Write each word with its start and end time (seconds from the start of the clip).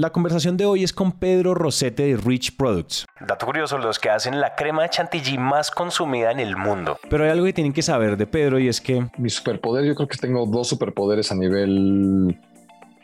La 0.00 0.08
conversación 0.08 0.56
de 0.56 0.64
hoy 0.64 0.82
es 0.82 0.94
con 0.94 1.12
Pedro 1.12 1.54
Rosete 1.54 2.04
de 2.04 2.16
Rich 2.16 2.56
Products. 2.56 3.04
Dato 3.20 3.44
curioso, 3.44 3.76
los 3.76 3.98
que 3.98 4.08
hacen 4.08 4.40
la 4.40 4.54
crema 4.54 4.84
de 4.84 4.88
chantilly 4.88 5.36
más 5.36 5.70
consumida 5.70 6.30
en 6.30 6.40
el 6.40 6.56
mundo. 6.56 6.98
Pero 7.10 7.24
hay 7.24 7.28
algo 7.28 7.44
que 7.44 7.52
tienen 7.52 7.74
que 7.74 7.82
saber 7.82 8.16
de 8.16 8.26
Pedro 8.26 8.58
y 8.58 8.66
es 8.66 8.80
que... 8.80 9.06
Mi 9.18 9.28
superpoder, 9.28 9.84
yo 9.84 9.94
creo 9.94 10.08
que 10.08 10.16
tengo 10.16 10.46
dos 10.46 10.68
superpoderes 10.68 11.30
a 11.32 11.34
nivel 11.34 12.34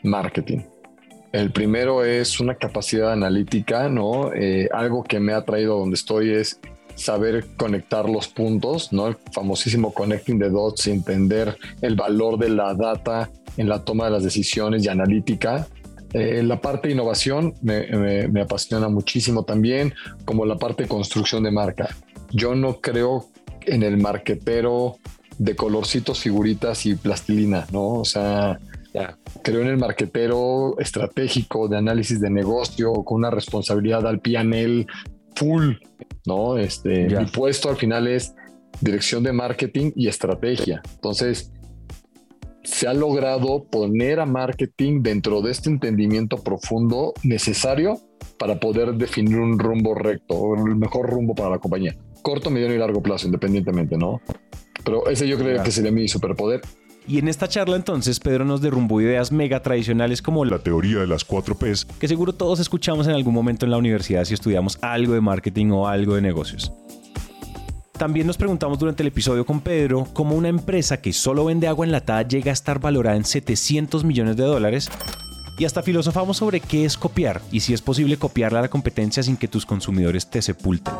marketing. 0.01 0.61
El 1.33 1.51
primero 1.51 2.03
es 2.03 2.39
una 2.39 2.55
capacidad 2.55 3.11
analítica, 3.11 3.89
¿no? 3.89 4.33
Eh, 4.33 4.67
algo 4.73 5.03
que 5.03 5.19
me 5.19 5.33
ha 5.33 5.45
traído 5.45 5.77
donde 5.77 5.93
estoy 5.93 6.31
es 6.31 6.59
saber 6.95 7.45
conectar 7.57 8.09
los 8.09 8.27
puntos, 8.27 8.91
¿no? 8.91 9.09
El 9.09 9.17
famosísimo 9.33 9.93
connecting 9.93 10.39
the 10.39 10.49
dots, 10.49 10.87
entender 10.87 11.59
el 11.81 11.95
valor 11.95 12.39
de 12.39 12.49
la 12.49 12.73
data 12.73 13.29
en 13.57 13.69
la 13.69 13.83
toma 13.83 14.05
de 14.05 14.11
las 14.11 14.23
decisiones 14.23 14.83
y 14.83 14.89
analítica. 14.89 15.67
Eh, 16.13 16.41
la 16.43 16.61
parte 16.61 16.87
de 16.87 16.93
innovación 16.93 17.53
me, 17.61 18.27
me, 18.29 18.41
apasiona 18.41 18.87
muchísimo 18.87 19.43
también, 19.43 19.93
como 20.25 20.45
la 20.45 20.57
parte 20.57 20.83
de 20.83 20.89
construcción 20.89 21.43
de 21.43 21.51
marca. 21.51 21.89
Yo 22.31 22.55
no 22.55 22.79
creo 22.79 23.25
en 23.61 23.83
el 23.83 23.97
marquetero 23.97 24.97
de 25.37 25.55
colorcitos, 25.55 26.19
figuritas 26.19 26.85
y 26.85 26.95
plastilina, 26.95 27.67
¿no? 27.71 27.87
O 27.89 28.05
sea, 28.05 28.59
creo 29.43 29.61
en 29.61 29.67
el 29.67 29.77
marquetero 29.77 30.79
estratégico 30.79 31.67
de 31.67 31.77
análisis 31.77 32.19
de 32.19 32.29
negocio 32.29 32.93
con 33.03 33.19
una 33.19 33.29
responsabilidad 33.29 34.07
al 34.07 34.19
PNL 34.19 34.87
full, 35.35 35.75
¿no? 36.25 36.57
Este, 36.57 37.07
mi 37.07 37.25
puesto 37.25 37.69
al 37.69 37.77
final 37.77 38.07
es 38.07 38.33
dirección 38.81 39.23
de 39.23 39.33
marketing 39.33 39.91
y 39.95 40.07
estrategia. 40.07 40.81
Entonces, 40.95 41.51
se 42.67 42.85
ha 42.85 42.93
logrado 42.93 43.63
poner 43.63 44.19
a 44.19 44.25
marketing 44.25 45.01
dentro 45.01 45.41
de 45.41 45.51
este 45.51 45.69
entendimiento 45.69 46.43
profundo 46.43 47.13
necesario 47.23 47.97
para 48.37 48.59
poder 48.59 48.93
definir 48.95 49.37
un 49.37 49.57
rumbo 49.57 49.95
recto 49.95 50.35
o 50.35 50.67
el 50.67 50.75
mejor 50.75 51.09
rumbo 51.09 51.33
para 51.33 51.49
la 51.49 51.59
compañía. 51.59 51.95
Corto, 52.21 52.49
mediano 52.49 52.75
y 52.75 52.77
largo 52.77 53.01
plazo, 53.01 53.25
independientemente, 53.25 53.97
¿no? 53.97 54.21
Pero 54.83 55.07
ese 55.09 55.27
yo 55.27 55.37
creo 55.37 55.63
que 55.63 55.71
sería 55.71 55.93
mi 55.93 56.09
superpoder. 56.09 56.59
Y 57.07 57.19
en 57.19 57.29
esta 57.29 57.47
charla 57.47 57.77
entonces 57.77 58.19
Pedro 58.19 58.43
nos 58.43 58.61
derrumbó 58.61 58.99
ideas 58.99 59.31
mega 59.31 59.61
tradicionales 59.61 60.21
como 60.21 60.43
la 60.43 60.59
teoría 60.59 60.99
de 60.99 61.07
las 61.07 61.23
cuatro 61.23 61.55
Ps, 61.55 61.85
que 61.85 62.07
seguro 62.09 62.33
todos 62.33 62.59
escuchamos 62.59 63.07
en 63.07 63.13
algún 63.13 63.33
momento 63.33 63.65
en 63.65 63.71
la 63.71 63.77
universidad 63.77 64.25
si 64.25 64.33
estudiamos 64.33 64.77
algo 64.81 65.13
de 65.13 65.21
marketing 65.21 65.67
o 65.71 65.87
algo 65.87 66.15
de 66.15 66.21
negocios. 66.21 66.73
También 67.97 68.27
nos 68.27 68.37
preguntamos 68.37 68.77
durante 68.77 69.01
el 69.01 69.07
episodio 69.07 69.43
con 69.43 69.59
Pedro 69.59 70.07
cómo 70.13 70.35
una 70.35 70.49
empresa 70.49 71.01
que 71.01 71.13
solo 71.13 71.45
vende 71.45 71.67
agua 71.67 71.83
enlatada 71.83 72.21
llega 72.21 72.51
a 72.51 72.53
estar 72.53 72.79
valorada 72.79 73.17
en 73.17 73.25
700 73.25 74.03
millones 74.03 74.37
de 74.37 74.43
dólares 74.43 74.91
y 75.57 75.65
hasta 75.65 75.81
filosofamos 75.81 76.37
sobre 76.37 76.59
qué 76.59 76.85
es 76.85 76.95
copiar 76.95 77.41
y 77.51 77.61
si 77.61 77.73
es 77.73 77.81
posible 77.81 78.17
copiarla 78.17 78.59
a 78.59 78.61
la 78.61 78.69
competencia 78.69 79.23
sin 79.23 79.35
que 79.35 79.47
tus 79.47 79.65
consumidores 79.65 80.29
te 80.29 80.43
sepulten. 80.43 80.93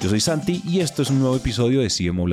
Yo 0.00 0.08
soy 0.08 0.20
Santi 0.20 0.62
y 0.64 0.80
esto 0.80 1.02
es 1.02 1.10
un 1.10 1.20
nuevo 1.20 1.36
episodio 1.36 1.82
de 1.82 1.88
CMO. 1.88 2.26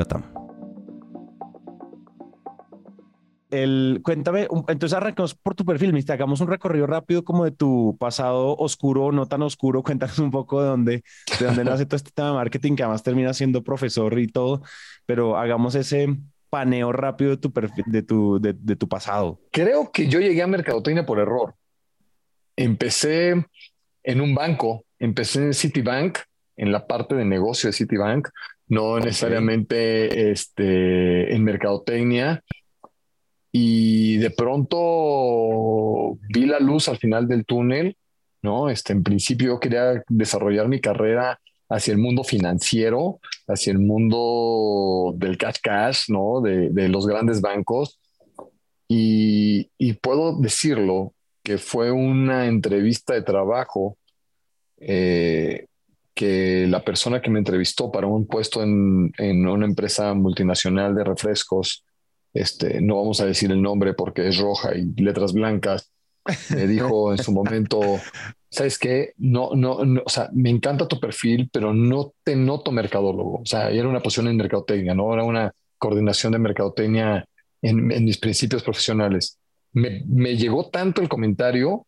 El, 3.52 3.99
cuéntame, 4.03 4.47
entonces 4.67 4.94
arrancamos 4.94 5.35
por 5.35 5.55
tu 5.55 5.66
perfil, 5.66 5.94
hagamos 6.09 6.41
un 6.41 6.47
recorrido 6.47 6.88
rápido 6.88 7.23
como 7.23 7.45
de 7.45 7.52
tu 7.52 7.97
pasado 7.99 8.55
oscuro 8.57 9.05
o 9.05 9.11
no 9.11 9.27
tan 9.27 9.41
oscuro, 9.41 9.83
cuéntanos 9.83 10.19
un 10.19 10.31
poco 10.31 10.61
de 10.61 10.67
dónde, 10.69 11.03
de 11.39 11.45
dónde 11.45 11.63
nace 11.63 11.85
todo 11.85 11.97
este 11.97 12.11
tema 12.11 12.29
de 12.29 12.35
marketing, 12.35 12.75
que 12.75 12.83
además 12.83 13.03
termina 13.03 13.33
siendo 13.33 13.63
profesor 13.63 14.17
y 14.19 14.27
todo, 14.27 14.63
pero 15.05 15.38
hagamos 15.38 15.75
ese 15.75 16.07
paneo 16.49 16.91
rápido 16.91 17.31
de 17.31 17.38
tu, 17.38 17.52
perfil, 17.52 17.85
de 17.88 18.03
tu, 18.03 18.39
de, 18.39 18.53
de 18.53 18.75
tu 18.75 18.88
pasado. 18.88 19.39
Creo 19.52 19.91
que 19.91 20.07
yo 20.07 20.19
llegué 20.19 20.41
a 20.41 20.47
Mercadotecnia 20.47 21.05
por 21.05 21.19
error. 21.19 21.55
Empecé 22.55 23.45
en 24.03 24.22
un 24.22 24.33
banco, 24.33 24.85
empecé 24.99 25.39
en 25.39 25.53
Citibank, 25.53 26.19
en 26.57 26.72
la 26.72 26.85
parte 26.88 27.16
de 27.16 27.25
negocio 27.25 27.67
de 27.67 27.73
Citibank, 27.73 28.29
no 28.68 29.00
necesariamente 29.00 30.31
este, 30.31 31.35
en 31.35 31.44
mercadotecnia. 31.44 32.41
Y 33.51 34.17
de 34.17 34.29
pronto 34.29 36.17
vi 36.29 36.45
la 36.45 36.59
luz 36.59 36.88
al 36.88 36.97
final 36.97 37.28
del 37.28 37.45
túnel, 37.45 37.97
¿no? 38.41 38.69
Este, 38.69 38.94
en 38.94 39.03
principio 39.03 39.47
yo 39.47 39.59
quería 39.59 40.03
desarrollar 40.07 40.67
mi 40.67 40.79
carrera 40.79 41.39
hacia 41.69 41.94
el 41.94 41.97
mundo 41.97 42.23
financiero, 42.23 43.19
hacia 43.47 43.72
el 43.72 43.79
mundo 43.79 45.13
del 45.17 45.38
cash 45.38 45.57
cash, 45.62 46.06
¿no? 46.09 46.41
De, 46.41 46.69
de 46.69 46.89
los 46.89 47.06
grandes 47.07 47.41
bancos. 47.41 48.00
Y, 48.94 49.94
puedo 50.01 50.38
decirlo 50.38 51.13
que 51.44 51.57
fue 51.57 51.91
una 51.91 52.47
entrevista 52.47 53.13
de 53.13 53.22
trabajo 53.22 53.97
eh, 54.78 55.68
que 56.13 56.68
la 56.68 56.83
persona 56.83 57.22
que 57.22 57.29
me 57.29 57.39
entrevistó 57.39 57.89
para 57.89 58.07
un 58.07 58.28
puesto 58.28 58.62
en, 58.62 59.13
una 59.47 59.66
empresa 59.66 60.13
multinacional 60.13 60.94
de 60.94 61.06
refrescos, 61.06 61.85
este, 62.34 62.81
no 62.81 62.97
vamos 62.97 63.22
a 63.22 63.25
decir 63.25 63.52
el 63.52 63.62
nombre 63.62 63.94
porque 63.94 64.28
es 64.28 64.38
roja 64.38 64.75
y 64.75 64.86
letras 65.02 65.34
blancas, 65.34 65.92
me 66.50 66.68
dijo 66.68 67.12
en 67.12 67.18
su 67.18 67.31
momento, 67.31 67.81
¿sabes 68.50 68.78
qué? 68.78 69.14
No, 69.18 69.52
no, 69.56 69.78
o 70.06 70.09
sea, 70.09 70.30
me 70.34 70.50
encanta 70.50 70.88
tu 70.88 71.00
perfil, 71.00 71.50
pero 71.52 71.74
no 71.74 72.14
te 72.24 72.36
noto 72.36 72.72
mercadólogo. 72.72 73.42
O 73.42 73.46
sea, 73.46 73.69
era 73.69 73.88
una 73.88 74.02
posición 74.02 74.28
en 74.28 74.38
mercadotecnia, 74.38 74.94
no 74.94 75.14
era 75.14 75.24
una 75.24 75.52
coordinación 75.78 76.34
de 76.34 76.40
mercadotecnia 76.40 77.25
en, 77.62 77.88
mis 78.06 78.18
principios 78.18 78.63
profesionales. 78.63 79.40
Me, 79.74 80.03
me, 80.08 80.36
llegó 80.36 80.69
tanto 80.69 81.02
el 81.02 81.09
comentario 81.09 81.88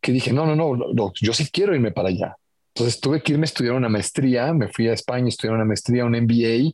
que 0.00 0.12
dije, 0.12 0.32
no, 0.32 0.46
no, 0.46 0.76
no, 0.76 1.12
yo 1.20 1.32
sí 1.32 1.48
quiero 1.50 1.74
irme 1.74 1.90
para 1.90 2.08
allá. 2.08 2.36
Entonces 2.74 3.00
tuve 3.00 3.22
que 3.22 3.32
irme 3.32 3.44
a 3.44 3.46
estudiar 3.46 3.74
una 3.74 3.88
maestría, 3.88 4.52
me 4.52 4.68
fui 4.68 4.88
a 4.88 4.92
España 4.92 5.26
a 5.26 5.28
estudiar 5.28 5.54
una 5.54 5.64
maestría, 5.64 6.04
un 6.04 6.12
MBA, 6.12 6.72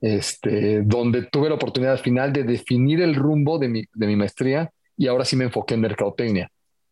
este, 0.00 0.82
donde 0.82 1.22
tuve 1.24 1.48
la 1.48 1.56
oportunidad 1.56 1.92
al 1.92 1.98
final 1.98 2.32
de 2.32 2.44
definir 2.44 3.00
el 3.00 3.14
rumbo 3.14 3.58
de 3.58 3.68
mi, 3.68 3.84
de 3.92 4.06
mi 4.06 4.16
maestría 4.16 4.70
y 4.96 5.06
ahora 5.06 5.24
sí 5.24 5.36
me 5.36 5.44
enfoqué 5.44 5.74
en 5.74 5.80
mercadotecnia. 5.80 6.50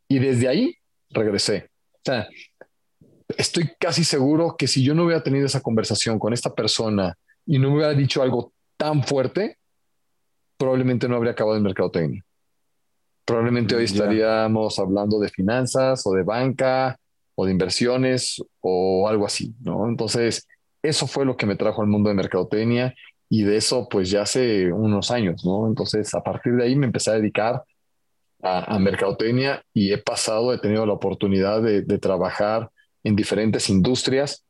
Y 0.08 0.18
desde 0.18 0.48
ahí 0.48 0.74
regresé. 1.10 1.70
O 1.94 2.00
sea, 2.04 2.28
estoy 3.36 3.70
casi 3.78 4.04
seguro 4.04 4.56
que 4.56 4.66
si 4.66 4.82
yo 4.82 4.94
no 4.94 5.04
hubiera 5.04 5.22
tenido 5.22 5.46
esa 5.46 5.60
conversación 5.60 6.18
con 6.18 6.32
esta 6.32 6.54
persona 6.54 7.14
y 7.44 7.58
no 7.58 7.68
me 7.70 7.76
hubiera 7.76 7.94
dicho 7.94 8.22
algo 8.22 8.52
tan 8.76 9.02
fuerte, 9.02 9.58
probablemente 10.56 11.08
no 11.08 11.16
habría 11.16 11.32
acabado 11.32 11.56
en 11.56 11.62
mercadotecnia. 11.62 12.24
Probablemente 13.24 13.74
hoy 13.74 13.84
estaríamos 13.84 14.78
hablando 14.78 15.18
de 15.18 15.28
finanzas 15.28 16.06
o 16.06 16.12
de 16.12 16.22
banca 16.22 16.98
o 17.34 17.44
de 17.44 17.52
inversiones 17.52 18.42
o 18.60 19.06
algo 19.06 19.26
así, 19.26 19.54
¿no? 19.60 19.86
Entonces, 19.86 20.46
eso 20.88 21.06
fue 21.06 21.24
lo 21.24 21.36
que 21.36 21.46
me 21.46 21.56
trajo 21.56 21.82
al 21.82 21.88
mundo 21.88 22.08
de 22.08 22.14
mercadotecnia 22.14 22.94
y 23.28 23.42
de 23.42 23.56
eso 23.56 23.88
pues 23.88 24.10
ya 24.10 24.22
hace 24.22 24.72
unos 24.72 25.10
años, 25.10 25.44
¿no? 25.44 25.66
Entonces, 25.66 26.14
a 26.14 26.22
partir 26.22 26.54
de 26.54 26.64
ahí 26.64 26.76
me 26.76 26.86
empecé 26.86 27.10
a 27.10 27.14
dedicar 27.14 27.62
a, 28.42 28.78
mercadotecnia 28.78 29.62
y 29.74 29.92
he 29.92 29.98
pasado, 29.98 30.52
he 30.52 30.58
tenido 30.58 30.86
la 30.86 30.92
oportunidad 30.92 31.60
de, 31.60 31.82
de 31.82 31.98
trabajar 31.98 32.70
en 33.02 33.16
diferentes 33.16 33.68
industrias, 33.68 34.44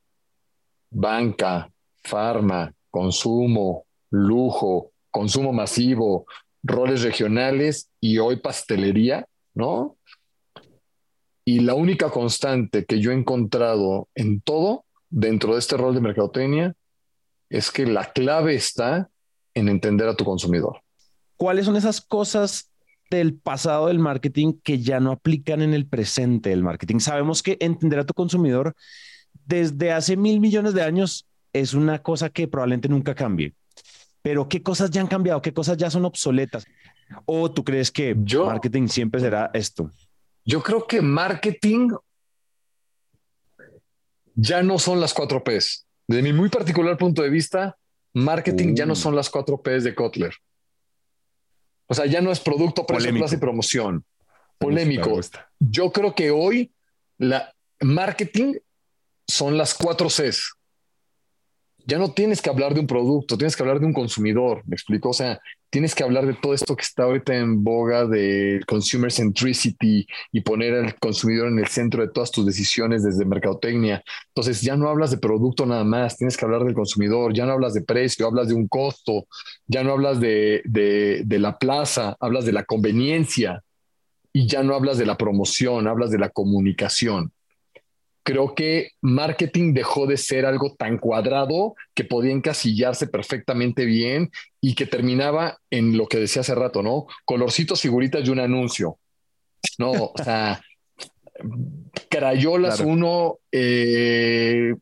banca, 0.90 1.70
farma, 2.04 2.72
consumo, 2.90 3.86
lujo, 4.10 4.92
consumo 5.10 5.52
masivo, 5.52 6.26
roles 6.62 7.02
regionales 7.02 7.90
y 8.00 8.18
hoy 8.18 8.36
pastelería, 8.36 9.26
¿no? 9.54 9.96
Y 11.44 11.60
la 11.60 11.74
única 11.74 12.10
constante 12.10 12.84
que 12.84 13.00
yo 13.00 13.10
he 13.10 13.14
encontrado 13.14 14.08
en 14.14 14.40
todo 14.42 14.84
dentro 15.10 15.54
de 15.54 15.58
este 15.58 15.76
rol 15.76 15.94
de 15.94 16.00
mercadotecnia 16.00 16.74
es 17.48 17.70
que 17.70 17.86
la 17.86 18.12
clave 18.12 18.54
está 18.54 19.08
en 19.54 19.68
entender 19.68 20.08
a 20.08 20.14
tu 20.14 20.24
consumidor. 20.24 20.82
¿Cuáles 21.36 21.66
son 21.66 21.76
esas 21.76 22.00
cosas 22.00 22.70
del 23.10 23.34
pasado 23.34 23.86
del 23.86 23.98
marketing 23.98 24.54
que 24.62 24.80
ya 24.80 25.00
no 25.00 25.12
aplican 25.12 25.62
en 25.62 25.72
el 25.72 25.86
presente 25.86 26.50
del 26.50 26.62
marketing? 26.62 26.98
Sabemos 26.98 27.42
que 27.42 27.56
entender 27.60 28.00
a 28.00 28.04
tu 28.04 28.12
consumidor 28.12 28.74
desde 29.46 29.92
hace 29.92 30.16
mil 30.16 30.40
millones 30.40 30.74
de 30.74 30.82
años 30.82 31.26
es 31.52 31.74
una 31.74 32.02
cosa 32.02 32.28
que 32.28 32.48
probablemente 32.48 32.88
nunca 32.88 33.14
cambie. 33.14 33.54
Pero 34.20 34.48
¿qué 34.48 34.62
cosas 34.62 34.90
ya 34.90 35.00
han 35.00 35.06
cambiado? 35.06 35.40
¿Qué 35.40 35.52
cosas 35.52 35.76
ya 35.76 35.90
son 35.90 36.04
obsoletas? 36.04 36.66
¿O 37.24 37.50
tú 37.50 37.64
crees 37.64 37.90
que 37.90 38.14
yo, 38.18 38.46
marketing 38.46 38.88
siempre 38.88 39.20
será 39.20 39.50
esto? 39.54 39.90
Yo 40.44 40.62
creo 40.62 40.86
que 40.86 41.00
marketing 41.00 41.90
ya 44.38 44.62
no 44.62 44.78
son 44.78 45.00
las 45.00 45.12
cuatro 45.12 45.42
Ps. 45.42 45.84
Desde 46.06 46.22
mi 46.22 46.32
muy 46.32 46.48
particular 46.48 46.96
punto 46.96 47.22
de 47.22 47.28
vista, 47.28 47.76
marketing 48.14 48.74
ya 48.74 48.86
no 48.86 48.92
uh. 48.92 48.96
son 48.96 49.16
las 49.16 49.28
cuatro 49.28 49.60
Ps 49.60 49.84
de 49.84 49.94
Kotler. 49.94 50.32
O 51.88 51.94
sea, 51.94 52.06
ya 52.06 52.20
no 52.20 52.30
es 52.30 52.38
producto, 52.38 52.86
precio, 52.86 53.12
plaza 53.14 53.34
y 53.34 53.38
promoción. 53.38 54.04
Polémico. 54.58 55.20
Yo 55.58 55.90
creo 55.90 56.14
que 56.14 56.30
hoy 56.30 56.72
la 57.16 57.52
marketing 57.80 58.54
son 59.26 59.58
las 59.58 59.74
cuatro 59.74 60.08
Cs. 60.08 60.54
Ya 61.88 61.96
no 61.98 62.12
tienes 62.12 62.42
que 62.42 62.50
hablar 62.50 62.74
de 62.74 62.80
un 62.80 62.86
producto, 62.86 63.38
tienes 63.38 63.56
que 63.56 63.62
hablar 63.62 63.80
de 63.80 63.86
un 63.86 63.94
consumidor, 63.94 64.62
¿me 64.66 64.74
explico? 64.74 65.08
O 65.08 65.14
sea, 65.14 65.40
tienes 65.70 65.94
que 65.94 66.04
hablar 66.04 66.26
de 66.26 66.34
todo 66.34 66.52
esto 66.52 66.76
que 66.76 66.82
está 66.82 67.04
ahorita 67.04 67.34
en 67.34 67.64
boga 67.64 68.04
de 68.04 68.60
consumer 68.66 69.10
centricity 69.10 70.06
y 70.30 70.40
poner 70.42 70.74
al 70.74 70.94
consumidor 70.96 71.48
en 71.48 71.58
el 71.58 71.66
centro 71.68 72.02
de 72.02 72.12
todas 72.12 72.30
tus 72.30 72.44
decisiones 72.44 73.04
desde 73.04 73.24
mercadotecnia. 73.24 74.04
Entonces 74.28 74.60
ya 74.60 74.76
no 74.76 74.90
hablas 74.90 75.12
de 75.12 75.16
producto 75.16 75.64
nada 75.64 75.82
más, 75.84 76.18
tienes 76.18 76.36
que 76.36 76.44
hablar 76.44 76.62
del 76.64 76.74
consumidor, 76.74 77.32
ya 77.32 77.46
no 77.46 77.52
hablas 77.52 77.72
de 77.72 77.80
precio, 77.80 78.26
hablas 78.26 78.48
de 78.48 78.54
un 78.54 78.68
costo, 78.68 79.26
ya 79.66 79.82
no 79.82 79.92
hablas 79.92 80.20
de, 80.20 80.60
de 80.66 81.38
la 81.38 81.58
plaza, 81.58 82.18
hablas 82.20 82.44
de 82.44 82.52
la 82.52 82.64
conveniencia 82.64 83.64
y 84.30 84.46
ya 84.46 84.62
no 84.62 84.74
hablas 84.74 84.98
de 84.98 85.06
la 85.06 85.16
promoción, 85.16 85.88
hablas 85.88 86.10
de 86.10 86.18
la 86.18 86.28
comunicación 86.28 87.32
creo 88.28 88.54
que 88.54 88.90
marketing 89.00 89.72
dejó 89.72 90.06
de 90.06 90.18
ser 90.18 90.44
algo 90.44 90.74
tan 90.78 90.98
cuadrado 90.98 91.74
que 91.94 92.04
podía 92.04 92.30
encasillarse 92.30 93.06
perfectamente 93.06 93.86
bien 93.86 94.30
y 94.60 94.74
que 94.74 94.84
terminaba 94.84 95.56
en 95.70 95.96
lo 95.96 96.06
que 96.08 96.18
decía 96.18 96.42
hace 96.42 96.54
rato, 96.54 96.82
¿no? 96.82 97.06
Colorcitos, 97.24 97.80
figuritas 97.80 98.28
y 98.28 98.30
un 98.30 98.40
anuncio. 98.40 98.98
No, 99.78 99.92
o 99.92 100.12
sea, 100.22 100.60
crayolas 102.10 102.80
uno, 102.80 103.38
eh, 103.50 104.74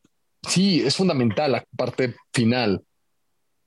sí, 0.45 0.81
es 0.85 0.97
fundamental 0.97 1.53
la 1.53 1.63
parte 1.77 2.15
final, 2.33 2.83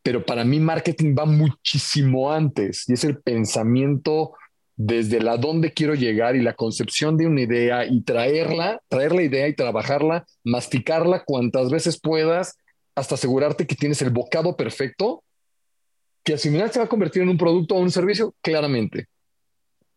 pero 0.03 0.27
para 0.27 0.45
mí 0.45 0.61
marketing 0.61 1.15
va 1.19 1.25
muchísimo 1.25 2.31
antes 2.31 2.87
y 2.87 2.93
es 2.93 3.05
el 3.05 3.19
pensamiento 3.23 4.35
desde 4.83 5.21
la 5.21 5.37
dónde 5.37 5.75
quiero 5.75 5.95
llegar 5.95 6.37
y 6.37 6.41
la 6.41 6.55
concepción 6.55 7.19
de 7.19 7.27
una 7.27 7.43
idea 7.43 7.85
y 7.85 8.01
traerla, 8.01 8.81
traer 8.89 9.13
la 9.15 9.23
idea 9.23 9.47
y 9.47 9.55
trabajarla, 9.55 10.25
masticarla 10.43 11.23
cuantas 11.27 11.71
veces 11.71 12.01
puedas 12.01 12.57
hasta 12.95 13.17
asegurarte 13.17 13.67
que 13.67 13.75
tienes 13.75 14.01
el 14.01 14.09
bocado 14.09 14.57
perfecto, 14.57 15.23
que 16.25 16.33
al 16.33 16.39
final 16.39 16.73
se 16.73 16.79
va 16.79 16.87
a 16.87 16.89
convertir 16.89 17.21
en 17.21 17.29
un 17.29 17.37
producto 17.37 17.75
o 17.75 17.81
un 17.81 17.91
servicio, 17.91 18.35
claramente. 18.41 19.09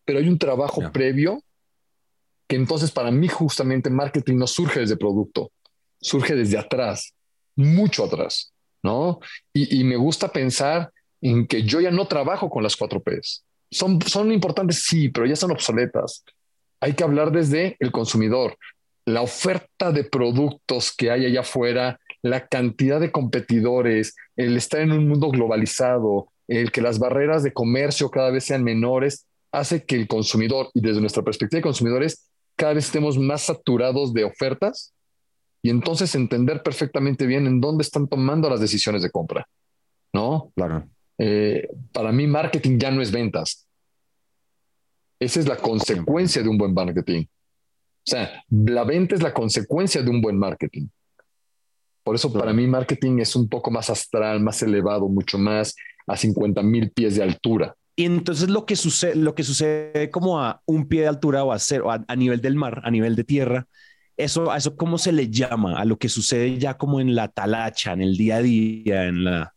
Pero 0.04 0.20
hay 0.20 0.28
un 0.28 0.38
trabajo 0.38 0.92
previo 0.92 1.42
que 2.46 2.58
entonces 2.58 2.92
para 2.92 3.10
mí 3.10 3.30
justamente 3.30 3.90
marketing 3.90 4.36
no 4.36 4.48
surge 4.48 4.82
desde 4.82 4.98
producto, 4.98 5.54
surge 6.02 6.36
desde 6.36 6.58
atrás, 6.58 7.14
mucho 7.56 8.04
atrás, 8.04 8.52
¿no? 8.84 9.22
Y, 9.54 9.80
y 9.80 9.86
me 9.86 9.96
gusta 9.96 10.30
pensar 10.34 10.92
en 11.22 11.48
que 11.48 11.64
yo 11.64 11.80
ya 11.80 11.90
no 11.90 12.06
trabajo 12.06 12.50
con 12.50 12.64
las 12.64 12.76
cuatro 12.76 13.02
Ps 13.02 13.46
son, 13.74 14.32
importantes, 14.32 14.84
sí, 14.84 15.10
pero 15.10 15.26
ya 15.26 15.36
son 15.36 15.52
obsoletas. 15.52 16.24
Hay 16.80 16.94
que 16.94 17.04
hablar 17.04 17.32
desde 17.32 17.76
el 17.80 17.92
consumidor, 17.92 18.58
la 19.06 19.22
oferta 19.22 19.92
de 19.92 20.04
productos 20.04 20.94
que 20.96 21.12
hay 21.12 21.26
allá 21.26 21.42
afuera, 21.42 22.00
la 22.22 22.48
cantidad 22.48 23.00
de 23.00 23.12
competidores, 23.12 24.16
el 24.36 24.56
estar 24.56 24.82
en 24.82 24.92
un 24.92 25.08
mundo 25.08 25.30
globalizado, 25.30 26.30
el 26.48 26.72
que 26.72 26.82
las 26.82 27.00
barreras 27.00 27.44
de 27.44 27.54
comercio 27.54 28.10
cada 28.10 28.32
vez 28.32 28.46
sean 28.46 28.64
menores, 28.64 29.28
hace 29.52 29.86
que 29.86 29.96
el 29.96 30.08
consumidor, 30.08 30.70
y 30.74 30.82
desde 30.82 31.02
nuestra 31.02 31.24
perspectiva 31.24 31.60
de 31.60 31.64
consumidores, 31.64 32.30
cada 32.56 32.74
vez 32.74 32.86
estemos 32.86 33.18
más 33.18 33.44
saturados 33.44 34.14
de 34.14 34.24
ofertas 34.24 34.94
y 35.62 35.70
entonces 35.70 36.14
entender 36.16 36.62
perfectamente 36.62 37.26
bien 37.26 37.48
en 37.48 37.62
dónde 37.62 37.84
están 37.84 38.08
tomando 38.08 38.50
las 38.50 38.60
decisiones 38.60 39.02
de 39.02 39.10
compra. 39.10 39.48
¿No? 40.14 40.52
Claro. 40.56 40.88
Eh, 41.18 41.68
para 41.92 42.12
mí 42.12 42.28
marketing 42.28 42.78
ya 42.78 42.92
no 42.92 43.02
es 43.02 43.12
ventas. 43.12 43.68
Esa 45.20 45.40
es 45.40 45.48
la 45.48 45.58
consecuencia 45.58 46.42
de 46.42 46.50
un 46.50 46.58
buen 46.58 46.74
marketing. 46.74 47.26
O 47.26 48.10
sea, 48.10 48.44
la 48.50 48.84
venta 48.84 49.16
es 49.16 49.24
la 49.24 49.34
consecuencia 49.34 50.02
de 50.02 50.10
un 50.10 50.22
buen 50.22 50.38
marketing. 50.38 50.88
Por 52.04 52.16
eso 52.16 52.34
para 52.34 52.52
mí 52.52 52.68
marketing 52.68 53.20
es 53.20 53.36
un 53.36 53.48
poco 53.48 53.72
más 53.72 53.90
astral, 53.90 54.42
más 54.42 54.62
elevado, 54.62 55.08
mucho 55.08 55.38
más 55.38 55.74
a 56.06 56.18
50 56.18 56.62
mil 56.62 56.92
pies 56.92 57.16
de 57.16 57.24
altura. 57.24 57.74
Y 57.96 58.06
entonces 58.06 58.50
lo 58.50 58.66
que 58.66 58.76
sucede, 58.76 59.16
lo 59.16 59.36
que 59.36 59.44
sucede 59.44 60.10
como 60.10 60.42
a 60.42 60.62
un 60.66 60.88
pie 60.88 61.02
de 61.02 61.08
altura 61.08 61.44
o 61.44 61.54
a, 61.54 61.60
cero, 61.60 61.90
a, 61.92 62.16
nivel 62.16 62.42
del 62.42 62.56
mar, 62.56 62.82
a 62.84 62.92
nivel 62.92 63.16
de 63.16 63.24
tierra, 63.24 63.68
eso, 64.18 64.52
a 64.52 64.58
eso 64.58 64.76
cómo 64.76 64.98
se 64.98 65.12
le 65.12 65.30
llama, 65.30 65.80
a 65.80 65.86
lo 65.86 65.98
que 65.98 66.10
sucede 66.10 66.58
ya 66.58 66.76
como 66.76 67.00
en 67.00 67.16
la 67.16 67.30
talacha, 67.30 67.94
en 67.94 68.02
el 68.02 68.18
día 68.18 68.38
a 68.38 68.42
día, 68.42 69.06
en 69.06 69.24
la, 69.24 69.54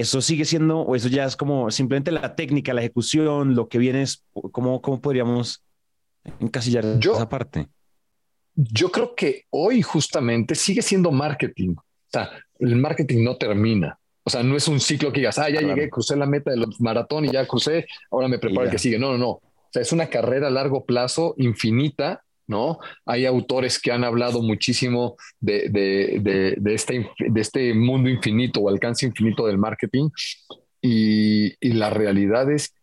eso 0.00 0.20
sigue 0.20 0.44
siendo, 0.44 0.80
o 0.80 0.96
eso 0.96 1.08
ya 1.08 1.24
es 1.24 1.36
como 1.36 1.70
simplemente 1.70 2.10
la 2.10 2.34
técnica, 2.34 2.74
la 2.74 2.80
ejecución, 2.80 3.54
lo 3.54 3.68
que 3.68 3.78
viene 3.78 4.02
es, 4.02 4.24
¿cómo, 4.52 4.80
cómo 4.80 5.00
podríamos 5.00 5.62
encasillar 6.40 6.84
esa 6.84 7.28
parte? 7.28 7.68
Yo 8.54 8.90
creo 8.90 9.14
que 9.14 9.44
hoy 9.50 9.82
justamente 9.82 10.54
sigue 10.54 10.82
siendo 10.82 11.10
marketing. 11.12 11.74
O 11.76 11.84
sea, 12.12 12.30
el 12.58 12.76
marketing 12.76 13.24
no 13.24 13.36
termina. 13.36 13.98
O 14.22 14.30
sea, 14.30 14.42
no 14.42 14.56
es 14.56 14.68
un 14.68 14.80
ciclo 14.80 15.12
que 15.12 15.20
digas, 15.20 15.38
ah, 15.38 15.48
ya 15.48 15.60
llegué, 15.60 15.88
crucé 15.88 16.16
la 16.16 16.26
meta 16.26 16.50
del 16.50 16.66
maratón 16.78 17.24
y 17.24 17.32
ya 17.32 17.46
crucé, 17.46 17.86
ahora 18.10 18.28
me 18.28 18.38
preparo 18.38 18.66
el 18.66 18.70
que 18.70 18.78
sigue. 18.78 18.98
No, 18.98 19.12
no, 19.12 19.18
no. 19.18 19.30
O 19.30 19.72
sea, 19.72 19.82
es 19.82 19.92
una 19.92 20.08
carrera 20.08 20.48
a 20.48 20.50
largo 20.50 20.84
plazo 20.84 21.34
infinita 21.38 22.24
¿no? 22.50 22.78
Hay 23.06 23.24
autores 23.24 23.80
que 23.80 23.92
han 23.92 24.04
hablado 24.04 24.42
muchísimo 24.42 25.16
este, 25.40 26.18
de 26.20 27.40
este 27.40 27.74
mundo 27.74 28.10
infinito 28.10 28.60
o 28.60 28.68
alcance 28.68 29.06
infinito 29.06 29.46
del 29.46 29.56
marketing 29.56 30.10
y, 30.82 31.74
la 31.74 31.90
realidad 31.90 32.50
es 32.50 32.74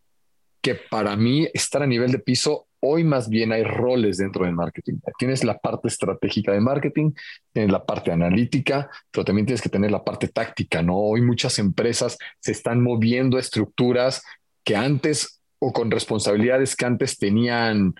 que 0.62 0.75
para 0.75 1.16
mí 1.16 1.48
estar 1.54 1.81
a 1.81 1.88
nivel 1.88 2.12
de 2.12 2.19
piso, 2.19 2.68
hoy 2.80 3.04
más 3.04 3.30
bien 3.30 3.52
hay 3.52 3.64
roles 3.64 4.18
dentro 4.18 4.46
del 4.46 4.54
marketing. 4.54 4.96
Tienes 5.18 5.44
la 5.44 5.58
parte 5.58 5.88
estratégica 5.88 6.52
de 6.52 6.62
marketing, 6.62 7.12
tienes 7.54 7.72
la 7.72 7.86
parte 7.86 8.12
analítica, 8.12 8.90
pero 9.12 9.25
también 9.25 9.46
tienes 9.46 9.62
que 9.62 9.70
tener 9.70 9.92
la 9.92 10.04
parte 10.04 10.28
táctica, 10.28 10.81
¿no? 10.81 10.98
Hoy 10.98 11.22
muchas 11.22 11.60
empresas 11.60 12.18
se 12.40 12.52
están 12.52 12.81
moviendo 12.81 13.38
a 13.38 13.40
estructuras 13.40 14.24
que 14.63 14.75
antes 14.75 15.42
o 15.60 15.74
con 15.74 15.90
responsabilidades 15.90 16.75
que 16.75 16.86
antes 16.86 17.18
tenían 17.18 17.96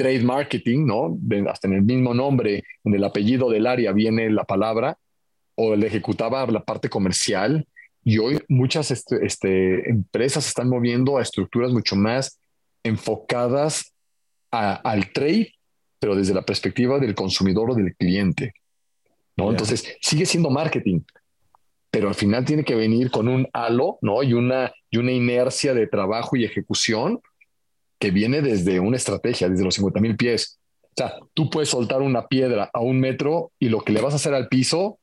trade 0.00 0.22
marketing, 0.22 0.86
¿no? 0.86 1.18
hasta 1.50 1.68
en 1.68 1.74
el 1.74 1.82
mismo 1.82 2.14
nombre, 2.14 2.64
en 2.84 2.94
el 2.94 3.04
apellido 3.04 3.50
del 3.50 3.66
área 3.66 3.92
viene 3.92 4.30
la 4.30 4.44
palabra, 4.44 4.96
o 5.56 5.74
el 5.74 5.84
ejecutaba 5.84 6.46
la 6.46 6.64
parte 6.64 6.88
comercial, 6.88 7.68
y 8.02 8.16
hoy 8.16 8.40
muchas 8.48 8.90
este, 8.90 9.18
este, 9.26 9.90
empresas 9.90 10.44
se 10.44 10.48
están 10.48 10.70
moviendo 10.70 11.18
a 11.18 11.22
estructuras 11.22 11.70
mucho 11.70 11.96
más 11.96 12.40
enfocadas 12.82 13.92
al 14.50 15.12
trade, 15.12 15.52
pero 15.98 16.16
desde 16.16 16.32
la 16.32 16.46
perspectiva 16.46 16.98
del 16.98 17.14
consumidor 17.14 17.72
o 17.72 17.74
del 17.74 17.94
cliente. 17.94 18.54
¿no? 19.36 19.50
Entonces, 19.50 19.98
sigue 20.00 20.24
siendo 20.24 20.48
marketing, 20.48 21.00
pero 21.90 22.08
al 22.08 22.14
final 22.14 22.46
tiene 22.46 22.64
que 22.64 22.74
venir 22.74 23.10
con 23.10 23.28
un 23.28 23.46
halo 23.52 23.98
¿no? 24.00 24.22
y, 24.22 24.32
una, 24.32 24.72
y 24.88 24.96
una 24.96 25.12
inercia 25.12 25.74
de 25.74 25.86
trabajo 25.86 26.36
y 26.36 26.46
ejecución 26.46 27.20
que 28.00 28.10
viene 28.10 28.40
desde 28.40 28.80
una 28.80 28.96
estrategia, 28.96 29.48
desde 29.48 29.62
los 29.62 29.74
50 29.74 30.00
mil 30.00 30.16
pies. 30.16 30.58
O 30.82 30.92
sea, 30.96 31.14
tú 31.34 31.50
puedes 31.50 31.68
soltar 31.68 32.00
una 32.00 32.26
piedra 32.26 32.70
a 32.72 32.80
un 32.80 32.98
metro 32.98 33.52
y 33.60 33.68
lo 33.68 33.82
que 33.82 33.92
le 33.92 34.00
vas 34.00 34.14
a 34.14 34.16
hacer 34.16 34.34
al 34.34 34.48
piso, 34.48 34.98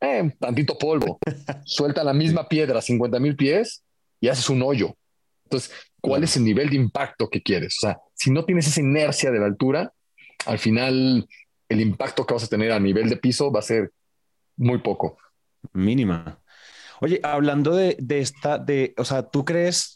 eh, 0.00 0.30
tantito 0.38 0.78
polvo. 0.78 1.18
Suelta 1.64 2.04
la 2.04 2.12
misma 2.12 2.48
piedra 2.48 2.78
a 2.78 2.82
50 2.82 3.18
mil 3.18 3.34
pies 3.34 3.82
y 4.20 4.28
haces 4.28 4.48
un 4.50 4.62
hoyo. 4.62 4.94
Entonces, 5.44 5.72
¿cuál 6.00 6.22
es 6.22 6.36
el 6.36 6.44
nivel 6.44 6.68
de 6.68 6.76
impacto 6.76 7.30
que 7.30 7.42
quieres? 7.42 7.76
O 7.78 7.86
sea, 7.86 7.98
si 8.14 8.30
no 8.30 8.44
tienes 8.44 8.66
esa 8.68 8.80
inercia 8.80 9.30
de 9.30 9.38
la 9.38 9.46
altura, 9.46 9.92
al 10.44 10.58
final 10.58 11.26
el 11.68 11.80
impacto 11.80 12.26
que 12.26 12.34
vas 12.34 12.44
a 12.44 12.48
tener 12.48 12.72
a 12.72 12.80
nivel 12.80 13.08
de 13.08 13.16
piso 13.16 13.50
va 13.50 13.60
a 13.60 13.62
ser 13.62 13.90
muy 14.56 14.78
poco. 14.78 15.16
Mínima. 15.72 16.40
Oye, 17.00 17.20
hablando 17.22 17.74
de, 17.74 17.96
de 17.98 18.20
esta, 18.20 18.58
de, 18.58 18.94
o 18.98 19.04
sea, 19.04 19.22
¿tú 19.22 19.44
crees 19.44 19.95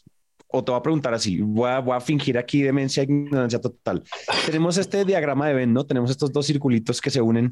o 0.51 0.63
te 0.63 0.71
voy 0.71 0.79
a 0.79 0.83
preguntar 0.83 1.13
así, 1.13 1.41
voy 1.41 1.69
a, 1.69 1.99
fingir 2.01 2.37
aquí 2.37 2.61
demencia, 2.61 3.03
ignorancia 3.03 3.59
total. 3.59 4.03
Tenemos 4.45 4.77
este 4.77 5.05
diagrama 5.05 5.47
de 5.47 5.53
Venn, 5.53 5.73
¿no? 5.73 5.85
Tenemos 5.85 6.11
estos 6.11 6.31
dos 6.31 6.45
circulitos 6.45 6.99
que 6.99 7.09
se 7.09 7.21
unen. 7.21 7.49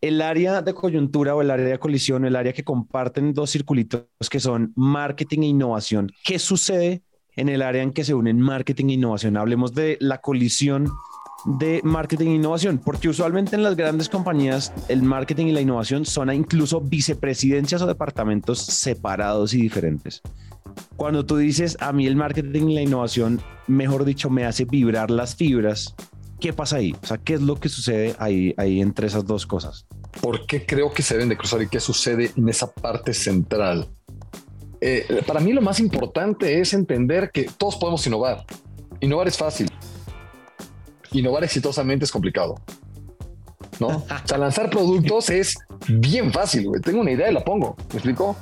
El 0.00 0.22
área 0.22 0.62
de 0.62 0.74
coyuntura 0.74 1.34
o 1.34 1.42
el 1.42 1.50
área 1.50 1.66
de 1.66 1.78
colisión, 1.78 2.24
el 2.24 2.36
área 2.36 2.52
que 2.52 2.64
comparten 2.64 3.32
dos 3.32 3.50
circulitos 3.50 4.04
que 4.30 4.40
son 4.40 4.72
marketing 4.76 5.40
e 5.40 5.46
innovación. 5.46 6.10
¿Qué 6.24 6.38
sucede 6.38 7.02
en 7.36 7.48
el 7.48 7.62
área 7.62 7.82
en 7.82 7.92
que 7.92 8.04
se 8.04 8.14
unen 8.14 8.40
marketing 8.40 8.90
e 8.90 8.92
innovación? 8.94 9.36
Hablemos 9.36 9.74
de 9.74 9.96
la 10.00 10.18
colisión 10.18 10.88
de 11.46 11.80
marketing 11.84 12.28
e 12.28 12.34
innovación, 12.34 12.78
porque 12.78 13.08
usualmente 13.08 13.56
en 13.56 13.62
las 13.62 13.76
grandes 13.76 14.08
compañías 14.08 14.72
el 14.88 15.02
marketing 15.02 15.46
y 15.46 15.52
la 15.52 15.60
innovación 15.60 16.04
son 16.04 16.32
incluso 16.32 16.80
vicepresidencias 16.80 17.82
o 17.82 17.86
departamentos 17.86 18.58
separados 18.58 19.54
y 19.54 19.62
diferentes. 19.62 20.22
Cuando 20.96 21.24
tú 21.26 21.36
dices, 21.36 21.76
a 21.80 21.92
mí 21.92 22.06
el 22.06 22.16
marketing 22.16 22.68
y 22.68 22.74
la 22.74 22.82
innovación, 22.82 23.40
mejor 23.66 24.04
dicho, 24.04 24.30
me 24.30 24.44
hace 24.44 24.64
vibrar 24.64 25.10
las 25.10 25.36
fibras, 25.36 25.94
¿qué 26.40 26.52
pasa 26.52 26.76
ahí? 26.76 26.94
O 27.02 27.06
sea, 27.06 27.18
¿qué 27.18 27.34
es 27.34 27.42
lo 27.42 27.56
que 27.56 27.68
sucede 27.68 28.14
ahí, 28.18 28.54
ahí 28.56 28.80
entre 28.80 29.06
esas 29.06 29.26
dos 29.26 29.46
cosas? 29.46 29.86
¿Por 30.20 30.46
qué 30.46 30.64
creo 30.64 30.92
que 30.92 31.02
se 31.02 31.14
deben 31.14 31.28
de 31.28 31.36
cruzar 31.36 31.62
y 31.62 31.68
qué 31.68 31.80
sucede 31.80 32.32
en 32.36 32.48
esa 32.48 32.72
parte 32.72 33.12
central? 33.12 33.88
Eh, 34.80 35.22
para 35.26 35.40
mí 35.40 35.52
lo 35.52 35.62
más 35.62 35.80
importante 35.80 36.60
es 36.60 36.72
entender 36.72 37.30
que 37.30 37.44
todos 37.44 37.76
podemos 37.76 38.06
innovar. 38.06 38.44
Innovar 39.00 39.28
es 39.28 39.36
fácil. 39.36 39.70
Innovar 41.12 41.44
exitosamente 41.44 42.04
es 42.04 42.12
complicado. 42.12 42.54
¿no? 43.80 43.88
O 44.24 44.28
sea, 44.28 44.38
lanzar 44.38 44.70
productos 44.70 45.30
es 45.30 45.56
Bien 45.88 46.32
fácil, 46.32 46.66
güey. 46.68 46.80
Tengo 46.80 47.00
una 47.00 47.12
idea 47.12 47.30
y 47.30 47.34
la 47.34 47.44
pongo. 47.44 47.76
¿Me 47.90 47.94
explico? 47.94 48.36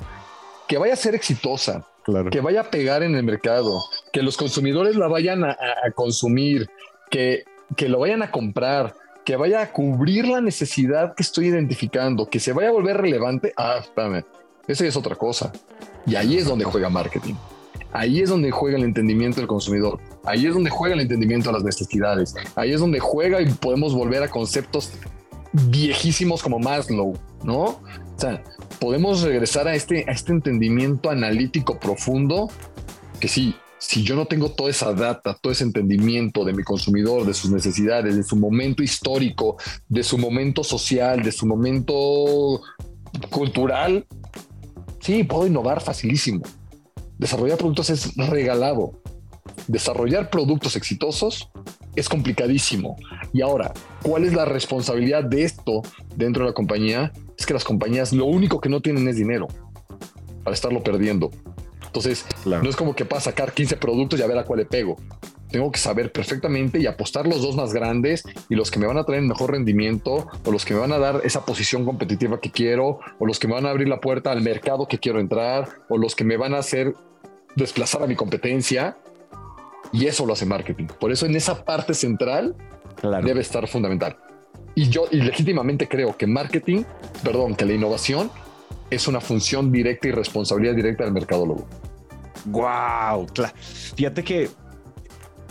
Que 0.67 0.77
vaya 0.77 0.93
a 0.93 0.97
ser 0.97 1.13
exitosa, 1.15 1.85
que 2.31 2.41
vaya 2.41 2.61
a 2.61 2.69
pegar 2.69 3.03
en 3.03 3.15
el 3.15 3.23
mercado, 3.23 3.83
que 4.11 4.21
los 4.21 4.37
consumidores 4.37 4.95
la 4.95 5.07
vayan 5.07 5.43
a, 5.43 5.57
consumir, 5.95 6.69
que, 7.09 7.45
que 7.75 7.89
lo 7.89 7.99
vayan 7.99 8.21
a 8.21 8.31
comprar, 8.31 8.93
que 9.23 9.35
vaya 9.35 9.61
a 9.61 9.71
cubrir 9.71 10.27
la 10.27 10.39
necesidad 10.39 11.15
que 11.15 11.23
estoy 11.23 11.47
identificando, 11.47 12.27
que 12.29 12.39
se 12.39 12.53
vaya 12.53 12.69
a 12.69 12.73
volver 12.73 12.97
relevante. 12.97 13.53
Ah, 13.57 13.77
espérame, 13.79 14.23
esa 14.67 14.85
es 14.85 14.95
otra 14.95 15.15
cosa. 15.15 15.51
Y 16.05 16.15
ahí 16.15 16.37
es 16.37 16.45
donde 16.45 16.65
juega 16.65 16.89
marketing. 16.89 17.33
Ahí 17.91 18.19
es 18.19 18.29
donde 18.29 18.51
juega 18.51 18.77
el 18.77 18.83
entendimiento 18.83 19.37
del 19.37 19.47
consumidor. 19.47 19.99
Ahí 20.25 20.45
es 20.45 20.53
donde 20.53 20.69
juega 20.69 20.95
el 20.95 21.01
entendimiento 21.01 21.49
de 21.49 21.53
las 21.53 21.63
necesidades. 21.63 22.35
Ahí 22.55 22.73
es 22.73 22.81
donde 22.81 22.99
juega 22.99 23.41
y 23.41 23.45
podemos 23.45 23.95
volver 23.95 24.21
a 24.21 24.27
conceptos 24.27 24.91
viejísimos 25.69 26.43
como 26.43 26.59
Maslow, 26.59 27.17
¿no? 27.43 27.63
O 27.63 28.17
sea, 28.17 28.43
podemos 28.79 29.21
regresar 29.21 29.67
a 29.67 29.75
este, 29.75 30.05
a 30.07 30.11
este 30.11 30.31
entendimiento 30.31 31.09
analítico 31.09 31.79
profundo 31.79 32.49
que 33.19 33.27
sí, 33.27 33.55
si 33.77 34.03
yo 34.03 34.15
no 34.15 34.25
tengo 34.25 34.51
toda 34.51 34.69
esa 34.69 34.93
data, 34.93 35.37
todo 35.41 35.51
ese 35.51 35.63
entendimiento 35.63 36.43
de 36.43 36.53
mi 36.53 36.63
consumidor, 36.63 37.25
de 37.25 37.33
sus 37.33 37.51
necesidades, 37.51 38.15
de 38.15 38.23
su 38.23 38.35
momento 38.35 38.83
histórico, 38.83 39.57
de 39.87 40.03
su 40.03 40.17
momento 40.17 40.63
social, 40.63 41.23
de 41.23 41.31
su 41.31 41.45
momento 41.45 42.61
cultural, 43.29 44.05
sí, 44.99 45.23
puedo 45.23 45.47
innovar 45.47 45.81
facilísimo. 45.81 46.43
Desarrollar 47.17 47.57
productos 47.57 47.89
es 47.89 48.15
regalado. 48.15 48.99
Desarrollar 49.67 50.29
productos 50.29 50.75
exitosos 50.75 51.49
es 51.95 52.09
complicadísimo. 52.09 52.97
Y 53.33 53.41
ahora, 53.41 53.73
¿cuál 54.05 54.23
es 54.23 54.33
la 54.33 54.45
responsabilidad 54.45 55.23
de 55.23 55.43
esto 55.43 55.81
dentro 56.15 56.43
de 56.43 56.51
la 56.51 56.53
compañía? 56.53 57.11
Es 57.37 57.45
que 57.45 57.53
las 57.53 57.63
compañías 57.63 58.13
lo 58.13 58.25
único 58.25 58.61
que 58.61 58.69
no 58.69 58.79
tienen 58.79 59.07
es 59.07 59.15
dinero 59.15 59.47
para 60.43 60.53
estarlo 60.53 60.83
perdiendo. 60.83 61.31
Entonces, 61.87 62.23
no 62.45 62.69
es 62.69 62.75
como 62.75 62.95
que 62.95 63.03
para 63.03 63.19
sacar 63.19 63.53
15 63.53 63.77
productos 63.77 64.19
y 64.19 64.23
a 64.23 64.27
ver 64.27 64.37
a 64.37 64.43
cuál 64.43 64.59
le 64.59 64.65
pego. 64.65 64.97
Tengo 65.49 65.71
que 65.71 65.79
saber 65.79 66.11
perfectamente 66.11 66.77
y 66.79 66.85
apostar 66.85 67.25
los 67.25 67.41
dos 67.41 67.55
más 67.55 67.73
grandes 67.73 68.23
y 68.47 68.55
los 68.55 68.69
que 68.69 68.77
me 68.79 68.85
van 68.85 68.97
a 68.97 69.05
traer 69.05 69.23
mejor 69.23 69.51
rendimiento 69.51 70.27
o 70.45 70.51
los 70.51 70.65
que 70.65 70.75
me 70.75 70.81
van 70.81 70.91
a 70.91 70.99
dar 70.99 71.21
esa 71.23 71.43
posición 71.43 71.83
competitiva 71.83 72.39
que 72.39 72.51
quiero 72.51 72.99
o 73.17 73.25
los 73.25 73.39
que 73.39 73.47
me 73.47 73.55
van 73.55 73.65
a 73.65 73.69
abrir 73.71 73.87
la 73.87 74.01
puerta 74.01 74.31
al 74.31 74.41
mercado 74.41 74.87
que 74.87 74.99
quiero 74.99 75.19
entrar 75.19 75.69
o 75.89 75.97
los 75.97 76.15
que 76.15 76.25
me 76.25 76.37
van 76.37 76.53
a 76.53 76.59
hacer 76.59 76.93
desplazar 77.55 78.03
a 78.03 78.07
mi 78.07 78.15
competencia 78.15 78.97
y 79.91 80.05
eso 80.05 80.25
lo 80.25 80.33
hace 80.33 80.45
marketing. 80.45 80.87
Por 80.99 81.11
eso 81.11 81.25
en 81.25 81.35
esa 81.35 81.63
parte 81.63 81.93
central 81.93 82.55
debe 83.01 83.41
estar 83.41 83.67
fundamental. 83.67 84.17
Y 84.73 84.89
yo 84.89 85.05
y 85.11 85.17
legítimamente 85.17 85.87
creo 85.87 86.17
que 86.17 86.27
marketing, 86.27 86.83
perdón, 87.23 87.55
que 87.55 87.65
la 87.65 87.73
innovación 87.73 88.29
es 88.89 89.07
una 89.07 89.21
función 89.21 89.71
directa 89.71 90.07
y 90.07 90.11
responsabilidad 90.11 90.75
directa 90.75 91.03
del 91.05 91.13
mercadólogo. 91.13 91.67
Wow, 92.45 93.27
fíjate 93.95 94.23
que 94.23 94.49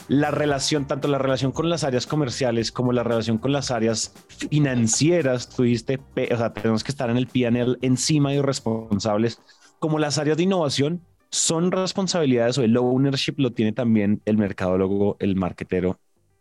la 0.08 0.30
relación, 0.30 0.86
tanto 0.86 1.08
la 1.08 1.18
relación 1.18 1.50
con 1.50 1.70
las 1.70 1.82
áreas 1.82 2.06
comerciales 2.06 2.70
como 2.70 2.92
la 2.92 3.02
relación 3.02 3.38
con 3.38 3.52
las 3.52 3.70
áreas 3.70 4.12
financieras, 4.28 5.48
tuviste, 5.48 5.98
o 6.30 6.36
sea, 6.36 6.52
tenemos 6.52 6.84
que 6.84 6.92
estar 6.92 7.10
en 7.10 7.16
el 7.16 7.26
PNL 7.26 7.78
encima 7.80 8.34
y 8.34 8.40
responsables, 8.40 9.40
como 9.78 9.98
las 9.98 10.18
áreas 10.18 10.36
de 10.36 10.44
innovación 10.44 11.02
son 11.30 11.72
responsabilidades 11.72 12.58
o 12.58 12.62
el 12.62 12.76
ownership 12.76 13.34
lo 13.38 13.52
tiene 13.52 13.72
también 13.72 14.22
el 14.24 14.36
mercadólogo, 14.36 15.16
el 15.18 15.34
marketero, 15.34 15.98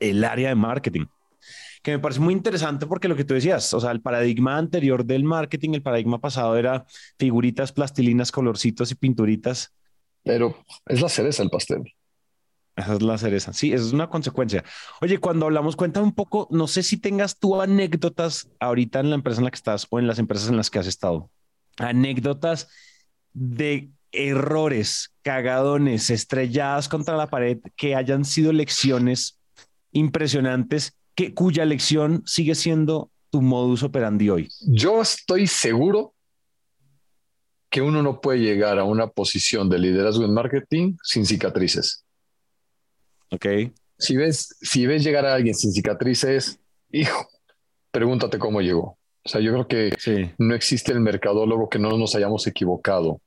el 0.09 0.23
área 0.23 0.49
de 0.49 0.55
marketing. 0.55 1.05
Que 1.81 1.91
me 1.91 1.99
parece 1.99 2.19
muy 2.19 2.33
interesante 2.33 2.85
porque 2.85 3.07
lo 3.07 3.15
que 3.15 3.25
tú 3.25 3.33
decías, 3.33 3.73
o 3.73 3.79
sea, 3.79 3.91
el 3.91 4.01
paradigma 4.01 4.57
anterior 4.57 5.05
del 5.05 5.23
marketing, 5.23 5.71
el 5.73 5.81
paradigma 5.81 6.19
pasado 6.19 6.55
era 6.57 6.85
figuritas, 7.17 7.71
plastilinas, 7.71 8.31
colorcitos 8.31 8.91
y 8.91 8.95
pinturitas. 8.95 9.73
Pero 10.23 10.57
es 10.85 11.01
la 11.01 11.09
cereza 11.09 11.43
el 11.43 11.49
pastel. 11.49 11.83
Esa 12.75 12.93
es 12.93 13.01
la 13.01 13.17
cereza. 13.17 13.53
Sí, 13.53 13.71
esa 13.71 13.85
es 13.85 13.93
una 13.93 14.09
consecuencia. 14.09 14.63
Oye, 15.01 15.19
cuando 15.19 15.45
hablamos, 15.45 15.75
cuéntame 15.75 16.05
un 16.05 16.15
poco, 16.15 16.47
no 16.51 16.67
sé 16.67 16.83
si 16.83 16.97
tengas 16.97 17.37
tú 17.37 17.61
anécdotas 17.61 18.49
ahorita 18.59 18.99
en 18.99 19.09
la 19.09 19.15
empresa 19.15 19.41
en 19.41 19.45
la 19.45 19.51
que 19.51 19.57
estás 19.57 19.85
o 19.89 19.99
en 19.99 20.07
las 20.07 20.19
empresas 20.19 20.49
en 20.49 20.57
las 20.57 20.69
que 20.69 20.79
has 20.79 20.87
estado. 20.87 21.29
Anécdotas 21.77 22.69
de 23.33 23.91
errores, 24.11 25.13
cagadones, 25.21 26.09
estrelladas 26.09 26.87
contra 26.87 27.17
la 27.17 27.29
pared 27.29 27.59
que 27.75 27.95
hayan 27.95 28.25
sido 28.25 28.53
lecciones 28.53 29.39
impresionantes, 29.93 30.97
que, 31.15 31.33
cuya 31.33 31.65
lección 31.65 32.23
sigue 32.25 32.55
siendo 32.55 33.11
tu 33.29 33.41
modus 33.41 33.83
operandi 33.83 34.29
hoy. 34.29 34.49
Yo 34.61 35.01
estoy 35.01 35.47
seguro 35.47 36.13
que 37.69 37.81
uno 37.81 38.03
no 38.03 38.21
puede 38.21 38.39
llegar 38.39 38.77
a 38.77 38.83
una 38.83 39.07
posición 39.07 39.69
de 39.69 39.79
liderazgo 39.79 40.25
en 40.25 40.33
marketing 40.33 40.95
sin 41.01 41.25
cicatrices. 41.25 42.05
Ok. 43.31 43.45
Si 43.97 44.15
ves, 44.15 44.55
si 44.61 44.85
ves 44.85 45.03
llegar 45.03 45.25
a 45.25 45.33
alguien 45.33 45.55
sin 45.55 45.71
cicatrices, 45.71 46.59
hijo, 46.91 47.27
pregúntate 47.89 48.37
cómo 48.37 48.61
llegó. 48.61 48.99
O 49.25 49.29
sea, 49.29 49.41
yo 49.41 49.51
creo 49.53 49.67
que 49.67 50.35
no 50.37 50.53
existe 50.53 50.91
el 50.91 50.99
mercadólogo 50.99 51.69
que 51.69 51.79
no 51.79 51.97
nos 51.97 52.13
hayamos 52.13 52.45
equivocado 52.45 53.21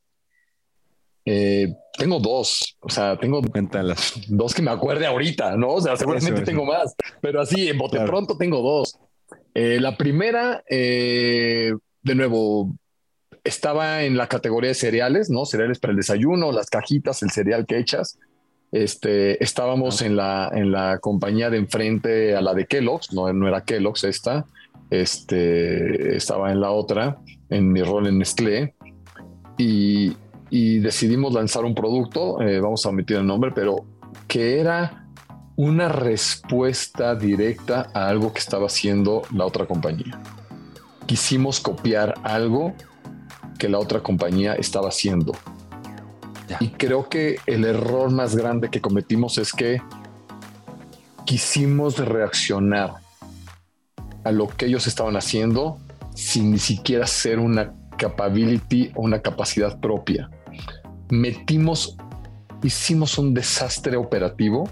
eh, 1.28 1.75
tengo 1.99 2.21
dos, 2.21 2.76
o 2.78 2.88
sea, 2.88 3.18
tengo 3.18 3.42
dos 4.28 4.54
que 4.54 4.62
me 4.62 4.71
acuerde 4.71 5.06
ahorita, 5.06 5.56
¿no? 5.56 5.71
O 5.71 5.80
sea, 5.80 5.97
seguramente 5.97 6.42
tengo 6.42 6.64
más, 6.64 6.95
pero 7.21 7.40
así, 7.40 7.68
en 7.68 7.78
bote 7.78 7.99
pronto 8.06 8.37
tengo 8.38 8.62
dos. 8.62 8.97
Eh, 9.52 9.80
la 9.80 9.97
primera, 9.97 10.62
eh, 10.71 11.73
de 12.02 12.14
nuevo, 12.14 12.76
estaba 13.42 14.04
en 14.04 14.16
la 14.16 14.28
categoría 14.28 14.68
de 14.68 14.75
cereales, 14.75 15.28
¿no? 15.28 15.47
Cereales 15.47 15.80
para 15.80 15.90
el 15.90 15.97
desayuno, 15.97 16.52
las 16.52 16.71
cajitas, 16.71 17.23
el 17.25 17.33
cereal 17.33 17.66
que 17.66 17.78
echas. 17.78 18.18
Este, 18.71 19.42
estábamos 19.42 20.02
en, 20.02 20.14
la, 20.14 20.50
en 20.54 20.71
la 20.71 20.99
compañía 21.00 21.50
de 21.50 21.56
enfrente 21.56 22.37
a 22.37 22.40
la 22.40 22.54
de 22.54 22.66
Kellogg's, 22.66 23.12
no, 23.12 23.33
no 23.33 23.49
era 23.49 23.64
Kellogg's 23.64 24.04
esta, 24.04 24.47
este, 24.90 26.16
estaba 26.16 26.52
en 26.52 26.61
la 26.61 26.71
otra, 26.71 27.18
en 27.50 27.73
mi 27.73 27.83
rol 27.83 28.06
en 28.06 28.18
Nestlé, 28.18 28.75
y, 29.59 30.16
y 30.50 30.79
decidimos 30.79 31.33
lanzar 31.33 31.65
un 31.65 31.75
producto, 31.75 32.41
eh, 32.41 32.61
vamos 32.61 32.85
a 32.87 32.91
omitir 32.91 33.17
el 33.17 33.26
nombre, 33.26 33.50
pero 33.55 33.85
que 34.29 34.61
era 34.61 35.07
una 35.57 35.88
respuesta 35.88 37.15
directa 37.15 37.91
a 37.95 38.09
algo 38.09 38.33
que 38.33 38.38
estaba 38.38 38.67
haciendo 38.67 39.23
la 39.33 39.47
otra 39.47 39.67
compañía. 39.67 40.21
Quisimos 41.07 41.61
copiar 41.61 42.15
algo 42.23 42.75
que 43.59 43.69
la 43.69 43.79
otra 43.79 44.03
compañía 44.03 44.55
estaba 44.55 44.88
haciendo. 44.88 45.33
Y 46.61 46.69
creo 46.69 47.09
que 47.09 47.38
el 47.47 47.65
error 47.65 48.11
más 48.11 48.37
grande 48.37 48.69
que 48.69 48.81
cometimos 48.81 49.38
es 49.38 49.53
que 49.53 49.81
quisimos 51.25 51.99
reaccionar 51.99 52.95
a 54.23 54.31
lo 54.31 54.49
que 54.49 54.67
ellos 54.67 54.87
estaban 54.87 55.17
haciendo 55.17 55.79
sin 56.15 56.53
ni 56.53 56.59
siquiera 56.59 57.07
ser 57.07 57.38
una 57.41 57.75
capability 57.97 58.93
o 58.95 59.03
una 59.03 59.21
capacidad 59.23 59.81
propia 59.81 60.31
metimos, 61.10 61.96
hicimos 62.62 63.18
un 63.18 63.34
desastre 63.34 63.96
operativo 63.96 64.68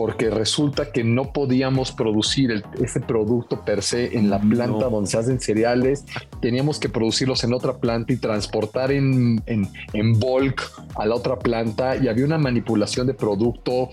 porque 0.00 0.30
resulta 0.30 0.92
que 0.92 1.04
no 1.04 1.32
podíamos 1.32 1.92
producir 1.92 2.64
ese 2.82 3.00
producto 3.00 3.66
per 3.66 3.82
se 3.82 4.16
en 4.16 4.30
la 4.30 4.40
planta 4.40 4.88
donde 4.88 5.10
se 5.10 5.18
hacen 5.18 5.40
cereales, 5.40 6.06
teníamos 6.40 6.78
que 6.78 6.88
producirlos 6.88 7.44
en 7.44 7.52
otra 7.52 7.76
planta 7.76 8.12
y 8.12 8.16
transportar 8.16 8.92
en, 8.92 9.42
en, 9.44 9.68
en, 9.92 10.18
bulk 10.18 10.62
a 10.94 11.04
la 11.04 11.14
otra 11.14 11.38
planta 11.38 11.96
y 11.96 12.08
había 12.08 12.24
una 12.24 12.38
manipulación 12.38 13.08
de 13.08 13.12
producto, 13.14 13.90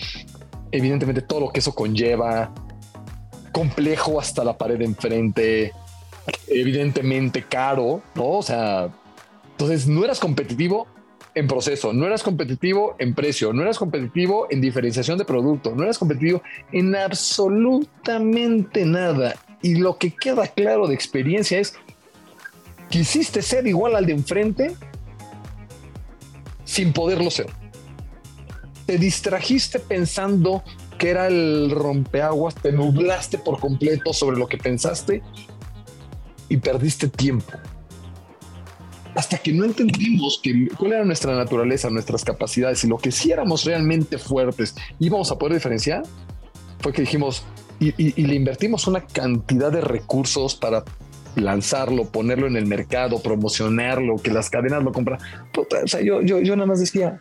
evidentemente 0.71 1.21
todo 1.21 1.41
lo 1.41 1.49
que 1.49 1.59
eso 1.59 1.75
conlleva, 1.75 2.53
complejo 3.51 4.17
hasta 4.17 4.45
la 4.45 4.57
pared 4.57 4.77
de 4.77 4.85
enfrente, 4.85 5.73
evidentemente 6.47 7.43
caro, 7.43 8.01
¿no? 8.15 8.29
O 8.29 8.43
sea, 8.43 8.89
entonces 9.51 9.87
no 9.87 10.05
eras 10.05 10.21
competitivo 10.21 10.87
en 11.37 11.47
proceso, 11.47 11.93
no 11.93 12.07
eras 12.07 12.23
competitivo 12.23 12.95
en 12.97 13.13
precio, 13.13 13.53
no 13.53 13.61
eras 13.61 13.77
competitivo 13.77 14.47
en 14.49 14.59
diferenciación 14.59 15.19
de 15.19 15.25
producto, 15.25 15.75
no 15.75 15.83
eras 15.83 15.99
competitivo 15.99 16.41
en 16.71 16.95
absolutamente 16.95 18.85
nada. 18.85 19.35
Y 19.61 19.75
lo 19.75 19.97
que 19.97 20.11
queda 20.11 20.47
claro 20.47 20.87
de 20.87 20.95
experiencia 20.95 21.59
es, 21.59 21.75
quisiste 22.89 23.43
ser 23.43 23.67
igual 23.67 23.95
al 23.95 24.07
de 24.07 24.13
enfrente 24.13 24.75
sin 26.65 26.91
poderlo 26.91 27.29
ser. 27.29 27.47
Te 28.87 28.97
distrajiste 28.97 29.77
pensando 29.77 30.63
que 30.97 31.11
era 31.11 31.27
el 31.27 31.69
rompeaguas, 31.69 32.55
te 32.55 32.71
nublaste 32.71 33.37
por 33.37 33.59
completo 33.59 34.11
sobre 34.11 34.37
lo 34.37 34.47
que 34.47 34.57
pensaste 34.57 35.21
y 36.49 36.57
perdiste 36.57 37.07
tiempo 37.09 37.53
hasta 39.17 39.39
que 39.39 39.51
no 39.51 39.65
entendimos 39.65 40.39
que, 40.43 40.67
cuál 40.77 40.93
era 40.93 41.03
nuestra 41.03 41.35
naturaleza, 41.35 41.89
nuestras 41.89 42.23
capacidades 42.23 42.83
y 42.83 42.87
lo 42.87 42.99
que 42.99 43.11
si 43.11 43.31
éramos 43.31 43.65
realmente 43.65 44.19
fuertes 44.19 44.75
íbamos 44.99 45.31
a 45.31 45.39
poder 45.39 45.55
diferenciar, 45.55 46.03
fue 46.79 46.93
que 46.93 47.01
dijimos 47.01 47.43
y, 47.79 47.91
le 48.21 48.35
invertimos 48.35 48.85
una 48.85 49.01
cantidad 49.01 49.71
de 49.71 49.81
recursos 49.81 50.53
para 50.53 50.83
lanzarlo, 51.35 52.05
ponerlo 52.05 52.45
en 52.45 52.57
el 52.57 52.67
mercado, 52.67 53.19
promocionarlo, 53.19 54.17
que 54.17 54.31
las 54.31 54.51
cadenas 54.51 54.83
lo 54.83 54.91
compran. 54.91 55.19
o 55.55 55.87
sea, 55.87 56.01
yo, 56.01 56.21
yo, 56.21 56.39
yo 56.39 56.55
nada 56.55 56.67
más 56.67 56.79
decía, 56.79 57.19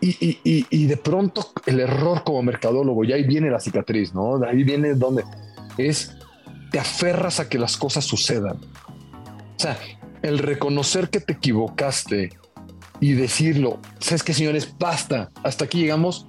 y, 0.00 0.10
y, 0.44 0.66
y, 0.70 0.86
de 0.86 0.96
pronto 0.96 1.50
el 1.66 1.80
error 1.80 2.22
como 2.22 2.40
mercadólogo, 2.44 3.02
y 3.02 3.12
ahí 3.12 3.24
viene 3.24 3.50
la 3.50 3.58
cicatriz, 3.58 4.14
¿no? 4.14 4.44
Ahí 4.44 4.62
viene 4.62 4.94
donde 4.94 5.24
es, 5.76 6.16
te 6.70 6.78
aferras 6.78 7.40
a 7.40 7.48
que 7.48 7.58
las 7.58 7.76
cosas 7.76 8.04
sucedan. 8.04 8.56
O 8.56 9.60
sea, 9.60 9.76
el 10.22 10.38
reconocer 10.38 11.10
que 11.10 11.20
te 11.20 11.34
equivocaste 11.34 12.30
y 13.00 13.12
decirlo, 13.12 13.78
¿sabes 14.00 14.22
qué, 14.22 14.34
señores? 14.34 14.74
Basta, 14.78 15.30
hasta 15.42 15.64
aquí 15.64 15.80
llegamos. 15.80 16.26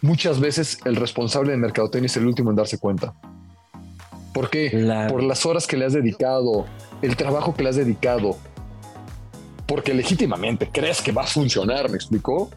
Muchas 0.00 0.40
veces 0.40 0.78
el 0.84 0.96
responsable 0.96 1.52
de 1.52 1.58
mercadotecnia 1.58 2.06
es 2.06 2.16
el 2.16 2.26
último 2.26 2.50
en 2.50 2.56
darse 2.56 2.78
cuenta. 2.78 3.14
¿Por 4.32 4.50
qué? 4.50 4.70
Por 5.08 5.22
las 5.22 5.46
horas 5.46 5.66
que 5.66 5.76
le 5.76 5.84
has 5.84 5.92
dedicado, 5.92 6.66
el 7.02 7.16
trabajo 7.16 7.54
que 7.54 7.62
le 7.62 7.68
has 7.68 7.76
dedicado. 7.76 8.36
Porque 9.66 9.94
legítimamente 9.94 10.68
crees 10.72 11.00
que 11.00 11.12
va 11.12 11.22
a 11.22 11.26
funcionar, 11.26 11.88
¿me 11.88 11.96
explicó? 11.96 12.50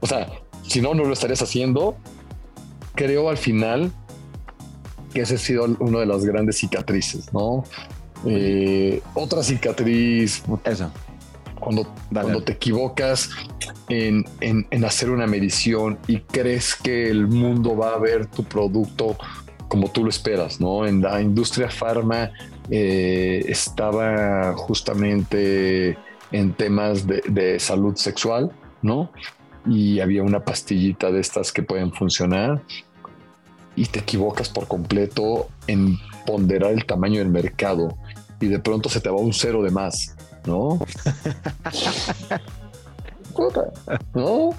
O 0.00 0.06
sea, 0.06 0.28
si 0.66 0.80
no, 0.80 0.94
no 0.94 1.04
lo 1.04 1.12
estarías 1.12 1.42
haciendo. 1.42 1.96
Creo 2.94 3.28
al 3.28 3.36
final 3.36 3.92
que 5.12 5.22
ese 5.22 5.34
ha 5.34 5.38
sido 5.38 5.64
una 5.80 6.00
de 6.00 6.06
las 6.06 6.24
grandes 6.24 6.58
cicatrices, 6.58 7.32
¿no? 7.32 7.64
Eh, 8.26 9.02
otra 9.14 9.42
cicatriz. 9.42 10.42
Eso. 10.64 10.90
Cuando, 11.58 11.92
cuando 12.12 12.42
te 12.42 12.52
equivocas 12.52 13.30
en, 13.88 14.24
en, 14.40 14.84
hacer 14.84 15.10
una 15.10 15.26
medición 15.26 15.98
y 16.06 16.20
crees 16.20 16.74
que 16.74 17.08
el 17.08 17.26
mundo 17.26 17.76
va 17.76 17.94
a 17.94 17.98
ver 17.98 18.26
tu 18.26 18.44
producto 18.44 19.16
como 19.68 19.90
tú 19.90 20.04
lo 20.04 20.10
esperas, 20.10 20.60
¿no? 20.60 20.86
En 20.86 21.00
la 21.00 21.22
industria 21.22 21.70
farma 21.70 22.30
eh, 22.70 23.44
estaba 23.48 24.52
justamente 24.56 25.96
en 26.32 26.52
temas 26.52 27.06
de, 27.06 27.22
de, 27.28 27.58
salud 27.58 27.96
sexual, 27.96 28.52
¿no? 28.82 29.10
Y 29.66 30.00
había 30.00 30.22
una 30.22 30.44
pastillita 30.44 31.10
de 31.10 31.20
estas 31.20 31.50
que 31.50 31.62
pueden 31.62 31.92
funcionar 31.92 32.60
y 33.74 33.86
te 33.86 34.00
equivocas 34.00 34.48
por 34.48 34.68
completo 34.68 35.48
en 35.66 35.96
ponderar 36.26 36.72
el 36.72 36.84
tamaño 36.84 37.20
del 37.20 37.30
mercado 37.30 37.96
y 38.44 38.48
de 38.48 38.58
pronto 38.58 38.88
se 38.88 39.00
te 39.00 39.08
va 39.10 39.16
un 39.16 39.32
cero 39.32 39.62
de 39.62 39.70
más, 39.70 40.14
¿no? 40.46 40.78
¿No? 44.14 44.50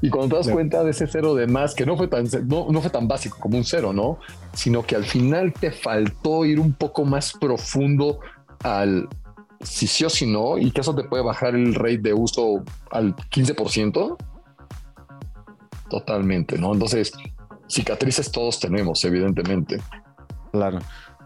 Y 0.00 0.10
cuando 0.10 0.28
te 0.28 0.36
das 0.36 0.48
cuenta 0.54 0.84
de 0.84 0.90
ese 0.90 1.06
cero 1.06 1.34
de 1.34 1.46
más, 1.46 1.74
que 1.74 1.84
no 1.84 1.96
fue 1.96 2.08
tan, 2.08 2.24
no, 2.46 2.66
no, 2.70 2.80
fue 2.80 2.90
tan 2.90 3.08
básico 3.08 3.38
como 3.40 3.56
un 3.56 3.64
cero, 3.64 3.92
¿no? 3.92 4.18
Sino 4.52 4.84
que 4.84 4.94
al 4.94 5.04
final 5.04 5.52
te 5.52 5.72
faltó 5.72 6.44
ir 6.44 6.60
un 6.60 6.72
poco 6.72 7.04
más 7.04 7.32
profundo 7.32 8.20
al 8.62 9.08
si 9.60 9.88
sí 9.88 10.04
o 10.04 10.10
si 10.10 10.26
no, 10.26 10.56
y 10.56 10.70
que 10.70 10.82
eso 10.82 10.94
te 10.94 11.04
puede 11.04 11.24
bajar 11.24 11.54
el 11.54 11.74
rate 11.74 11.98
de 11.98 12.14
uso 12.14 12.62
al 12.92 13.16
15%. 13.16 14.16
Totalmente, 15.90 16.58
¿no? 16.58 16.72
Entonces, 16.72 17.12
cicatrices 17.68 18.30
todos 18.30 18.60
tenemos, 18.60 19.04
evidentemente. 19.04 19.80
Claro. 20.52 20.78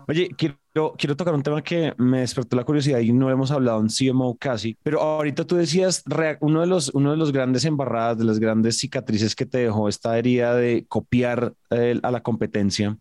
Oye, 0.08 0.28
quiero, 0.36 0.56
quiero 0.72 1.16
tocar 1.16 1.34
un 1.34 1.42
tema 1.42 1.62
que 1.62 1.94
me 1.98 2.20
despertó 2.20 2.56
la 2.56 2.64
curiosidad 2.64 3.00
y 3.00 3.12
no 3.12 3.30
hemos 3.30 3.50
hablado 3.50 3.80
en 3.80 3.88
CMO 3.88 4.36
casi, 4.38 4.76
pero 4.82 5.00
ahorita 5.00 5.46
tú 5.46 5.56
decías, 5.56 6.02
uno 6.40 6.62
de 6.62 6.66
los, 6.66 6.88
uno 6.94 7.10
de 7.10 7.16
los 7.16 7.32
grandes 7.32 7.64
embarradas, 7.64 8.18
de 8.18 8.24
las 8.24 8.38
grandes 8.38 8.78
cicatrices 8.78 9.34
que 9.34 9.46
te 9.46 9.58
dejó 9.58 9.88
esta 9.88 10.18
herida 10.18 10.54
de 10.54 10.86
copiar 10.88 11.54
eh, 11.70 11.98
a 12.02 12.10
la 12.10 12.22
competencia. 12.22 12.96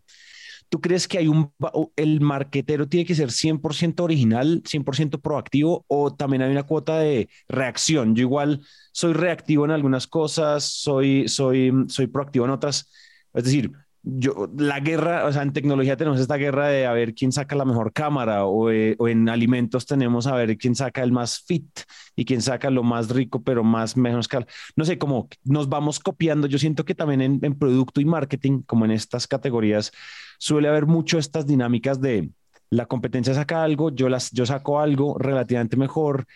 ¿Tú 0.68 0.80
crees 0.80 1.06
que 1.06 1.18
hay 1.18 1.28
un, 1.28 1.52
el 1.96 2.22
marquetero 2.22 2.88
tiene 2.88 3.04
que 3.04 3.14
ser 3.14 3.28
100% 3.28 4.00
original, 4.00 4.62
100% 4.62 5.20
proactivo 5.20 5.84
o 5.86 6.14
también 6.14 6.40
hay 6.40 6.50
una 6.50 6.62
cuota 6.62 6.98
de 6.98 7.28
reacción? 7.46 8.14
Yo 8.14 8.22
igual 8.22 8.62
soy 8.90 9.12
reactivo 9.12 9.66
en 9.66 9.70
algunas 9.70 10.06
cosas, 10.06 10.64
soy, 10.64 11.28
soy, 11.28 11.72
soy 11.88 12.06
proactivo 12.06 12.46
en 12.46 12.52
otras. 12.52 12.90
Es 13.34 13.44
decir, 13.44 13.70
yo, 14.02 14.50
la 14.56 14.80
guerra, 14.80 15.26
o 15.26 15.32
sea, 15.32 15.42
en 15.42 15.52
tecnología 15.52 15.96
tenemos 15.96 16.18
esta 16.20 16.36
guerra 16.36 16.68
de 16.68 16.86
a 16.86 16.92
ver 16.92 17.14
quién 17.14 17.30
saca 17.30 17.54
la 17.54 17.64
mejor 17.64 17.92
cámara 17.92 18.44
o, 18.46 18.70
eh, 18.70 18.96
o, 18.98 19.08
en 19.08 19.28
alimentos 19.28 19.86
tenemos 19.86 20.26
a 20.26 20.34
ver 20.34 20.56
quién 20.58 20.74
saca 20.74 21.02
el 21.02 21.12
más 21.12 21.40
fit 21.40 21.80
y 22.16 22.24
quién 22.24 22.42
saca 22.42 22.70
lo 22.70 22.82
más 22.82 23.10
rico, 23.10 23.42
pero 23.42 23.62
más 23.62 23.96
menos 23.96 24.28
caro. 24.28 24.46
No 24.76 24.84
sé, 24.84 24.98
cómo 24.98 25.28
nos 25.44 25.68
vamos 25.68 26.00
copiando. 26.00 26.46
Yo 26.46 26.58
siento 26.58 26.84
que 26.84 26.94
también 26.94 27.20
en, 27.20 27.38
en, 27.42 27.58
producto 27.58 28.00
y 28.00 28.04
marketing, 28.04 28.62
como 28.62 28.84
en 28.84 28.90
estas 28.90 29.26
categorías, 29.26 29.92
suele 30.38 30.68
haber 30.68 30.86
mucho 30.86 31.18
estas 31.18 31.46
dinámicas 31.46 32.00
de 32.00 32.30
la 32.70 32.86
competencia 32.86 33.34
saca 33.34 33.62
algo, 33.62 33.90
yo, 33.90 34.08
las, 34.08 34.30
yo 34.32 34.46
saco 34.46 34.80
algo 34.80 35.18
relativamente 35.18 35.76
mejor 35.76 36.26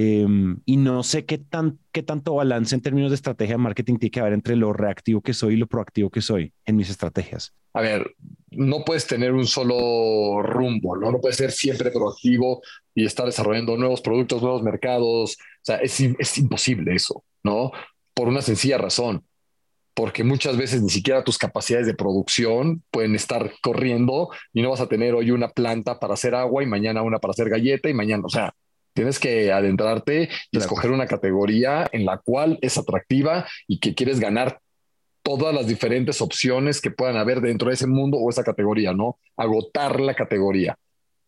Em, 0.00 0.60
y 0.64 0.76
no 0.76 1.02
sé 1.02 1.24
qué, 1.24 1.38
tan, 1.38 1.80
qué 1.90 2.04
tanto 2.04 2.36
balance 2.36 2.72
en 2.72 2.80
términos 2.80 3.10
de 3.10 3.16
estrategia 3.16 3.54
de 3.54 3.58
marketing 3.58 3.96
tiene 3.96 4.12
que 4.12 4.20
haber 4.20 4.32
entre 4.32 4.54
lo 4.54 4.72
reactivo 4.72 5.20
que 5.22 5.34
soy 5.34 5.54
y 5.54 5.56
lo 5.56 5.66
proactivo 5.66 6.08
que 6.08 6.20
soy 6.20 6.52
en 6.66 6.76
mis 6.76 6.88
estrategias. 6.88 7.52
A 7.72 7.80
ver, 7.80 8.14
no 8.52 8.84
puedes 8.84 9.08
tener 9.08 9.32
un 9.32 9.48
solo 9.48 10.40
rumbo, 10.40 10.96
¿no? 10.96 11.10
No 11.10 11.20
puedes 11.20 11.36
ser 11.36 11.50
siempre 11.50 11.90
proactivo 11.90 12.62
y 12.94 13.06
estar 13.06 13.26
desarrollando 13.26 13.76
nuevos 13.76 14.00
productos, 14.00 14.40
nuevos 14.40 14.62
mercados. 14.62 15.32
O 15.32 15.64
sea, 15.64 15.78
es, 15.78 15.98
es 16.00 16.38
imposible 16.38 16.94
eso, 16.94 17.24
¿no? 17.42 17.72
Por 18.14 18.28
una 18.28 18.40
sencilla 18.40 18.78
razón 18.78 19.24
porque 19.94 20.22
muchas 20.22 20.56
veces 20.56 20.80
ni 20.80 20.90
siquiera 20.90 21.24
tus 21.24 21.38
capacidades 21.38 21.88
de 21.88 21.94
producción 21.94 22.84
pueden 22.92 23.16
estar 23.16 23.50
corriendo 23.60 24.28
y 24.52 24.62
no 24.62 24.70
vas 24.70 24.80
a 24.80 24.86
tener 24.86 25.12
hoy 25.16 25.32
una 25.32 25.48
planta 25.48 25.98
para 25.98 26.14
hacer 26.14 26.36
agua 26.36 26.62
y 26.62 26.66
mañana 26.66 27.02
una 27.02 27.18
para 27.18 27.32
hacer 27.32 27.50
galleta 27.50 27.88
y 27.88 27.94
mañana, 27.94 28.22
o 28.24 28.28
sea, 28.28 28.54
Tienes 28.98 29.20
que 29.20 29.52
adentrarte 29.52 30.28
y 30.50 30.58
escoger 30.58 30.90
una 30.90 31.06
categoría 31.06 31.88
en 31.92 32.04
la 32.04 32.18
cual 32.18 32.58
es 32.62 32.78
atractiva 32.78 33.46
y 33.68 33.78
que 33.78 33.94
quieres 33.94 34.18
ganar 34.18 34.58
todas 35.22 35.54
las 35.54 35.68
diferentes 35.68 36.20
opciones 36.20 36.80
que 36.80 36.90
puedan 36.90 37.16
haber 37.16 37.40
dentro 37.40 37.68
de 37.68 37.74
ese 37.74 37.86
mundo 37.86 38.18
o 38.18 38.28
esa 38.28 38.42
categoría, 38.42 38.92
¿no? 38.92 39.20
Agotar 39.36 40.00
la 40.00 40.14
categoría. 40.16 40.76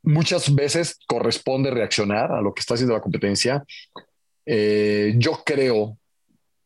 Muchas 0.02 0.52
veces 0.52 0.98
corresponde 1.06 1.70
reaccionar 1.70 2.33
a 2.33 2.40
lo 2.40 2.52
que 2.54 2.59
está 2.59 2.74
haciendo 2.74 2.96
la 2.96 3.02
competencia. 3.02 3.62
Eh, 4.46 5.14
yo 5.18 5.44
creo 5.46 5.96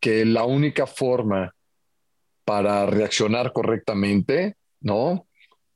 que 0.00 0.24
la 0.24 0.44
única 0.44 0.86
forma 0.86 1.54
para 2.46 2.86
reaccionar 2.86 3.52
correctamente, 3.52 4.56
¿no? 4.80 5.26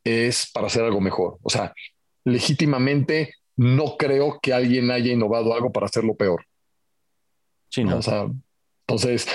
Es 0.02 0.50
para 0.50 0.68
hacer 0.68 0.84
algo 0.84 1.02
mejor. 1.02 1.36
O 1.42 1.50
sea, 1.50 1.74
legítimamente 2.24 3.34
no 3.58 3.96
creo 3.96 4.38
que 4.40 4.54
alguien 4.54 4.90
haya 4.90 5.12
innovado 5.12 5.52
algo 5.52 5.72
para 5.72 5.86
hacerlo 5.86 6.14
peor. 6.14 6.46
Sí, 7.68 7.82
¿no? 7.82 7.98
O 7.98 8.02
sea, 8.02 8.26
entonces 8.86 9.26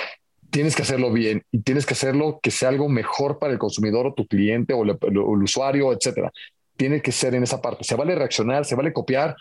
tienes 0.50 0.76
que 0.76 0.84
hacerlo 0.84 1.12
bien 1.12 1.44
y 1.52 1.62
tienes 1.62 1.86
que 1.86 1.94
hacerlo 1.94 2.40
que 2.42 2.50
sea 2.50 2.70
algo 2.70 2.88
mejor 2.88 3.38
para 3.38 3.52
el 3.52 3.60
consumidor 3.60 4.08
o 4.08 4.14
tu 4.14 4.26
cliente 4.26 4.74
o, 4.74 4.84
el 4.84 5.44
usuario, 5.44 5.92
etcétera. 5.92 6.32
Tiene 6.78 7.02
que 7.02 7.12
ser 7.12 7.36
en 7.36 7.44
esa 7.44 7.62
parte. 7.62 7.84
Se 7.84 7.96
vale 7.96 8.16
reaccionar, 8.16 8.64
se 8.64 8.76
vale 8.76 8.94
copiar. 8.94 9.36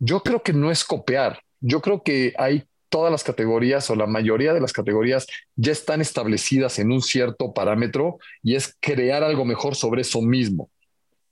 Yo 0.00 0.20
creo 0.20 0.42
que 0.42 0.52
no 0.52 0.72
es 0.72 0.84
copiar. 0.84 1.40
Yo 1.60 1.80
creo 1.80 2.02
que 2.02 2.34
hay 2.36 2.64
todas 2.88 3.12
las 3.12 3.22
categorías 3.22 3.88
o 3.88 3.94
la 3.94 4.06
mayoría 4.06 4.52
de 4.52 4.60
las 4.60 4.72
categorías 4.72 5.28
ya 5.54 5.70
están 5.70 6.00
establecidas 6.00 6.80
en 6.80 6.90
un 6.90 7.02
cierto 7.02 7.54
parámetro 7.54 8.18
y 8.42 8.56
es 8.56 8.76
crear 8.80 9.22
algo 9.22 9.44
mejor 9.44 9.76
sobre 9.76 10.02
eso 10.02 10.20
mismo 10.22 10.70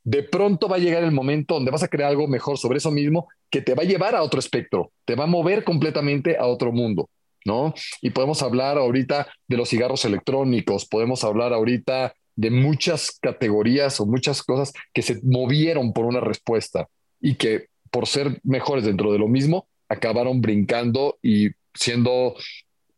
de 0.04 0.22
pronto 0.22 0.68
va 0.68 0.76
a 0.76 0.80
llegar 0.80 1.04
el 1.04 1.12
momento 1.12 1.54
donde 1.54 1.70
vas 1.70 1.82
a 1.82 1.88
crear 1.88 2.10
algo 2.10 2.26
mejor 2.26 2.58
sobre 2.58 2.78
eso 2.78 2.90
mismo 2.90 3.28
que 3.50 3.62
te 3.62 3.74
va 3.74 3.82
a 3.82 3.86
llevar 3.86 4.14
a 4.14 4.22
otro 4.22 4.40
espectro, 4.40 4.92
te 5.04 5.14
va 5.14 5.24
a 5.24 5.28
mover 5.28 5.64
completamente 5.64 6.36
a 6.38 6.46
otro 6.46 6.72
mundo, 6.72 7.08
¿no? 7.44 7.74
Y 8.00 8.10
podemos 8.10 8.42
hablar 8.42 8.78
ahorita 8.78 9.28
de 9.46 9.56
los 9.56 9.68
cigarros 9.68 10.04
electrónicos, 10.04 10.86
podemos 10.86 11.22
hablar 11.24 11.52
ahorita 11.52 12.14
de 12.34 12.50
muchas 12.50 13.18
categorías 13.20 14.00
o 14.00 14.06
muchas 14.06 14.42
cosas 14.42 14.72
que 14.92 15.02
se 15.02 15.20
movieron 15.22 15.92
por 15.92 16.06
una 16.06 16.20
respuesta 16.20 16.88
y 17.20 17.34
que 17.34 17.66
por 17.90 18.06
ser 18.06 18.40
mejores 18.42 18.84
dentro 18.84 19.12
de 19.12 19.18
lo 19.18 19.28
mismo, 19.28 19.68
acabaron 19.88 20.40
brincando 20.40 21.18
y 21.22 21.50
siendo 21.74 22.34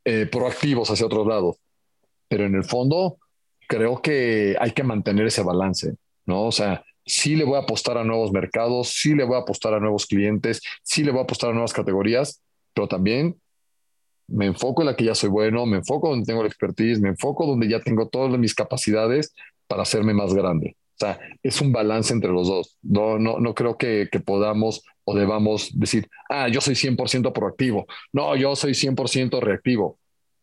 eh, 0.04 0.26
proactivos 0.30 0.88
hacia 0.90 1.06
otro 1.06 1.28
lado. 1.28 1.56
Pero 2.28 2.46
en 2.46 2.54
el 2.54 2.64
fondo, 2.64 3.18
creo 3.66 4.00
que 4.00 4.56
hay 4.60 4.70
que 4.70 4.84
mantener 4.84 5.26
ese 5.26 5.42
balance, 5.42 5.96
¿no? 6.26 6.44
O 6.44 6.52
sea, 6.52 6.84
sí 7.04 7.36
le 7.36 7.44
voy 7.44 7.56
a 7.56 7.60
apostar 7.60 7.98
a 7.98 8.04
nuevos 8.04 8.32
mercados, 8.32 8.88
sí 8.88 9.14
le 9.14 9.24
voy 9.24 9.36
a 9.36 9.40
apostar 9.40 9.74
a 9.74 9.80
nuevos 9.80 10.06
clientes, 10.06 10.62
sí 10.82 11.04
le 11.04 11.10
voy 11.10 11.20
a 11.20 11.24
apostar 11.24 11.50
a 11.50 11.52
nuevas 11.52 11.72
categorías, 11.72 12.42
pero 12.72 12.88
también 12.88 13.36
me 14.26 14.46
enfoco 14.46 14.82
en 14.82 14.86
la 14.86 14.96
que 14.96 15.04
ya 15.04 15.14
soy 15.14 15.28
bueno, 15.28 15.66
me 15.66 15.78
enfoco 15.78 16.08
donde 16.08 16.26
tengo 16.26 16.42
la 16.42 16.48
expertise, 16.48 17.00
me 17.00 17.10
enfoco 17.10 17.46
donde 17.46 17.68
ya 17.68 17.80
tengo 17.80 18.08
todas 18.08 18.38
mis 18.38 18.54
capacidades 18.54 19.34
para 19.66 19.82
hacerme 19.82 20.14
más 20.14 20.32
grande. 20.32 20.76
O 20.94 20.98
sea, 20.98 21.18
es 21.42 21.60
un 21.60 21.72
balance 21.72 22.12
entre 22.12 22.30
los 22.30 22.46
dos. 22.46 22.78
No, 22.82 23.18
no, 23.18 23.40
no 23.40 23.54
creo 23.54 23.76
que, 23.76 24.08
que 24.10 24.20
podamos 24.20 24.82
o 25.04 25.14
debamos 25.14 25.78
decir, 25.78 26.08
ah, 26.30 26.48
yo 26.48 26.60
soy 26.60 26.74
100% 26.74 27.32
proactivo. 27.32 27.86
No, 28.12 28.34
yo 28.36 28.54
soy 28.56 28.72
100% 28.72 29.40
reactivo. 29.40 29.98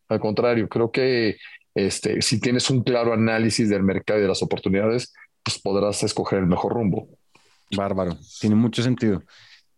Al 0.08 0.20
contrario, 0.20 0.68
creo 0.68 0.90
que 0.92 1.36
este, 1.74 2.20
si 2.20 2.38
tienes 2.38 2.68
un 2.70 2.82
claro 2.82 3.12
análisis 3.12 3.68
del 3.68 3.82
mercado 3.82 4.20
y 4.20 4.22
de 4.22 4.28
las 4.28 4.42
oportunidades, 4.42 5.12
pues 5.42 5.58
podrás 5.58 6.02
escoger 6.02 6.40
el 6.40 6.46
mejor 6.46 6.74
rumbo. 6.74 7.08
Bárbaro, 7.74 8.16
tiene 8.40 8.56
mucho 8.56 8.82
sentido. 8.82 9.22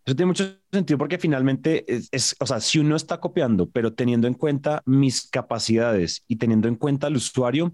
Eso 0.05 0.15
tiene 0.15 0.27
mucho 0.27 0.57
sentido 0.71 0.99
porque 0.99 1.17
finalmente 1.17 1.85
es, 1.87 2.35
o 2.39 2.45
sea, 2.45 2.59
si 2.59 2.77
uno 2.77 2.95
está 2.95 3.19
copiando, 3.19 3.69
pero 3.69 3.93
teniendo 3.93 4.27
en 4.27 4.35
cuenta 4.35 4.83
mis 4.85 5.27
capacidades 5.27 6.23
y 6.27 6.35
teniendo 6.35 6.67
en 6.67 6.75
cuenta 6.75 7.07
al 7.07 7.15
usuario, 7.15 7.73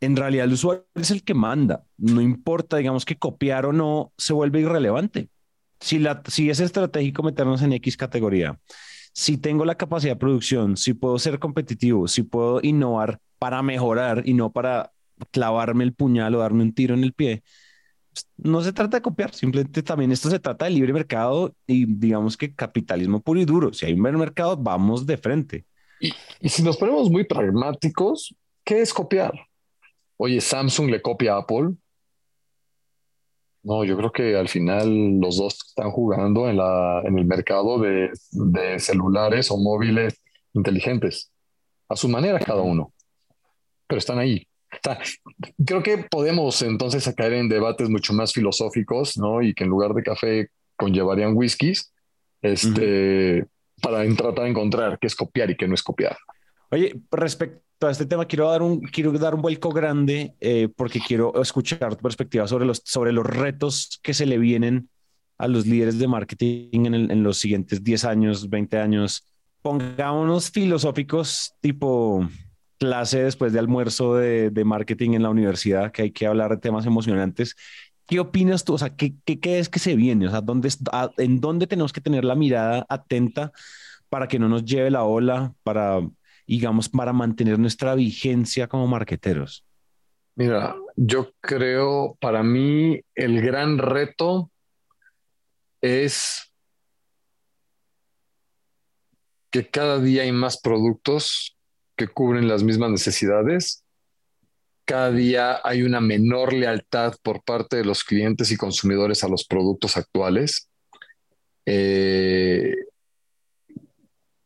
en 0.00 0.16
realidad 0.16 0.44
el 0.44 0.52
usuario 0.52 0.86
es 0.94 1.10
el 1.10 1.22
que 1.22 1.32
manda. 1.32 1.84
No 1.96 2.20
importa, 2.20 2.76
digamos 2.76 3.06
que 3.06 3.16
copiar 3.16 3.64
o 3.64 3.72
no 3.72 4.12
se 4.18 4.34
vuelve 4.34 4.60
irrelevante. 4.60 5.30
Si, 5.80 5.98
la, 5.98 6.22
si 6.26 6.50
es 6.50 6.60
estratégico 6.60 7.22
meternos 7.22 7.62
en 7.62 7.72
X 7.72 7.96
categoría, 7.96 8.58
si 9.14 9.38
tengo 9.38 9.64
la 9.64 9.76
capacidad 9.76 10.12
de 10.12 10.20
producción, 10.20 10.76
si 10.76 10.92
puedo 10.92 11.18
ser 11.18 11.38
competitivo, 11.38 12.06
si 12.06 12.22
puedo 12.22 12.60
innovar 12.62 13.18
para 13.38 13.62
mejorar 13.62 14.22
y 14.26 14.34
no 14.34 14.52
para 14.52 14.92
clavarme 15.30 15.84
el 15.84 15.94
puñal 15.94 16.34
o 16.34 16.38
darme 16.38 16.62
un 16.62 16.74
tiro 16.74 16.94
en 16.94 17.04
el 17.04 17.12
pie, 17.12 17.42
no 18.36 18.60
se 18.62 18.72
trata 18.72 18.96
de 18.96 19.02
copiar, 19.02 19.32
simplemente 19.34 19.82
también 19.82 20.12
esto 20.12 20.30
se 20.30 20.40
trata 20.40 20.64
de 20.64 20.72
libre 20.72 20.92
mercado 20.92 21.54
y 21.66 21.86
digamos 21.86 22.36
que 22.36 22.54
capitalismo 22.54 23.20
puro 23.20 23.40
y 23.40 23.44
duro. 23.44 23.72
Si 23.72 23.86
hay 23.86 23.92
un 23.92 24.00
mercado, 24.00 24.56
vamos 24.56 25.06
de 25.06 25.16
frente. 25.16 25.64
Y, 26.00 26.12
y 26.40 26.48
si 26.48 26.62
nos 26.62 26.76
ponemos 26.76 27.10
muy 27.10 27.24
pragmáticos, 27.24 28.34
¿qué 28.64 28.80
es 28.80 28.92
copiar? 28.92 29.32
Oye, 30.16 30.40
Samsung 30.40 30.90
le 30.90 31.00
copia 31.00 31.34
a 31.34 31.38
Apple. 31.38 31.74
No, 33.62 33.84
yo 33.84 33.96
creo 33.96 34.10
que 34.10 34.36
al 34.36 34.48
final 34.48 35.20
los 35.20 35.36
dos 35.36 35.58
están 35.68 35.90
jugando 35.90 36.48
en, 36.48 36.56
la, 36.56 37.02
en 37.04 37.18
el 37.18 37.26
mercado 37.26 37.78
de, 37.78 38.10
de 38.32 38.78
celulares 38.78 39.50
o 39.50 39.58
móviles 39.58 40.20
inteligentes, 40.54 41.30
a 41.88 41.94
su 41.94 42.08
manera 42.08 42.38
cada 42.40 42.62
uno, 42.62 42.92
pero 43.86 43.98
están 43.98 44.18
ahí 44.18 44.46
creo 45.64 45.82
que 45.82 45.98
podemos 46.10 46.62
entonces 46.62 47.12
caer 47.16 47.34
en 47.34 47.48
debates 47.48 47.88
mucho 47.88 48.12
más 48.12 48.32
filosóficos, 48.32 49.16
¿no? 49.16 49.42
Y 49.42 49.54
que 49.54 49.64
en 49.64 49.70
lugar 49.70 49.94
de 49.94 50.02
café 50.02 50.48
conllevarían 50.76 51.36
whiskies, 51.36 51.92
este, 52.42 53.46
para 53.82 54.02
tratar 54.14 54.44
de 54.44 54.50
encontrar 54.50 54.98
qué 54.98 55.06
es 55.06 55.14
copiar 55.14 55.50
y 55.50 55.56
qué 55.56 55.68
no 55.68 55.74
es 55.74 55.82
copiar. 55.82 56.16
Oye, 56.70 57.00
respecto 57.10 57.86
a 57.86 57.90
este 57.90 58.06
tema, 58.06 58.26
quiero 58.26 58.50
dar 58.50 58.62
un, 58.62 58.80
quiero 58.80 59.12
dar 59.12 59.34
un 59.34 59.42
vuelco 59.42 59.70
grande 59.70 60.34
eh, 60.40 60.68
porque 60.74 61.00
quiero 61.00 61.40
escuchar 61.40 61.96
tu 61.96 62.02
perspectiva 62.02 62.46
sobre 62.46 62.64
los, 62.64 62.82
sobre 62.84 63.12
los 63.12 63.26
retos 63.26 64.00
que 64.02 64.14
se 64.14 64.26
le 64.26 64.38
vienen 64.38 64.88
a 65.38 65.48
los 65.48 65.66
líderes 65.66 65.98
de 65.98 66.06
marketing 66.06 66.86
en, 66.86 67.10
en 67.10 67.22
los 67.22 67.38
siguientes 67.38 67.82
10 67.82 68.04
años, 68.04 68.48
20 68.48 68.78
años. 68.78 69.26
Pongámonos 69.62 70.50
filosóficos 70.50 71.54
tipo 71.60 72.26
clase 72.80 73.22
después 73.22 73.52
de 73.52 73.58
almuerzo 73.58 74.16
de, 74.16 74.64
marketing 74.64 75.10
en 75.10 75.22
la 75.22 75.28
universidad, 75.28 75.92
que 75.92 76.02
hay 76.02 76.10
que 76.10 76.26
hablar 76.26 76.50
de 76.50 76.56
temas 76.56 76.86
emocionantes. 76.86 77.54
¿Qué 78.06 78.18
opinas 78.18 78.64
tú? 78.64 78.72
O 78.72 78.78
sea, 78.78 78.96
¿qué, 78.96 79.14
qué, 79.24 79.58
es 79.58 79.68
que 79.68 79.78
se 79.78 79.94
viene? 79.94 80.26
O 80.26 80.30
sea, 80.30 80.40
¿dónde, 80.40 80.70
¿en 81.18 81.40
dónde 81.40 81.66
tenemos 81.66 81.92
que 81.92 82.00
tener 82.00 82.24
la 82.24 82.34
mirada 82.34 82.86
atenta 82.88 83.52
para 84.08 84.28
que 84.28 84.38
no 84.38 84.48
nos 84.48 84.64
lleve 84.64 84.90
la 84.90 85.04
ola, 85.04 85.52
para, 85.62 86.00
digamos, 86.46 86.88
para 86.88 87.12
mantener 87.12 87.58
nuestra 87.58 87.94
vigencia 87.94 88.66
como 88.66 88.86
marqueteros? 88.86 89.64
Mira, 90.34 90.74
yo 90.96 91.32
creo, 91.40 92.16
para 92.18 92.42
mí, 92.42 92.98
el 93.14 93.42
gran 93.42 93.76
reto 93.76 94.50
es 95.82 96.50
que 99.50 99.68
cada 99.68 99.98
día 99.98 100.22
hay 100.22 100.32
más 100.32 100.58
productos 100.58 101.59
que 102.00 102.08
cubren 102.08 102.48
las 102.48 102.62
mismas 102.62 102.90
necesidades. 102.90 103.84
Cada 104.86 105.10
día 105.10 105.60
hay 105.62 105.82
una 105.82 106.00
menor 106.00 106.54
lealtad 106.54 107.12
por 107.22 107.44
parte 107.44 107.76
de 107.76 107.84
los 107.84 108.04
clientes 108.04 108.50
y 108.50 108.56
consumidores 108.56 109.22
a 109.22 109.28
los 109.28 109.44
productos 109.44 109.98
actuales. 109.98 110.70
Eh, 111.66 112.74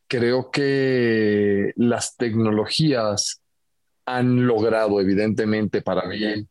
creo 0.08 0.50
que 0.50 1.72
las 1.76 2.16
tecnologías 2.16 3.40
han 4.04 4.48
logrado, 4.48 5.00
evidentemente, 5.00 5.80
para 5.80 6.08
bien, 6.08 6.48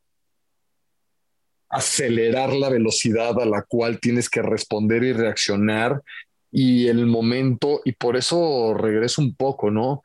acelerar 1.68 2.54
la 2.54 2.70
velocidad 2.70 3.38
a 3.42 3.46
la 3.46 3.64
cual 3.64 4.00
tienes 4.00 4.30
que 4.30 4.42
responder 4.42 5.04
y 5.04 5.12
reaccionar 5.12 6.02
y 6.50 6.88
el 6.88 7.08
momento, 7.08 7.82
y 7.84 7.92
por 7.92 8.16
eso 8.16 8.74
regreso 8.74 9.22
un 9.22 9.36
poco, 9.36 9.70
¿no? 9.70 10.02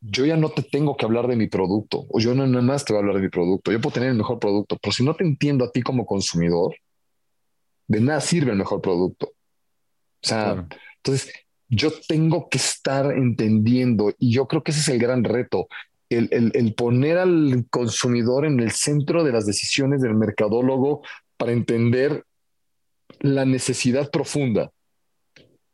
Yo 0.00 0.24
ya 0.24 0.36
no 0.36 0.48
te 0.50 0.62
tengo 0.62 0.96
que 0.96 1.04
hablar 1.04 1.26
de 1.26 1.36
mi 1.36 1.48
producto, 1.48 2.06
o 2.08 2.20
yo 2.20 2.34
no 2.34 2.46
nada 2.46 2.62
más 2.62 2.84
te 2.84 2.92
voy 2.92 2.98
a 2.98 3.00
hablar 3.00 3.16
de 3.16 3.22
mi 3.22 3.28
producto, 3.28 3.70
yo 3.70 3.80
puedo 3.80 3.94
tener 3.94 4.10
el 4.10 4.16
mejor 4.16 4.38
producto, 4.38 4.78
pero 4.80 4.92
si 4.92 5.04
no 5.04 5.14
te 5.14 5.24
entiendo 5.24 5.64
a 5.64 5.70
ti 5.70 5.82
como 5.82 6.06
consumidor, 6.06 6.74
de 7.86 8.00
nada 8.00 8.20
sirve 8.20 8.52
el 8.52 8.58
mejor 8.58 8.80
producto. 8.80 9.26
O 9.26 10.26
sea, 10.26 10.66
entonces 10.96 11.32
yo 11.68 11.90
tengo 12.08 12.48
que 12.48 12.58
estar 12.58 13.12
entendiendo, 13.12 14.14
y 14.18 14.32
yo 14.32 14.46
creo 14.46 14.62
que 14.62 14.70
ese 14.70 14.80
es 14.80 14.88
el 14.88 14.98
gran 14.98 15.24
reto, 15.24 15.68
el, 16.08 16.28
el 16.32 16.74
poner 16.74 17.18
al 17.18 17.66
consumidor 17.70 18.44
en 18.44 18.58
el 18.58 18.72
centro 18.72 19.22
de 19.22 19.32
las 19.32 19.46
decisiones 19.46 20.00
del 20.00 20.14
mercadólogo 20.14 21.02
para 21.36 21.52
entender 21.52 22.24
la 23.20 23.44
necesidad 23.44 24.10
profunda 24.10 24.72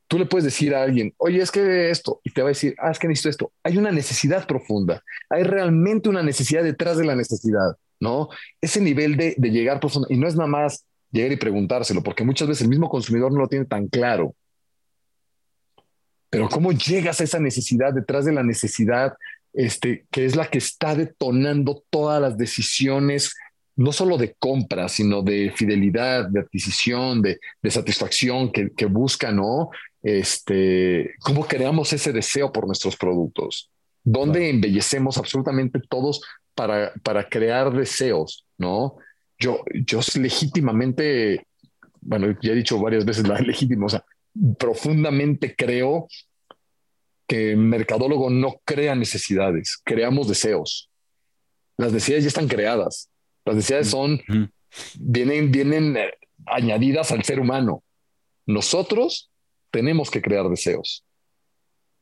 tú 0.08 0.18
le 0.18 0.26
puedes 0.26 0.44
decir 0.44 0.74
a 0.74 0.82
alguien, 0.82 1.14
oye, 1.16 1.40
es 1.40 1.50
que 1.50 1.90
esto, 1.90 2.20
y 2.22 2.30
te 2.30 2.42
va 2.42 2.48
a 2.48 2.50
decir, 2.50 2.74
ah, 2.78 2.90
es 2.90 2.98
que 2.98 3.08
necesito 3.08 3.30
esto. 3.30 3.52
Hay 3.62 3.76
una 3.76 3.90
necesidad 3.90 4.46
profunda, 4.46 5.02
hay 5.28 5.42
realmente 5.42 6.08
una 6.08 6.22
necesidad 6.22 6.62
detrás 6.62 6.96
de 6.96 7.04
la 7.04 7.16
necesidad, 7.16 7.76
¿no? 8.00 8.28
Ese 8.60 8.80
nivel 8.80 9.16
de, 9.16 9.34
llegar 9.38 9.80
profundo, 9.80 10.08
y 10.10 10.16
no 10.16 10.28
es 10.28 10.36
nada 10.36 10.48
más 10.48 10.84
llegar 11.10 11.32
y 11.32 11.36
preguntárselo, 11.36 12.02
porque 12.02 12.24
muchas 12.24 12.48
veces 12.48 12.62
el 12.62 12.68
mismo 12.68 12.88
consumidor 12.88 13.32
no 13.32 13.40
lo 13.40 13.48
tiene 13.48 13.64
tan 13.64 13.88
claro. 13.88 14.34
Pero 16.30 16.48
¿cómo 16.48 16.72
llegas 16.72 17.20
a 17.20 17.24
esa 17.24 17.38
necesidad 17.38 17.94
detrás 17.94 18.24
de 18.24 18.32
la 18.32 18.42
necesidad, 18.42 19.14
este, 19.54 20.06
que 20.10 20.24
es 20.24 20.36
la 20.36 20.46
que 20.46 20.58
está 20.58 20.94
detonando 20.94 21.82
todas 21.90 22.20
las 22.20 22.36
decisiones 22.36 23.34
no 23.76 23.92
solo 23.92 24.16
de 24.16 24.34
compra, 24.38 24.88
sino 24.88 25.22
de 25.22 25.52
fidelidad, 25.54 26.28
de 26.28 26.40
adquisición, 26.40 27.20
de, 27.20 27.38
satisfacción 27.68 28.50
que, 28.50 28.70
que, 28.72 28.86
busca, 28.86 29.30
¿no? 29.30 29.70
Este, 30.06 31.14
¿Cómo 31.20 31.46
creamos 31.46 31.92
ese 31.92 32.12
deseo 32.12 32.52
por 32.52 32.66
nuestros 32.66 32.96
productos? 32.96 33.70
¿Dónde 34.04 34.50
embellecemos 34.50 35.18
absolutamente 35.18 35.80
todos 35.88 36.22
para, 36.54 36.92
para 37.02 37.28
crear 37.28 37.72
deseos, 37.72 38.44
¿no? 38.56 38.96
Yo, 39.38 39.64
yo 39.84 40.00
legítimamente, 40.14 41.46
bueno, 42.00 42.38
ya 42.40 42.52
he 42.52 42.54
dicho 42.54 42.80
varias 42.80 43.04
veces 43.04 43.26
la 43.26 43.40
legítima, 43.40 43.86
o 43.86 43.88
sea, 43.88 44.04
profundamente 44.58 45.54
creo 45.56 46.06
que 47.26 47.52
el 47.52 47.58
mercadólogo 47.58 48.30
no 48.30 48.60
crea 48.64 48.94
necesidades, 48.94 49.80
creamos 49.82 50.28
deseos. 50.28 50.88
Las 51.76 51.92
necesidades 51.92 52.24
ya 52.24 52.28
están 52.28 52.46
creadas 52.46 53.10
las 53.46 53.56
necesidades 53.56 53.88
son, 53.88 54.20
vienen, 54.98 55.52
vienen 55.52 55.96
eh, 55.96 56.10
añadidas 56.46 57.12
al 57.12 57.22
ser 57.22 57.40
humano. 57.40 57.82
Nosotros 58.44 59.30
tenemos 59.76 60.10
que 60.10 60.22
crear 60.22 60.48
deseos. 60.48 61.04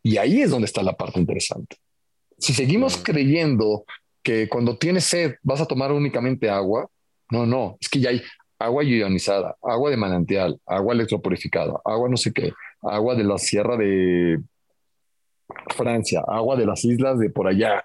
Y 0.00 0.16
ahí 0.16 0.42
es 0.42 0.50
donde 0.50 0.66
está 0.66 0.80
la 0.84 0.96
parte 0.96 1.18
interesante. 1.18 1.76
Si 2.38 2.54
seguimos 2.54 2.96
creyendo 2.96 3.84
que 4.22 4.48
cuando 4.48 4.78
tienes 4.78 5.02
sed 5.06 5.34
vas 5.42 5.60
a 5.60 5.66
tomar 5.66 5.90
únicamente 5.90 6.48
agua, 6.48 6.88
no, 7.32 7.46
no, 7.46 7.76
es 7.80 7.88
que 7.88 7.98
ya 7.98 8.10
hay 8.10 8.22
agua 8.60 8.84
ionizada, 8.84 9.56
agua 9.60 9.90
de 9.90 9.96
manantial, 9.96 10.60
agua 10.64 10.94
electropurificada, 10.94 11.80
agua 11.84 12.08
no 12.08 12.16
sé 12.16 12.32
qué, 12.32 12.52
agua 12.80 13.16
de 13.16 13.24
la 13.24 13.38
sierra 13.38 13.76
de 13.76 14.40
Francia, 15.74 16.22
agua 16.28 16.54
de 16.54 16.66
las 16.66 16.84
islas 16.84 17.18
de 17.18 17.28
por 17.28 17.48
allá. 17.48 17.84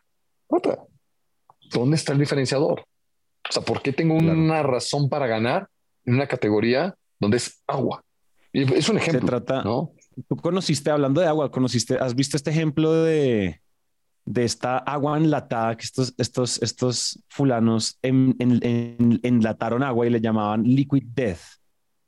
¿Dónde 1.72 1.96
está 1.96 2.14
el 2.14 2.20
diferenciador? 2.20 2.82
O 2.82 3.52
sea, 3.52 3.64
¿por 3.64 3.82
qué 3.82 3.92
tengo 3.92 4.14
una 4.14 4.62
razón 4.62 5.10
para 5.10 5.26
ganar 5.26 5.68
en 6.06 6.14
una 6.14 6.28
categoría 6.28 6.96
donde 7.20 7.38
es 7.38 7.64
agua? 7.66 8.04
Es 8.54 8.90
un 8.90 8.98
ejemplo. 8.98 9.22
Se 9.22 9.26
trata, 9.26 9.64
¿no? 9.64 9.94
Tú 10.28 10.36
conociste, 10.36 10.90
hablando 10.90 11.22
de 11.22 11.28
agua, 11.28 11.52
conociste, 11.52 11.98
has 11.98 12.16
visto 12.16 12.36
este 12.36 12.50
ejemplo 12.50 12.94
de, 12.94 13.62
de 14.26 14.44
esta 14.44 14.78
agua 14.78 15.18
enlatada 15.18 15.76
que 15.76 15.86
estos, 15.86 16.14
estos, 16.18 16.62
estos 16.62 17.24
fulanos 17.30 17.98
en, 18.02 18.36
enlataron 19.24 19.82
agua 19.82 20.06
y 20.06 20.10
le 20.10 20.22
llamaban 20.22 20.64
liquid 20.64 21.04
death, 21.16 21.40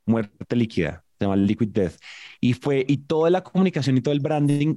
muerte 0.06 0.56
líquida, 0.56 1.04
se 1.18 1.24
llama 1.24 1.36
liquid 1.36 1.68
death. 1.68 1.94
Y 2.40 2.52
fue, 2.54 2.84
y 2.86 2.98
toda 2.98 3.30
la 3.30 3.42
comunicación 3.42 3.96
y 3.96 4.02
todo 4.02 4.12
el 4.12 4.20
branding 4.20 4.76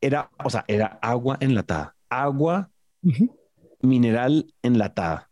era, 0.00 0.30
o 0.44 0.50
sea, 0.50 0.64
era 0.68 0.98
agua 1.02 1.36
enlatada, 1.40 1.96
agua 2.08 2.70
mineral 3.80 4.52
enlatada. 4.62 5.30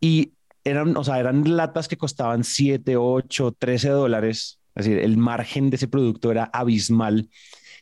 Y 0.00 0.32
eran, 0.64 0.96
o 0.96 1.04
sea, 1.04 1.18
eran 1.18 1.56
latas 1.56 1.88
que 1.88 1.96
costaban 1.96 2.44
7, 2.44 2.96
8, 2.96 3.56
13 3.58 3.88
dólares. 3.90 4.60
Es 4.74 4.86
decir, 4.86 4.98
el 5.02 5.16
margen 5.16 5.70
de 5.70 5.76
ese 5.76 5.88
producto 5.88 6.30
era 6.30 6.44
abismal. 6.44 7.28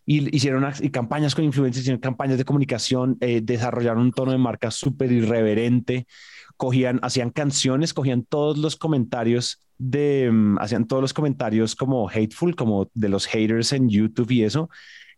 y 0.07 0.35
hicieron 0.35 0.67
y 0.81 0.91
campañas 0.91 1.35
con 1.35 1.45
influencers, 1.45 1.83
hicieron 1.83 2.01
campañas 2.01 2.39
de 2.39 2.45
comunicación, 2.45 3.17
eh, 3.21 3.41
desarrollaron 3.43 4.03
un 4.03 4.13
tono 4.13 4.33
de 4.33 4.39
marca 4.39 4.71
súper 4.71 5.13
irreverente, 5.13 6.07
cogían, 6.57 6.99
hacían 7.03 7.31
canciones, 7.31 7.95
cogían 7.95 8.25
todos 8.25 8.59
los 8.59 8.77
comentarios 8.77 9.61
de, 9.79 10.31
mm, 10.33 10.59
hacían 10.59 10.87
todos 10.87 11.03
los 11.03 11.15
comentarios 11.15 11.75
como 11.77 12.09
hateful, 12.09 12.57
como 12.57 12.91
de 12.95 13.09
los 13.09 13.27
haters 13.27 13.73
en 13.73 13.89
YouTube 13.89 14.31
y 14.31 14.45
eso, 14.45 14.69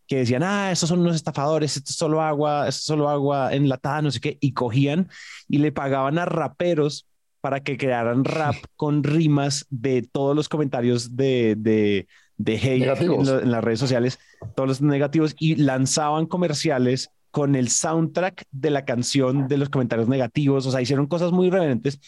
que 0.06 0.18
decían, 0.18 0.42
ah, 0.42 0.70
estos 0.72 0.88
son 0.88 1.00
unos 1.00 1.16
estafadores, 1.16 1.76
esto 1.76 1.90
es 1.90 1.96
solo 1.96 2.20
agua, 2.22 2.68
esto 2.68 2.78
es 2.80 2.84
solo 2.84 3.08
agua 3.08 3.54
enlatada, 3.54 4.02
no 4.02 4.10
sé 4.10 4.20
qué, 4.20 4.38
y 4.40 4.52
cogían 4.52 5.08
y 5.48 5.58
le 5.58 5.72
pagaban 5.72 6.18
a 6.18 6.26
raperos 6.26 7.08
para 7.42 7.60
que 7.60 7.76
crearan 7.76 8.24
rap 8.24 8.54
con 8.76 9.02
rimas 9.02 9.66
de 9.68 10.00
todos 10.00 10.34
los 10.34 10.48
comentarios 10.48 11.16
de, 11.16 11.54
de, 11.58 12.06
de 12.38 12.54
hate 12.54 13.02
en, 13.02 13.50
las 13.50 13.64
redes 13.64 13.80
sociales, 13.80 14.18
todos 14.54 14.68
los 14.68 14.80
negativos, 14.80 15.34
y 15.38 15.56
lanzaban 15.56 16.24
comerciales 16.24 17.10
con 17.30 17.56
el 17.56 17.68
soundtrack 17.68 18.44
de 18.52 18.70
la 18.70 18.84
canción 18.84 19.48
de 19.48 19.56
los 19.56 19.70
comentarios 19.70 20.08
negativos, 20.08 20.66
o 20.66 20.70
sea, 20.70 20.80
hicieron 20.80 21.06
cosas 21.06 21.32
muy 21.32 21.50
reverentes. 21.50 21.98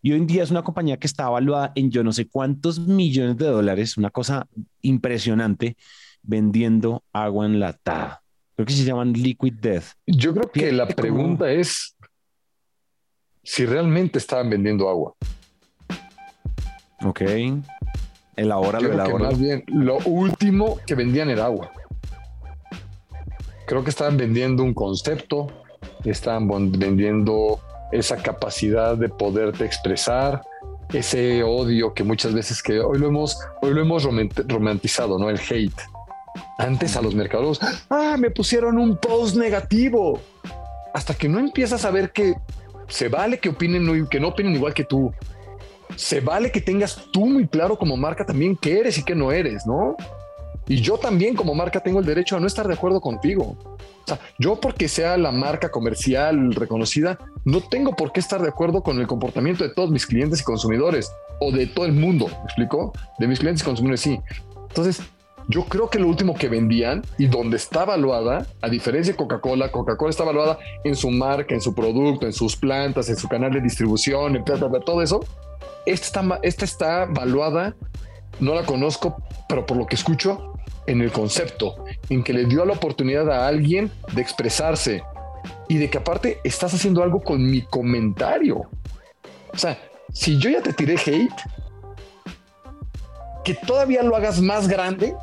Y 0.00 0.12
hoy 0.12 0.18
en 0.18 0.26
día 0.26 0.42
es 0.42 0.50
una 0.50 0.62
compañía 0.62 0.98
que 0.98 1.06
está 1.06 1.26
evaluada 1.26 1.72
en 1.74 1.90
yo 1.90 2.04
no 2.04 2.12
sé 2.12 2.28
cuántos 2.28 2.78
millones 2.78 3.38
de 3.38 3.46
dólares, 3.46 3.96
una 3.96 4.10
cosa 4.10 4.46
impresionante, 4.82 5.76
vendiendo 6.22 7.02
agua 7.12 7.46
enlatada. 7.46 8.22
Creo 8.54 8.66
que 8.66 8.72
se 8.72 8.84
llaman 8.84 9.12
Liquid 9.14 9.54
Death. 9.54 9.84
Yo 10.06 10.32
creo 10.32 10.50
que 10.50 10.70
la 10.70 10.86
pregunta 10.86 11.50
es 11.50 11.93
si 13.44 13.66
realmente 13.66 14.18
estaban 14.18 14.50
vendiendo 14.50 14.88
agua. 14.88 15.14
Ok. 17.04 17.22
Elabóralo, 18.36 18.92
elabóralo. 18.92 19.30
Más 19.30 19.38
bien, 19.38 19.62
lo 19.68 19.98
último 19.98 20.78
que 20.86 20.94
vendían 20.94 21.30
era 21.30 21.44
agua. 21.44 21.70
Creo 23.66 23.84
que 23.84 23.90
estaban 23.90 24.16
vendiendo 24.16 24.62
un 24.62 24.74
concepto, 24.74 25.46
estaban 26.04 26.48
vendiendo 26.72 27.60
esa 27.92 28.16
capacidad 28.16 28.96
de 28.96 29.08
poderte 29.08 29.64
expresar, 29.64 30.42
ese 30.92 31.42
odio 31.42 31.94
que 31.94 32.02
muchas 32.02 32.34
veces 32.34 32.62
que 32.62 32.80
hoy 32.80 32.98
lo 32.98 33.06
hemos, 33.06 33.38
hoy 33.62 33.72
lo 33.72 33.80
hemos 33.80 34.04
romantizado, 34.48 35.18
¿no? 35.18 35.30
El 35.30 35.38
hate. 35.38 35.80
Antes 36.58 36.96
a 36.96 37.02
los 37.02 37.14
mercados, 37.14 37.60
ah, 37.90 38.16
me 38.18 38.30
pusieron 38.30 38.78
un 38.78 38.96
post 38.96 39.36
negativo. 39.36 40.20
Hasta 40.92 41.14
que 41.14 41.28
no 41.28 41.38
empiezas 41.38 41.84
a 41.84 41.90
ver 41.90 42.12
que 42.12 42.34
se 42.88 43.08
vale 43.08 43.38
que 43.38 43.48
opinen, 43.48 44.08
que 44.08 44.20
no 44.20 44.28
opinen 44.28 44.54
igual 44.54 44.74
que 44.74 44.84
tú. 44.84 45.12
Se 45.96 46.20
vale 46.20 46.50
que 46.50 46.60
tengas 46.60 47.08
tú 47.12 47.26
muy 47.26 47.46
claro 47.46 47.78
como 47.78 47.96
marca 47.96 48.24
también 48.24 48.56
qué 48.56 48.80
eres 48.80 48.98
y 48.98 49.04
qué 49.04 49.14
no 49.14 49.32
eres, 49.32 49.66
¿no? 49.66 49.96
Y 50.66 50.80
yo 50.80 50.96
también 50.96 51.34
como 51.34 51.54
marca 51.54 51.80
tengo 51.80 52.00
el 52.00 52.06
derecho 52.06 52.36
a 52.36 52.40
no 52.40 52.46
estar 52.46 52.66
de 52.66 52.74
acuerdo 52.74 53.00
contigo. 53.00 53.56
O 54.04 54.06
sea, 54.06 54.18
yo 54.38 54.56
porque 54.56 54.88
sea 54.88 55.16
la 55.16 55.30
marca 55.30 55.70
comercial 55.70 56.54
reconocida, 56.54 57.18
no 57.44 57.60
tengo 57.60 57.94
por 57.96 58.12
qué 58.12 58.20
estar 58.20 58.42
de 58.42 58.48
acuerdo 58.48 58.82
con 58.82 58.98
el 58.98 59.06
comportamiento 59.06 59.64
de 59.64 59.70
todos 59.70 59.90
mis 59.90 60.06
clientes 60.06 60.40
y 60.40 60.44
consumidores 60.44 61.12
o 61.40 61.52
de 61.52 61.66
todo 61.66 61.86
el 61.86 61.92
mundo, 61.92 62.26
¿me 62.26 62.44
explico? 62.44 62.92
De 63.18 63.26
mis 63.26 63.38
clientes 63.38 63.62
y 63.62 63.64
consumidores, 63.64 64.00
sí. 64.00 64.20
Entonces, 64.68 65.02
yo 65.48 65.64
creo 65.64 65.90
que 65.90 65.98
lo 65.98 66.08
último 66.08 66.34
que 66.34 66.48
vendían 66.48 67.02
y 67.18 67.26
donde 67.26 67.56
está 67.56 67.82
evaluada, 67.82 68.46
a 68.62 68.68
diferencia 68.68 69.12
de 69.12 69.16
Coca-Cola, 69.16 69.70
Coca-Cola 69.70 70.10
está 70.10 70.22
evaluada 70.22 70.58
en 70.84 70.96
su 70.96 71.10
marca, 71.10 71.54
en 71.54 71.60
su 71.60 71.74
producto, 71.74 72.26
en 72.26 72.32
sus 72.32 72.56
plantas, 72.56 73.08
en 73.08 73.16
su 73.16 73.28
canal 73.28 73.52
de 73.52 73.60
distribución, 73.60 74.36
en 74.36 74.44
todo 74.44 75.02
eso. 75.02 75.24
Esta 75.86 76.06
está, 76.06 76.38
esta 76.42 76.64
está 76.64 77.02
evaluada, 77.04 77.76
no 78.40 78.54
la 78.54 78.64
conozco, 78.64 79.16
pero 79.48 79.66
por 79.66 79.76
lo 79.76 79.86
que 79.86 79.96
escucho, 79.96 80.54
en 80.86 81.00
el 81.00 81.12
concepto, 81.12 81.76
en 82.08 82.22
que 82.22 82.32
le 82.32 82.46
dio 82.46 82.64
la 82.64 82.74
oportunidad 82.74 83.30
a 83.30 83.46
alguien 83.46 83.90
de 84.14 84.22
expresarse 84.22 85.02
y 85.68 85.76
de 85.76 85.90
que 85.90 85.98
aparte 85.98 86.40
estás 86.44 86.72
haciendo 86.74 87.02
algo 87.02 87.22
con 87.22 87.44
mi 87.50 87.62
comentario. 87.62 88.62
O 89.52 89.58
sea, 89.58 89.78
si 90.12 90.38
yo 90.38 90.50
ya 90.50 90.62
te 90.62 90.72
tiré 90.72 90.94
hate, 90.94 91.32
que 93.44 93.54
todavía 93.54 94.02
lo 94.02 94.16
hagas 94.16 94.40
más 94.40 94.68
grande 94.68 95.14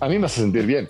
a 0.00 0.08
mí 0.08 0.18
me 0.18 0.26
hace 0.26 0.40
sentir 0.40 0.66
bien. 0.66 0.88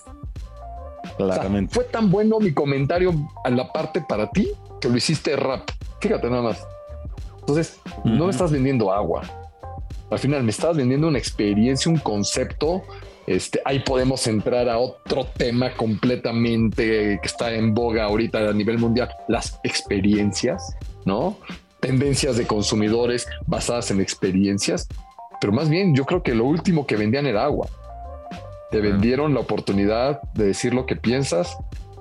Claramente. 1.16 1.74
fue 1.74 1.84
tan 1.84 2.10
bueno 2.10 2.38
mi 2.40 2.52
comentario 2.52 3.12
a 3.44 3.50
la 3.50 3.72
parte 3.72 4.00
para 4.00 4.30
ti 4.30 4.50
que 4.80 4.88
lo 4.88 4.96
hiciste 4.96 5.36
rap. 5.36 5.68
Fíjate 6.00 6.30
nada 6.30 6.42
más. 6.42 6.66
Entonces, 7.40 7.80
no 8.04 8.26
me 8.26 8.30
estás 8.30 8.52
vendiendo 8.52 8.92
agua. 8.92 9.22
Al 10.10 10.18
final 10.18 10.42
me 10.42 10.50
estás 10.50 10.76
vendiendo 10.76 11.08
una 11.08 11.18
experiencia, 11.18 11.90
un 11.90 11.98
concepto. 11.98 12.82
Este, 13.26 13.60
ahí 13.64 13.80
podemos 13.80 14.26
entrar 14.26 14.68
a 14.68 14.78
otro 14.78 15.24
tema 15.24 15.74
completamente 15.74 17.18
que 17.20 17.26
está 17.26 17.52
en 17.52 17.74
boga 17.74 18.04
ahorita 18.04 18.48
a 18.48 18.52
nivel 18.52 18.78
mundial, 18.78 19.10
las 19.28 19.60
experiencias, 19.62 20.74
¿no? 21.04 21.38
Tendencias 21.80 22.36
de 22.36 22.46
consumidores 22.46 23.28
basadas 23.46 23.90
en 23.90 24.00
experiencias. 24.00 24.88
Pero 25.40 25.52
más 25.52 25.68
bien, 25.68 25.94
yo 25.94 26.04
creo 26.04 26.22
que 26.22 26.34
lo 26.34 26.44
último 26.44 26.86
que 26.86 26.96
vendían 26.96 27.26
era 27.26 27.44
agua. 27.44 27.68
Te 28.70 28.80
vendieron 28.80 29.34
la 29.34 29.40
oportunidad 29.40 30.22
de 30.34 30.46
decir 30.46 30.74
lo 30.74 30.86
que 30.86 30.96
piensas, 30.96 31.56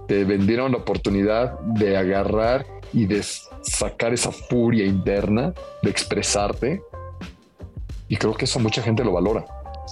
te 0.07 0.23
vendieron 0.23 0.71
la 0.71 0.79
oportunidad 0.79 1.59
de 1.59 1.97
agarrar 1.97 2.65
y 2.93 3.05
de 3.05 3.23
sacar 3.61 4.13
esa 4.13 4.31
furia 4.31 4.85
interna, 4.85 5.53
de 5.81 5.89
expresarte. 5.89 6.81
Y 8.07 8.17
creo 8.17 8.33
que 8.33 8.45
eso 8.45 8.59
mucha 8.59 8.81
gente 8.81 9.03
lo 9.03 9.11
valora. 9.11 9.45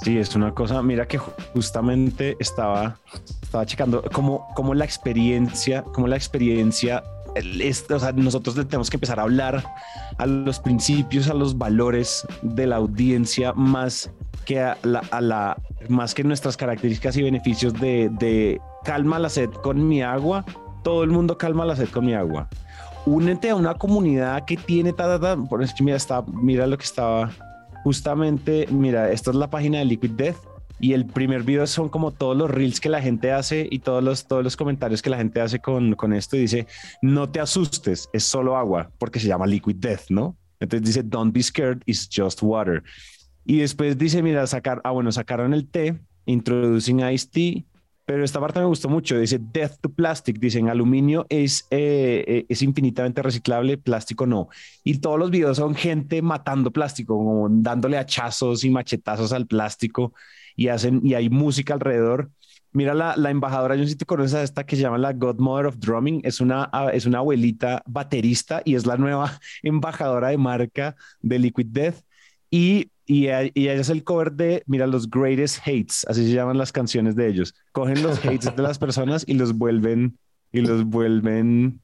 Sí, 0.04 0.18
es 0.18 0.36
una 0.36 0.54
cosa, 0.54 0.82
mira 0.84 1.08
que 1.08 1.18
justamente 1.18 2.38
estaba, 2.40 3.00
estaba 3.42 3.66
checando 3.66 4.04
cómo, 4.14 4.48
cómo 4.56 4.74
la 4.76 4.86
experiencia, 4.86 5.84
cómo 5.84 6.08
la 6.08 6.16
experiencia, 6.16 7.04
o 7.90 8.00
sea, 8.00 8.12
nosotros 8.12 8.56
le 8.58 8.66
tenemos 8.66 8.90
que 8.90 8.98
empezar 8.98 9.20
a 9.20 9.24
hablar 9.24 9.64
a 10.18 10.26
los 10.26 10.60
principios, 10.60 11.30
a 11.30 11.34
los 11.34 11.58
valores 11.58 12.26
de 12.42 12.68
la 12.68 12.76
audiencia 12.78 13.54
más 13.54 14.12
que 14.46 14.62
a 14.62 14.78
la, 14.84 15.58
más 15.90 16.14
que 16.14 16.24
nuestras 16.24 16.58
características 16.58 17.18
y 17.18 17.24
beneficios 17.24 17.74
de, 17.74 18.60
calma 18.84 19.20
la 19.20 19.30
sed 19.30 19.50
con 19.50 19.88
mi 19.88 20.02
agua, 20.02 20.46
todo 20.84 21.04
el 21.04 21.10
mundo 21.10 21.38
calma 21.38 21.66
la 21.66 21.76
sed 21.76 21.90
con 21.90 22.06
mi 22.06 22.14
agua. 22.14 22.50
Únete 23.06 23.50
a 23.50 23.56
una 23.56 23.76
comunidad 23.76 24.46
que 24.46 24.58
tiene, 24.58 24.94
por 24.94 25.64
eso 25.64 25.74
mira, 25.82 25.98
está, 25.98 26.24
mira 26.24 26.68
lo 26.68 26.78
que 26.78 26.84
estaba 26.84 27.32
justamente, 27.84 28.68
mira, 28.70 29.12
esta 29.12 29.32
es 29.32 29.38
la 29.38 29.50
página 29.50 29.80
de 29.80 29.86
Liquid 29.86 30.12
Death 30.12 30.38
y 30.80 30.94
el 30.94 31.06
primer 31.06 31.44
video 31.44 31.66
son 31.68 31.90
como 31.90 32.12
todos 32.12 32.36
los 32.36 32.52
reels 32.52 32.80
que 32.80 32.90
la 32.90 33.02
gente 33.02 33.32
hace 33.32 33.68
y 33.72 33.80
todos 33.80 34.04
los, 34.04 34.28
todos 34.28 34.44
los 34.44 34.56
comentarios 34.58 35.02
que 35.02 35.10
la 35.10 35.18
gente 35.18 35.42
hace 35.42 35.60
con, 35.60 35.96
con 35.96 36.14
esto 36.14 36.36
y 36.36 36.42
dice, 36.42 36.68
no 37.02 37.30
te 37.30 37.40
asustes, 37.40 38.10
es 38.14 38.24
solo 38.24 38.58
agua, 38.58 38.92
porque 38.98 39.20
se 39.20 39.28
llama 39.28 39.48
Liquid 39.48 39.78
Death, 39.78 40.10
¿no? 40.10 40.36
Entonces 40.60 40.88
dice, 40.88 41.04
don't 41.04 41.34
be 41.34 41.42
scared, 41.42 41.82
it's 41.86 42.10
just 42.14 42.42
water. 42.42 42.84
Y 43.50 43.60
después 43.60 43.98
dice, 43.98 44.22
mira, 44.22 44.46
sacar, 44.46 44.82
ah, 44.84 44.92
bueno, 44.92 45.10
sacaron 45.14 45.54
el 45.54 45.70
té, 45.70 45.98
introducing 46.26 47.00
Ice 47.10 47.30
Tea, 47.32 47.64
pero 48.04 48.26
esta 48.26 48.42
parte 48.42 48.60
me 48.60 48.66
gustó 48.66 48.90
mucho. 48.90 49.18
Dice 49.18 49.40
Death 49.40 49.80
to 49.80 49.90
Plastic. 49.90 50.38
Dicen 50.38 50.68
aluminio 50.68 51.26
es, 51.30 51.66
eh, 51.72 52.26
eh, 52.28 52.46
es 52.50 52.62
infinitamente 52.62 53.22
reciclable, 53.22 53.78
plástico 53.78 54.26
no. 54.26 54.50
Y 54.84 55.00
todos 55.00 55.18
los 55.18 55.32
videos 55.32 55.58
son 55.58 55.76
gente 55.76 56.22
matando 56.22 56.72
plástico, 56.72 57.18
como 57.18 57.48
dándole 57.50 57.98
hachazos 57.98 58.66
y 58.66 58.70
machetazos 58.70 59.32
al 59.32 59.48
plástico 59.48 60.14
y 60.58 60.68
hacen 60.68 61.00
y 61.06 61.14
hay 61.14 61.30
música 61.30 61.74
alrededor. 61.74 62.30
Mira 62.74 62.94
la, 62.94 63.16
la 63.16 63.30
embajadora, 63.30 63.76
yo 63.76 63.82
no 63.82 63.88
sé 63.88 63.94
si 63.94 63.98
te 63.98 64.06
conoces 64.06 64.36
a 64.36 64.44
esta 64.44 64.66
que 64.66 64.76
se 64.76 64.82
llama 64.82 64.98
la 64.98 65.14
Godmother 65.14 65.68
of 65.68 65.78
Drumming, 65.78 66.20
es 66.26 66.42
una, 66.42 66.70
es 66.92 67.06
una 67.06 67.20
abuelita 67.20 67.82
baterista 67.86 68.62
y 68.66 68.76
es 68.76 68.86
la 68.86 68.98
nueva 68.98 69.40
embajadora 69.64 70.30
de 70.30 70.38
marca 70.38 70.98
de 71.22 71.40
Liquid 71.40 71.68
Death. 71.70 71.96
Y 72.52 72.92
y, 73.08 73.28
ella 73.30 73.74
es 73.74 73.90
el 73.90 74.04
cover 74.04 74.34
de, 74.34 74.64
mira, 74.68 74.86
los 74.86 75.10
greatest 75.10 75.66
hates, 75.66 76.06
así 76.10 76.28
se 76.28 76.34
llaman 76.34 76.58
las 76.58 76.74
canciones 76.74 77.16
de 77.16 77.30
ellos. 77.30 77.56
Cogen 77.72 78.04
los 78.04 78.20
hates 78.26 78.54
de 78.54 78.62
las 78.62 78.78
personas 78.78 79.24
y 79.26 79.34
los 79.34 79.58
vuelven, 79.58 80.20
y 80.52 80.60
los 80.60 80.84
vuelven. 80.84 81.82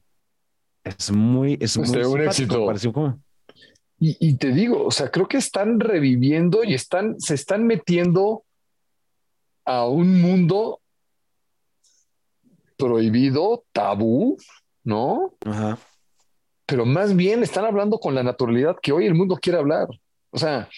Es 0.84 1.10
muy, 1.10 1.56
es 1.60 1.78
muy 1.78 2.02
un 2.04 2.20
éxito. 2.20 2.70
Y, 3.98 4.16
y, 4.20 4.36
te 4.36 4.52
digo, 4.52 4.84
o 4.84 4.90
sea, 4.90 5.10
creo 5.10 5.26
que 5.26 5.38
están 5.38 5.80
reviviendo 5.80 6.62
y 6.62 6.74
están, 6.74 7.18
se 7.18 7.34
están 7.34 7.66
metiendo 7.66 8.44
a 9.64 9.86
un 9.88 10.20
mundo 10.20 10.82
prohibido, 12.76 13.64
tabú, 13.72 14.36
¿no? 14.82 15.32
Ajá. 15.46 15.78
Pero 16.66 16.84
más 16.84 17.16
bien 17.16 17.42
están 17.42 17.64
hablando 17.64 17.98
con 17.98 18.14
la 18.14 18.22
naturalidad 18.22 18.76
que 18.82 18.92
hoy 18.92 19.06
el 19.06 19.14
mundo 19.14 19.38
quiere 19.40 19.58
hablar. 19.58 19.88
O 20.30 20.38
sea, 20.38 20.68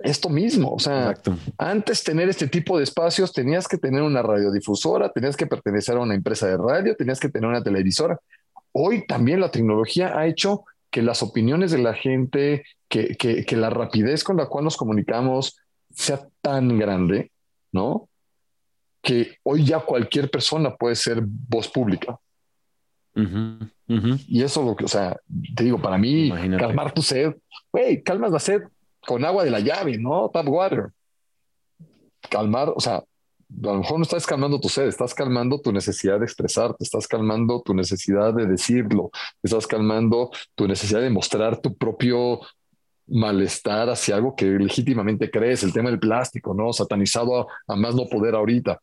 esto 0.00 0.28
mismo. 0.28 0.72
O 0.72 0.78
sea, 0.78 1.14
antes 1.58 2.04
tener 2.04 2.28
este 2.28 2.48
tipo 2.48 2.78
de 2.78 2.84
espacios 2.84 3.32
tenías 3.32 3.68
que 3.68 3.78
tener 3.78 4.02
una 4.02 4.22
radiodifusora, 4.22 5.10
tenías 5.10 5.36
que 5.36 5.46
pertenecer 5.46 5.96
a 5.96 6.00
una 6.00 6.14
empresa 6.14 6.46
de 6.46 6.56
radio, 6.56 6.96
tenías 6.96 7.20
que 7.20 7.28
tener 7.28 7.48
una 7.48 7.62
televisora. 7.62 8.18
Hoy 8.72 9.06
también 9.06 9.40
la 9.40 9.50
tecnología 9.50 10.18
ha 10.18 10.26
hecho 10.26 10.64
que 10.90 11.02
las 11.02 11.22
opiniones 11.22 11.70
de 11.70 11.78
la 11.78 11.94
gente, 11.94 12.64
que, 12.88 13.16
que, 13.16 13.56
la 13.56 13.70
rapidez 13.70 14.22
con 14.22 14.36
la 14.36 14.46
cual 14.46 14.64
nos 14.64 14.76
comunicamos 14.76 15.56
sea 15.90 16.26
tan 16.40 16.78
grande, 16.78 17.32
¿no? 17.72 18.08
que 19.04 19.36
hoy 19.42 19.64
ya 19.64 19.80
cualquier 19.80 20.30
persona 20.30 20.74
puede 20.74 20.96
ser 20.96 21.22
voz 21.22 21.68
pública. 21.68 22.18
Y 24.26 24.42
eso 24.42 24.64
lo 24.64 24.74
que, 24.74 24.86
o 24.86 24.88
sea, 24.88 25.16
te 25.54 25.62
digo, 25.62 25.80
para 25.80 25.98
mí, 25.98 26.32
calmar 26.58 26.92
tu 26.92 27.02
sed, 27.02 27.34
güey, 27.70 28.02
calmas 28.02 28.32
la 28.32 28.40
sed 28.40 28.62
con 29.06 29.24
agua 29.24 29.44
de 29.44 29.50
la 29.50 29.60
llave, 29.60 29.98
¿no? 29.98 30.30
Tap 30.30 30.48
water. 30.48 30.92
Calmar, 32.30 32.72
o 32.74 32.80
sea, 32.80 32.96
a 32.96 33.04
lo 33.66 33.78
mejor 33.78 33.98
no 33.98 34.02
estás 34.02 34.26
calmando 34.26 34.58
tu 34.60 34.68
sed, 34.68 34.86
estás 34.86 35.14
calmando 35.14 35.60
tu 35.60 35.72
necesidad 35.72 36.18
de 36.18 36.24
expresarte, 36.24 36.82
estás 36.82 37.06
calmando 37.06 37.62
tu 37.62 37.74
necesidad 37.74 38.34
de 38.34 38.46
decirlo, 38.46 39.10
estás 39.42 39.66
calmando 39.66 40.30
tu 40.54 40.66
necesidad 40.66 41.00
de 41.00 41.10
mostrar 41.10 41.60
tu 41.60 41.76
propio 41.76 42.40
malestar 43.06 43.90
hacia 43.90 44.16
algo 44.16 44.34
que 44.34 44.46
legítimamente 44.46 45.30
crees, 45.30 45.62
el 45.62 45.72
tema 45.72 45.90
del 45.90 45.98
plástico, 45.98 46.54
¿no? 46.54 46.72
Satanizado 46.72 47.46
a, 47.66 47.76
más 47.76 47.94
no 47.94 48.06
poder 48.06 48.34
ahorita. 48.34 48.80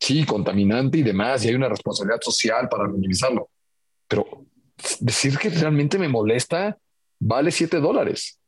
Sí, 0.00 0.24
contaminante 0.24 0.98
y 0.98 1.02
demás, 1.02 1.44
y 1.44 1.48
hay 1.48 1.54
una 1.54 1.68
responsabilidad 1.68 2.20
social 2.22 2.68
para 2.68 2.88
minimizarlo. 2.88 3.50
Pero 4.08 4.26
decir 5.00 5.38
que 5.38 5.50
realmente 5.50 5.98
me 5.98 6.08
molesta 6.08 6.76
vale 7.18 7.50
7 7.50 7.78
dólares. 7.78 8.38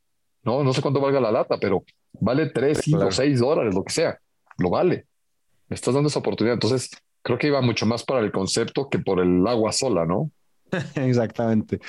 No, 0.42 0.62
no 0.62 0.72
sé 0.72 0.80
cuánto 0.80 1.00
valga 1.00 1.20
la 1.20 1.32
lata, 1.32 1.58
pero 1.60 1.84
vale 2.12 2.50
3, 2.50 2.80
5, 2.82 3.12
6 3.12 3.40
dólares, 3.40 3.74
lo 3.74 3.84
que 3.84 3.92
sea. 3.92 4.18
Lo 4.58 4.70
vale. 4.70 5.06
Me 5.68 5.74
estás 5.74 5.94
dando 5.94 6.08
esa 6.08 6.20
oportunidad. 6.20 6.54
Entonces, 6.54 6.90
creo 7.22 7.38
que 7.38 7.48
iba 7.48 7.60
mucho 7.60 7.86
más 7.86 8.04
para 8.04 8.20
el 8.20 8.32
concepto 8.32 8.88
que 8.88 8.98
por 8.98 9.20
el 9.20 9.46
agua 9.46 9.72
sola, 9.72 10.06
¿no? 10.06 10.30
Exactamente. 10.94 11.80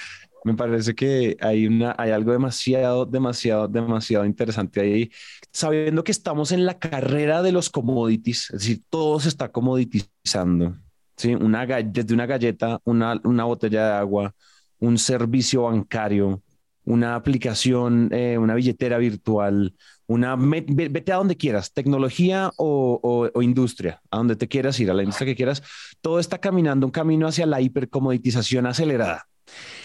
Me 0.44 0.54
parece 0.54 0.96
que 0.96 1.36
hay, 1.42 1.68
una, 1.68 1.96
hay 1.98 2.12
algo 2.12 2.32
demasiado, 2.32 3.06
demasiado, 3.06 3.68
demasiado 3.68 4.26
interesante 4.26 4.80
ahí, 4.80 5.12
sabiendo 5.52 6.04
que 6.04 6.12
estamos 6.12 6.52
en 6.52 6.66
la 6.66 6.80
carrera 6.80 7.42
de 7.42 7.52
los 7.52 7.70
commodities, 7.70 8.50
es 8.52 8.60
decir, 8.60 8.82
todo 8.90 9.20
se 9.20 9.30
está 9.30 9.52
commoditizando. 9.52 10.78
¿sí? 11.18 11.36
Una, 11.36 11.66
desde 11.66 12.14
una 12.14 12.26
galleta, 12.26 12.80
una, 12.86 13.20
una 13.26 13.44
botella 13.44 13.86
de 13.86 13.94
agua, 13.94 14.34
un 14.80 14.98
servicio 14.98 15.64
bancario, 15.64 16.42
una 16.90 17.14
aplicación, 17.14 18.10
eh, 18.12 18.40
una 18.40 18.56
billetera 18.56 18.98
virtual, 18.98 19.76
una, 20.08 20.36
vete 20.36 21.14
a 21.14 21.18
donde 21.18 21.38
quieras, 21.38 21.72
tecnología 21.72 22.52
o, 22.58 23.30
industria, 23.42 24.02
a 24.10 24.18
donde 24.18 24.36
te 24.36 24.48
quieras 24.48 24.80
ir, 24.80 24.90
a 24.90 24.96
la 24.96 25.04
industria 25.04 25.28
que 25.28 25.36
quieras, 25.36 25.62
todo 26.02 26.20
está 26.20 26.40
caminando 26.40 26.88
un 26.88 26.92
camino 26.92 27.28
hacia 27.28 27.46
la 27.46 27.62
hipercomoditización 27.62 28.66
acelerada. 28.66 29.28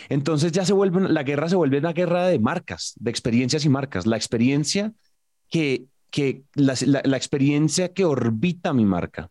Entonces 0.09 0.51
ya 0.53 0.65
se 0.65 0.73
vuelve, 0.73 1.07
la 1.11 1.23
guerra 1.25 1.51
se 1.51 1.57
vuelve 1.57 1.77
una 1.77 1.93
guerra 1.93 2.27
de 2.27 2.39
marcas, 2.39 2.95
de 2.97 3.11
experiencias 3.11 3.67
y 3.67 3.69
marcas. 3.69 4.07
La 4.07 4.17
experiencia 4.17 4.95
que, 5.51 5.85
que 6.11 6.45
la, 6.55 6.75
la, 6.85 7.17
experiencia 7.19 7.93
que 7.93 8.07
orbita 8.07 8.73
mi 8.73 8.87
marca. 8.87 9.29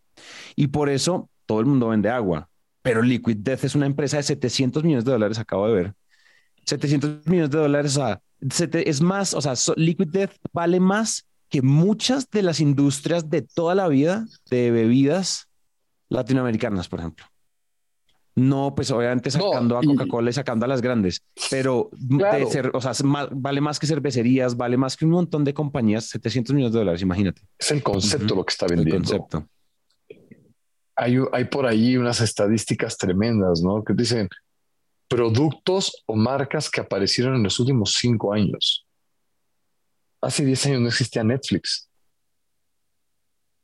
Y 0.55 0.67
por 0.67 0.89
eso 0.89 1.27
todo 1.47 1.59
el 1.59 1.65
mundo 1.65 1.87
vende 1.89 2.11
agua. 2.11 2.49
Pero 2.83 3.01
Liquid 3.01 3.37
Death 3.37 3.63
es 3.63 3.73
una 3.73 3.87
empresa 3.87 4.17
de 4.17 4.23
700 4.23 4.83
millones 4.83 5.05
de 5.05 5.11
dólares, 5.11 5.39
acabo 5.39 5.67
de 5.67 5.73
ver. 5.73 5.93
700 6.65 7.27
millones 7.27 7.51
de 7.51 7.57
dólares, 7.57 7.97
o 7.97 7.99
sea, 7.99 8.21
es 8.73 9.01
más, 9.01 9.33
o 9.33 9.41
sea, 9.41 9.53
Liquid 9.75 10.09
Death 10.09 10.33
vale 10.51 10.79
más 10.79 11.27
que 11.49 11.61
muchas 11.61 12.29
de 12.29 12.41
las 12.41 12.59
industrias 12.59 13.29
de 13.29 13.41
toda 13.41 13.75
la 13.75 13.87
vida 13.87 14.25
de 14.49 14.71
bebidas 14.71 15.47
latinoamericanas, 16.09 16.87
por 16.87 16.99
ejemplo. 16.99 17.25
No, 18.35 18.73
pues 18.75 18.89
obviamente 18.89 19.29
sacando 19.29 19.77
a 19.77 19.83
Coca-Cola 19.83 20.31
y 20.31 20.33
sacando 20.33 20.65
a 20.65 20.67
las 20.67 20.81
grandes, 20.81 21.21
pero 21.51 21.91
ser, 22.49 22.71
o 22.73 22.81
sea, 22.81 22.93
vale 23.31 23.61
más 23.61 23.79
que 23.79 23.85
cervecerías, 23.85 24.57
vale 24.57 24.75
más 24.75 24.97
que 24.97 25.05
un 25.05 25.11
montón 25.11 25.43
de 25.43 25.53
compañías, 25.53 26.05
700 26.05 26.55
millones 26.55 26.73
de 26.73 26.79
dólares, 26.79 27.01
imagínate. 27.03 27.43
Es 27.59 27.69
el 27.69 27.83
concepto 27.83 28.33
lo 28.35 28.43
que 28.43 28.51
está 28.51 28.65
vendiendo. 28.65 28.95
El 28.95 29.19
concepto. 29.19 29.47
Hay, 30.95 31.17
hay 31.31 31.45
por 31.45 31.67
ahí 31.67 31.95
unas 31.95 32.21
estadísticas 32.21 32.97
tremendas, 32.97 33.61
¿no? 33.61 33.83
Que 33.83 33.93
dicen 33.93 34.27
productos 35.07 36.03
o 36.05 36.15
marcas 36.15 36.69
que 36.69 36.81
aparecieron 36.81 37.35
en 37.35 37.43
los 37.43 37.59
últimos 37.59 37.95
cinco 37.99 38.33
años. 38.33 38.85
Hace 40.21 40.45
10 40.45 40.65
años 40.67 40.81
no 40.81 40.87
existía 40.87 41.23
Netflix. 41.23 41.89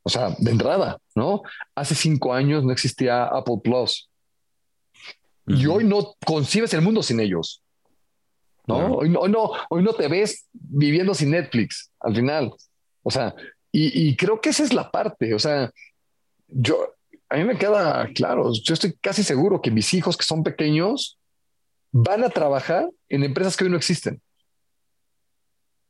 O 0.02 0.08
sea, 0.08 0.34
de 0.38 0.50
entrada, 0.50 0.98
¿no? 1.14 1.42
Hace 1.74 1.94
cinco 1.94 2.32
años 2.32 2.64
no 2.64 2.72
existía 2.72 3.24
Apple 3.24 3.60
Plus. 3.62 4.10
Y 5.46 5.66
hoy 5.66 5.84
no 5.84 6.14
concibes 6.24 6.72
el 6.74 6.82
mundo 6.82 7.02
sin 7.02 7.20
ellos. 7.20 7.62
¿no? 8.66 8.94
Hoy, 8.94 9.08
no, 9.08 9.50
hoy 9.68 9.82
no 9.82 9.92
te 9.94 10.06
ves 10.08 10.46
viviendo 10.52 11.14
sin 11.14 11.30
Netflix 11.30 11.90
al 12.00 12.14
final. 12.14 12.52
O 13.02 13.10
sea, 13.10 13.34
y, 13.72 14.16
creo 14.16 14.40
que 14.40 14.50
esa 14.50 14.64
es 14.64 14.72
la 14.72 14.90
parte. 14.90 15.34
O 15.34 15.38
sea, 15.38 15.70
yo, 16.48 16.94
a 17.28 17.36
mí 17.36 17.44
me 17.44 17.56
queda 17.56 18.08
claro, 18.14 18.52
yo 18.52 18.74
estoy 18.74 18.94
casi 19.00 19.22
seguro 19.22 19.60
que 19.60 19.70
mis 19.70 19.94
hijos 19.94 20.16
que 20.16 20.24
son 20.24 20.42
pequeños 20.42 21.19
van 21.92 22.24
a 22.24 22.28
trabajar 22.28 22.88
en 23.08 23.24
empresas 23.24 23.56
que 23.56 23.64
hoy 23.64 23.70
no 23.70 23.76
existen. 23.76 24.20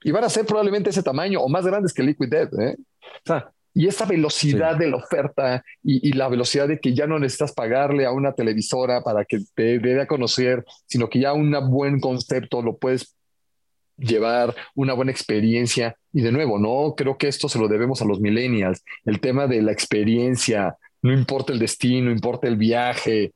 Y 0.03 0.11
van 0.13 0.25
a 0.25 0.31
ser 0.31 0.47
probablemente 0.47 0.91
ese 0.91 1.03
tamaño 1.03 1.41
o 1.41 1.49
más 1.49 1.67
grandes 1.67 1.93
que 1.93 2.03
Liquid 2.03 2.29
Death. 2.29 2.53
¿eh? 2.59 2.77
O 2.79 3.27
sea, 3.27 3.53
y 3.73 3.87
esa 3.87 4.05
velocidad 4.05 4.77
de 4.77 4.89
la 4.89 4.97
oferta 4.97 5.63
y, 5.83 6.13
la 6.13 6.29
velocidad 6.29 6.67
de 6.67 6.81
que 6.81 6.95
ya 6.95 7.07
no 7.07 7.19
necesitas 7.19 7.53
pagarle 7.53 8.05
a 8.05 8.13
una 8.13 8.33
televisora 8.33 9.03
para 9.03 9.25
que 9.25 9.41
te 9.55 9.79
dé 9.79 10.01
a 10.01 10.07
conocer, 10.07 10.65
sino 10.87 11.09
que 11.09 11.21
ya 11.21 11.33
un 11.33 11.53
buen 11.71 12.01
concepto 12.01 12.63
lo 12.63 12.79
puedes 12.79 13.15
llevar, 13.97 14.55
una 14.75 14.95
buena 14.95 15.13
experiencia. 15.13 15.95
Y 16.13 16.23
de 16.23 16.33
nuevo, 16.33 16.59
no 16.59 16.95
creo 16.97 17.17
que 17.17 17.29
esto 17.29 17.49
se 17.49 17.59
lo 17.59 17.69
debemos 17.69 18.03
a 18.03 18.07
los 18.07 18.21
millennials. 18.21 18.83
El 19.05 19.21
tema 19.21 19.47
de 19.47 19.63
la 19.63 19.73
experiencia, 19.73 20.77
no 21.03 21.13
importa 21.13 21.53
el 21.53 21.61
destino, 21.61 22.07
no 22.07 22.13
importa 22.13 22.49
el 22.49 22.57
viaje, 22.57 23.35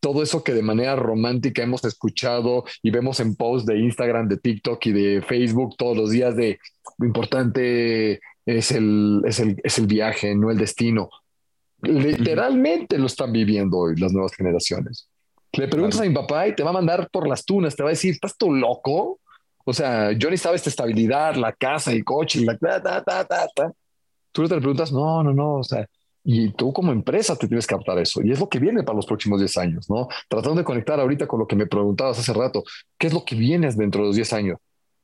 todo 0.00 0.22
eso 0.22 0.44
que 0.44 0.52
de 0.54 0.62
manera 0.62 0.96
romántica 0.96 1.62
hemos 1.62 1.84
escuchado 1.84 2.64
y 2.82 2.90
vemos 2.90 3.20
en 3.20 3.36
posts 3.36 3.66
de 3.66 3.78
Instagram, 3.78 4.28
de 4.28 4.36
TikTok 4.36 4.86
y 4.86 4.92
de 4.92 5.22
Facebook 5.22 5.76
todos 5.76 5.96
los 5.96 6.10
días 6.10 6.36
de 6.36 6.58
lo 6.98 7.06
importante 7.06 8.20
es 8.46 8.72
el, 8.72 9.22
es 9.26 9.40
el, 9.40 9.60
es 9.62 9.78
el 9.78 9.86
viaje, 9.86 10.34
no 10.34 10.50
el 10.50 10.58
destino. 10.58 11.10
Literalmente 11.82 12.98
lo 12.98 13.06
están 13.06 13.32
viviendo 13.32 13.78
hoy 13.78 13.96
las 13.96 14.12
nuevas 14.12 14.34
generaciones. 14.34 15.08
Le 15.52 15.68
preguntas 15.68 16.00
a 16.00 16.04
mi 16.04 16.14
papá 16.14 16.48
y 16.48 16.54
te 16.54 16.62
va 16.62 16.70
a 16.70 16.74
mandar 16.74 17.08
por 17.10 17.28
las 17.28 17.44
tunas, 17.44 17.76
te 17.76 17.82
va 17.82 17.90
a 17.90 17.92
decir, 17.92 18.12
¿estás 18.12 18.36
tú 18.36 18.52
loco? 18.52 19.20
O 19.64 19.72
sea, 19.72 20.12
yo 20.12 20.30
necesitaba 20.30 20.56
esta 20.56 20.70
estabilidad, 20.70 21.36
la 21.36 21.52
casa, 21.52 21.92
el 21.92 22.04
coche, 22.04 22.40
la... 22.44 22.56
Ta, 22.56 22.82
ta, 22.82 23.04
ta, 23.04 23.48
ta, 23.54 23.72
Tú 24.32 24.42
le 24.42 24.48
preguntas, 24.48 24.92
no, 24.92 25.22
no, 25.22 25.32
no, 25.32 25.56
o 25.56 25.64
sea, 25.64 25.86
y 26.24 26.52
tú 26.52 26.72
como 26.72 26.92
empresa 26.92 27.36
te 27.36 27.48
tienes 27.48 27.66
que 27.66 27.74
adaptar 27.74 27.98
eso. 27.98 28.20
Y 28.22 28.32
es 28.32 28.40
lo 28.40 28.48
que 28.48 28.58
viene 28.58 28.82
para 28.82 28.96
los 28.96 29.06
próximos 29.06 29.40
10 29.40 29.56
años, 29.58 29.90
¿no? 29.90 30.08
Tratando 30.28 30.58
de 30.58 30.64
conectar 30.64 31.00
ahorita 31.00 31.26
con 31.26 31.40
lo 31.40 31.46
que 31.46 31.56
me 31.56 31.66
preguntabas 31.66 32.18
hace 32.18 32.32
rato, 32.32 32.64
¿qué 32.98 33.06
es 33.06 33.12
lo 33.12 33.24
que 33.24 33.34
viene 33.34 33.70
dentro 33.72 34.02
de 34.02 34.08
los 34.08 34.16
10 34.16 34.32
años? 34.32 34.58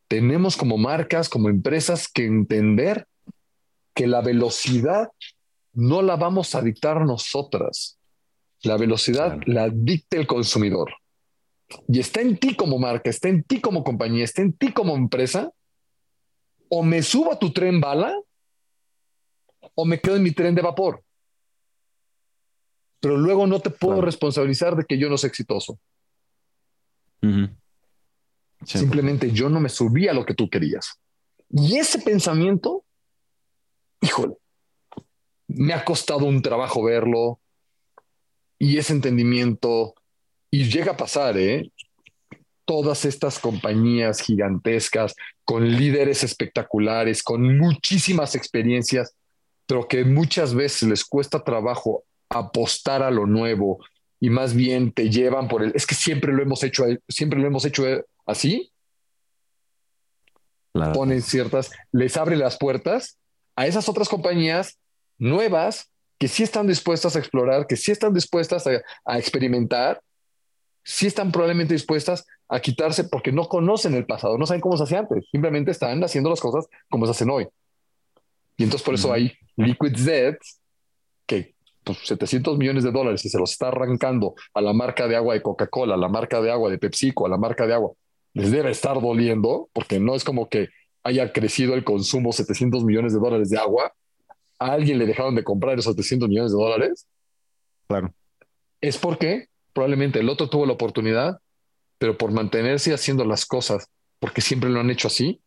Tenemos 0.09 0.57
como 0.57 0.77
marcas, 0.77 1.29
como 1.29 1.49
empresas 1.49 2.09
que 2.09 2.27
entender 2.27 3.07
que 3.95 4.07
la 4.07 4.21
velocidad 4.21 5.09
no 5.73 6.03
la 6.03 6.17
vamos 6.17 6.55
a 6.55 6.63
dictar 6.63 7.05
nosotras. 7.05 7.99
La 8.63 8.77
velocidad 8.77 9.39
la 9.47 9.71
dicta 9.71 10.17
el 10.17 10.27
consumidor. 10.27 10.93
Y 11.89 12.01
está 12.01 12.21
en 12.21 12.37
ti 12.37 12.55
como 12.55 12.79
marca, 12.79 13.11
está 13.11 13.29
en 13.29 13.43
ti 13.43 13.61
como 13.61 13.83
compañía, 13.83 14.25
está 14.25 14.43
en 14.43 14.53
ti 14.53 14.73
como 14.73 14.95
empresa. 14.95 15.51
O 16.69 16.83
me 16.83 17.03
subo 17.03 17.33
a 17.33 17.39
tu 17.39 17.53
tren 17.53 17.81
bala 17.81 18.15
o 19.75 19.85
me 19.85 20.01
quedo 20.01 20.17
en 20.17 20.23
mi 20.23 20.33
tren 20.33 20.55
de 20.55 20.63
vapor. 20.63 21.03
Pero 23.01 23.17
luego 23.17 23.47
no 23.47 23.61
te 23.61 23.71
puedo 23.71 24.01
responsabilizar 24.01 24.77
de 24.77 24.85
que 24.85 24.99
yo 24.99 25.09
no 25.09 25.19
soy 25.19 25.29
exitoso. 25.29 25.79
Simplemente 28.65 29.31
yo 29.31 29.49
no 29.49 29.61
me 29.61 29.69
subí 29.69 30.09
a 30.09 30.15
lo 30.15 30.25
que 30.25 30.35
tú 30.35 30.49
querías. 30.49 30.99
Y 31.51 31.77
ese 31.77 32.01
pensamiento 32.01 32.85
híjole, 34.05 34.37
me 35.49 35.73
ha 35.73 35.85
costado 35.85 36.27
un 36.27 36.43
trabajo 36.43 36.83
verlo 36.83 37.41
y 38.59 38.79
ese 38.79 38.93
entendimiento, 38.93 39.95
y 40.51 40.71
llega 40.71 40.93
a 40.93 40.97
pasar, 40.97 41.37
¿eh? 41.37 41.71
Todas 42.65 43.05
estas 43.05 43.39
compañías 43.39 44.21
gigantescas, 44.21 45.15
con 45.45 45.69
líderes 45.69 46.23
espectaculares, 46.23 47.23
con 47.23 47.59
muchísimas 47.59 48.35
experiencias, 48.35 49.15
pero 49.67 49.89
que 49.89 50.05
muchas 50.05 50.55
veces 50.55 50.89
les 50.89 51.05
cuesta 51.05 51.43
trabajo 51.43 52.05
apostar 52.29 53.03
a 53.03 53.11
lo 53.11 53.27
nuevo 53.27 53.79
y 54.21 54.31
más 54.31 54.55
bien 54.55 54.93
te 54.93 55.11
llevan 55.11 55.49
por 55.49 55.63
el, 55.63 55.73
es 55.75 55.87
que 55.87 55.95
siempre 55.95 56.33
lo 56.33 56.43
hemos 56.43 56.63
hecho, 56.63 56.85
siempre 57.09 57.39
lo 57.39 57.47
hemos 57.47 57.65
hecho 57.65 57.85
así. 58.27 58.71
Ponen 60.93 61.23
ciertas, 61.23 61.71
les 61.93 62.17
abre 62.17 62.37
las 62.37 62.57
puertas 62.59 63.19
a 63.55 63.67
esas 63.67 63.89
otras 63.89 64.09
compañías 64.09 64.79
nuevas 65.19 65.93
que 66.19 66.29
sí 66.29 66.43
están 66.43 66.67
dispuestas 66.67 67.17
a 67.17 67.19
explorar, 67.19 67.67
que 67.67 67.77
sí 67.77 67.93
están 67.93 68.13
dispuestas 68.13 68.67
a, 68.67 69.19
experimentar, 69.19 70.01
sí 70.83 71.07
están 71.07 71.31
probablemente 71.31 71.75
dispuestas 71.75 72.27
a 72.49 72.61
quitarse 72.61 73.05
porque 73.05 73.31
no 73.31 73.49
conocen 73.49 73.95
el 73.95 74.07
pasado, 74.07 74.39
no 74.39 74.47
saben 74.47 74.61
cómo 74.61 74.77
se 74.77 74.85
hacía 74.85 75.01
antes, 75.01 75.25
simplemente 75.31 75.71
están 75.71 76.03
haciendo 76.03 76.31
las 76.31 76.41
cosas 76.41 76.67
como 76.89 77.07
se 77.07 77.13
hacen 77.13 77.31
hoy. 77.31 77.49
Y 78.57 78.65
entonces 78.65 78.85
por 78.85 78.95
eso 78.95 79.13
hay 79.13 79.33
Liquid 79.57 79.97
Z 79.97 80.39
que 81.27 81.55
700 81.93 82.53
pues, 82.53 82.59
millones 82.59 82.85
de 82.85 82.93
dólares 82.93 83.25
y 83.25 83.29
se 83.29 83.39
los 83.39 83.53
está 83.53 83.69
arrancando 83.69 84.35
a 84.55 84.61
la 84.61 84.73
marca 84.73 85.07
de 85.07 85.17
agua 85.17 85.35
de 85.35 85.43
Coca-Cola, 85.43 85.95
a 85.95 85.99
la 85.99 86.09
marca 86.09 86.41
de 86.41 86.51
agua 86.51 86.71
de 86.71 86.79
PepsiCo, 86.79 87.27
a 87.27 87.29
la 87.29 87.37
marca 87.37 87.67
de 87.67 87.75
agua, 87.75 87.93
les 88.33 88.51
debe 88.51 88.71
estar 88.71 89.01
doliendo 89.01 89.69
porque 89.73 90.01
no 90.01 90.15
es 90.15 90.25
como 90.25 90.49
que 90.49 90.69
haya 91.03 91.33
crecido 91.33 91.75
el 91.75 91.85
consumo 91.85 92.33
700 92.33 92.85
millones 92.85 93.13
de 93.13 93.21
dólares 93.21 93.51
de 93.51 93.59
agua. 93.59 93.93
A 94.59 94.73
alguien 94.73 94.99
le 94.99 95.07
dejaron 95.07 95.35
de 95.35 95.45
comprar 95.45 95.79
esos 95.79 95.95
700 95.95 96.29
millones 96.29 96.53
de 96.53 96.59
dólares. 96.59 97.07
Claro. 97.87 98.15
Es 98.81 98.97
porque 98.97 99.49
probablemente 99.73 100.21
el 100.21 100.29
otro 100.29 100.49
tuvo 100.49 100.65
la 100.65 100.73
oportunidad, 100.73 101.39
pero 101.99 102.17
por 102.17 102.33
mantenerse 102.33 102.95
haciendo 102.95 103.25
las 103.25 103.45
cosas, 103.45 103.89
porque 104.19 104.41
siempre 104.41 104.71
lo 104.71 104.81
han 104.81 104.91
hecho 104.91 105.09
así, 105.09 105.41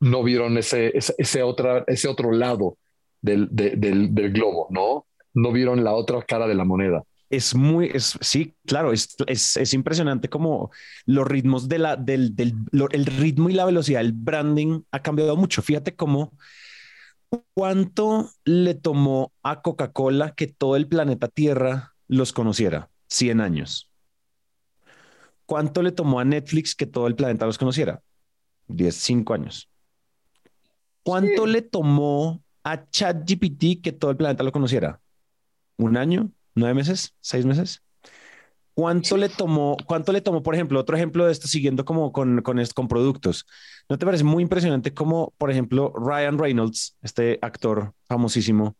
no 0.00 0.22
vieron 0.22 0.58
ese, 0.58 0.92
ese, 0.96 1.42
otra, 1.42 1.84
ese 1.86 2.08
otro 2.08 2.32
lado 2.32 2.78
del, 3.20 3.48
del, 3.50 4.14
del 4.14 4.32
globo, 4.32 4.68
¿no? 4.70 5.06
no 5.34 5.52
vieron 5.52 5.84
la 5.84 5.92
otra 5.92 6.22
cara 6.22 6.46
de 6.46 6.54
la 6.54 6.64
moneda. 6.64 7.02
Es 7.28 7.54
muy, 7.54 7.90
es, 7.92 8.16
sí, 8.20 8.54
claro, 8.64 8.92
es, 8.92 9.16
es, 9.26 9.56
es 9.56 9.74
impresionante 9.74 10.28
como 10.28 10.70
los 11.04 11.26
ritmos 11.26 11.68
de 11.68 11.78
la, 11.78 11.96
del, 11.96 12.36
del 12.36 12.54
el 12.92 13.06
ritmo 13.06 13.50
y 13.50 13.54
la 13.54 13.64
velocidad 13.64 14.00
del 14.00 14.12
branding 14.12 14.82
ha 14.92 15.02
cambiado 15.02 15.36
mucho. 15.36 15.60
Fíjate 15.60 15.96
cómo 15.96 16.32
cuánto 17.54 18.30
le 18.44 18.74
tomó 18.74 19.32
a 19.42 19.62
Coca-Cola 19.62 20.34
que 20.34 20.46
todo 20.46 20.76
el 20.76 20.86
planeta 20.86 21.26
Tierra 21.28 21.94
los 22.06 22.32
conociera. 22.32 22.90
100 23.08 23.40
años. 23.40 23.90
¿Cuánto 25.46 25.82
le 25.82 25.92
tomó 25.92 26.20
a 26.20 26.24
Netflix 26.24 26.74
que 26.74 26.86
todo 26.86 27.06
el 27.08 27.16
planeta 27.16 27.46
los 27.46 27.58
conociera? 27.58 28.00
10, 28.68 28.94
5 28.94 29.34
años. 29.34 29.68
¿Cuánto 31.04 31.46
le 31.46 31.62
tomó 31.62 32.42
a 32.64 32.90
ChatGPT 32.90 33.82
que 33.82 33.92
todo 33.92 34.10
el 34.10 34.16
planeta 34.16 34.42
lo 34.42 34.50
conociera? 34.50 35.00
un 35.76 35.96
año, 35.96 36.30
nueve 36.54 36.74
meses, 36.74 37.14
seis 37.20 37.44
meses. 37.44 37.82
¿Cuánto 38.74 39.16
le 39.16 39.28
tomó, 39.28 39.76
cuánto 39.86 40.12
le 40.12 40.20
tomó, 40.20 40.42
por 40.42 40.54
ejemplo, 40.54 40.80
otro 40.80 40.96
ejemplo 40.96 41.26
de 41.26 41.32
esto 41.32 41.46
siguiendo 41.46 41.84
como 41.84 42.10
con, 42.10 42.42
con, 42.42 42.60
con 42.74 42.88
productos? 42.88 43.46
¿No 43.88 43.98
te 43.98 44.06
parece 44.06 44.24
muy 44.24 44.42
impresionante 44.42 44.92
como, 44.92 45.32
por 45.38 45.50
ejemplo, 45.50 45.92
Ryan 45.94 46.38
Reynolds, 46.38 46.96
este 47.00 47.38
actor 47.40 47.92
famosísimo, 48.08 48.76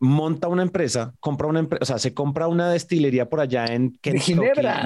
monta 0.00 0.48
una 0.48 0.62
empresa, 0.62 1.14
compra 1.20 1.46
una 1.46 1.60
empresa, 1.60 1.82
o 1.82 1.86
sea, 1.86 1.98
se 1.98 2.14
compra 2.14 2.48
una 2.48 2.68
destilería 2.70 3.28
por 3.28 3.40
allá 3.40 3.66
en 3.66 3.96
Kentucky 4.00 4.34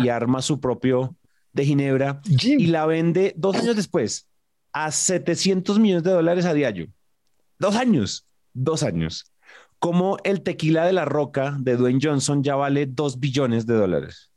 y 0.03 0.09
arma 0.11 0.43
su 0.43 0.61
propio 0.61 1.17
de 1.53 1.65
Ginebra 1.65 2.21
y 2.27 2.67
la 2.67 2.85
vende 2.85 3.33
dos 3.37 3.57
años 3.57 3.77
después 3.77 4.29
a 4.73 4.91
700 4.91 5.79
millones 5.79 6.05
de 6.05 6.13
dólares 6.13 6.45
a 6.47 6.55
diario. 6.55 6.89
Dos 7.59 7.77
años, 7.77 8.27
dos 8.53 8.83
años 8.83 9.33
cómo 9.83 10.17
el 10.23 10.43
tequila 10.43 10.87
de 10.87 10.93
la 10.93 11.05
roca 11.05 11.57
de 11.59 11.77
Dwayne 11.77 11.99
Johnson 12.01 12.45
ya 12.45 12.55
vale 12.55 12.87
dos 12.87 13.19
billones 13.19 13.67
de 13.67 13.75
dólares. 13.75 14.31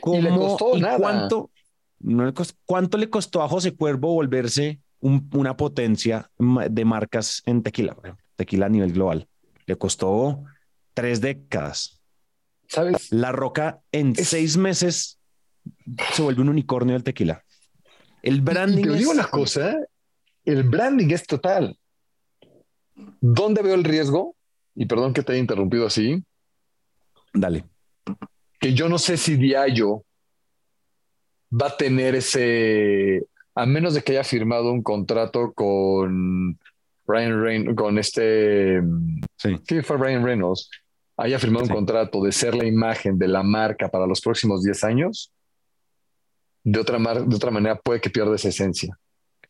¿Cómo, 0.00 0.18
y 0.18 0.22
le 0.22 0.30
costó 0.30 0.78
nada. 0.78 0.96
Cuánto, 0.96 1.50
no 1.98 2.24
le 2.24 2.32
costó, 2.32 2.56
¿Cuánto 2.64 2.96
le 2.96 3.10
costó 3.10 3.42
a 3.42 3.48
José 3.48 3.74
Cuervo 3.74 4.12
volverse 4.12 4.78
una 5.00 5.56
potencia 5.56 6.30
de 6.38 6.84
marcas 6.84 7.42
en 7.46 7.64
tequila? 7.64 7.96
Tequila 8.36 8.66
a 8.66 8.68
nivel 8.68 8.92
global. 8.92 9.26
Le 9.66 9.74
costó 9.74 10.44
tres 10.94 11.20
décadas. 11.20 12.00
¿Sabes? 12.68 13.10
La 13.10 13.32
roca 13.32 13.80
en 13.90 14.14
seis 14.14 14.56
meses 14.56 15.18
se 16.12 16.22
vuelve 16.22 16.42
un 16.42 16.48
unicornio 16.48 16.92
del 16.92 17.02
tequila. 17.02 17.43
El 18.24 18.40
branding. 18.40 18.84
te 18.84 18.96
digo 18.96 19.12
una 19.12 19.28
cosa: 19.28 19.76
el 20.44 20.62
branding 20.64 21.10
es 21.10 21.26
total. 21.26 21.78
¿Dónde 23.20 23.62
veo 23.62 23.74
el 23.74 23.84
riesgo? 23.84 24.34
y 24.74 24.86
perdón 24.86 25.12
que 25.12 25.22
te 25.22 25.32
haya 25.32 25.40
interrumpido 25.40 25.86
así. 25.86 26.22
Dale. 27.32 27.64
Que 28.60 28.74
yo 28.74 28.88
no 28.88 28.98
sé 28.98 29.16
si 29.16 29.36
Diallo 29.36 30.04
va 31.50 31.68
a 31.68 31.76
tener 31.76 32.14
ese, 32.14 33.26
a 33.54 33.66
menos 33.66 33.94
de 33.94 34.02
que 34.02 34.12
haya 34.12 34.24
firmado 34.24 34.72
un 34.72 34.82
contrato 34.82 35.52
con 35.52 36.58
Ryan 37.06 37.42
Reynolds, 37.42 37.76
con 37.76 37.98
este, 37.98 38.82
sí. 39.36 39.56
fue 39.82 39.96
Ryan 39.96 40.24
Reynolds, 40.24 40.70
haya 41.16 41.38
firmado 41.38 41.66
un 41.66 41.70
contrato 41.70 42.22
de 42.22 42.32
ser 42.32 42.54
la 42.54 42.66
imagen 42.66 43.18
de 43.18 43.28
la 43.28 43.42
marca 43.42 43.88
para 43.88 44.06
los 44.06 44.20
próximos 44.20 44.62
10 44.64 44.84
años, 44.84 45.32
de 46.64 46.80
otra, 46.80 46.98
de 46.98 47.36
otra 47.36 47.50
manera 47.50 47.78
puede 47.78 48.00
que 48.00 48.10
pierda 48.10 48.34
esa 48.34 48.48
esencia 48.48 48.98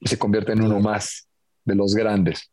y 0.01 0.09
se 0.09 0.19
convierta 0.19 0.53
en 0.53 0.63
uno 0.63 0.81
más 0.81 1.29
de 1.65 1.75
los 1.75 1.95
grandes. 1.95 2.51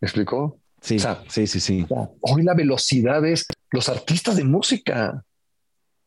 ¿Me 0.00 0.06
explicó? 0.06 0.58
Sí, 0.80 0.98
sí, 1.28 1.46
sí, 1.46 1.60
sí. 1.60 1.86
hoy 2.20 2.42
la 2.42 2.54
velocidad 2.54 3.24
es 3.24 3.46
los 3.70 3.88
artistas 3.88 4.36
de 4.36 4.44
música. 4.44 5.24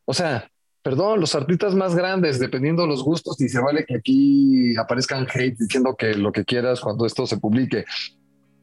O 0.05 0.13
sea, 0.13 0.49
perdón, 0.81 1.19
los 1.19 1.35
artistas 1.35 1.75
más 1.75 1.95
grandes, 1.95 2.39
dependiendo 2.39 2.81
de 2.81 2.89
los 2.89 3.03
gustos, 3.03 3.39
y 3.39 3.49
se 3.49 3.59
vale 3.59 3.85
que 3.85 3.95
aquí 3.95 4.75
aparezcan 4.75 5.27
hate 5.31 5.57
diciendo 5.57 5.95
que 5.95 6.15
lo 6.15 6.31
que 6.31 6.43
quieras 6.43 6.81
cuando 6.81 7.05
esto 7.05 7.25
se 7.27 7.37
publique. 7.37 7.85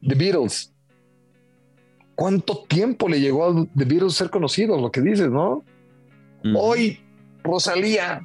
The 0.05 0.15
Beatles. 0.15 0.73
¿Cuánto 2.13 2.65
tiempo 2.67 3.07
le 3.07 3.19
llegó 3.19 3.45
a 3.45 3.67
The 3.75 3.85
Beatles 3.85 4.13
ser 4.13 4.29
conocidos? 4.29 4.79
Lo 4.81 4.91
que 4.91 5.01
dices, 5.01 5.29
¿no? 5.29 5.63
Hoy, 6.55 6.99
Rosalía 7.43 8.21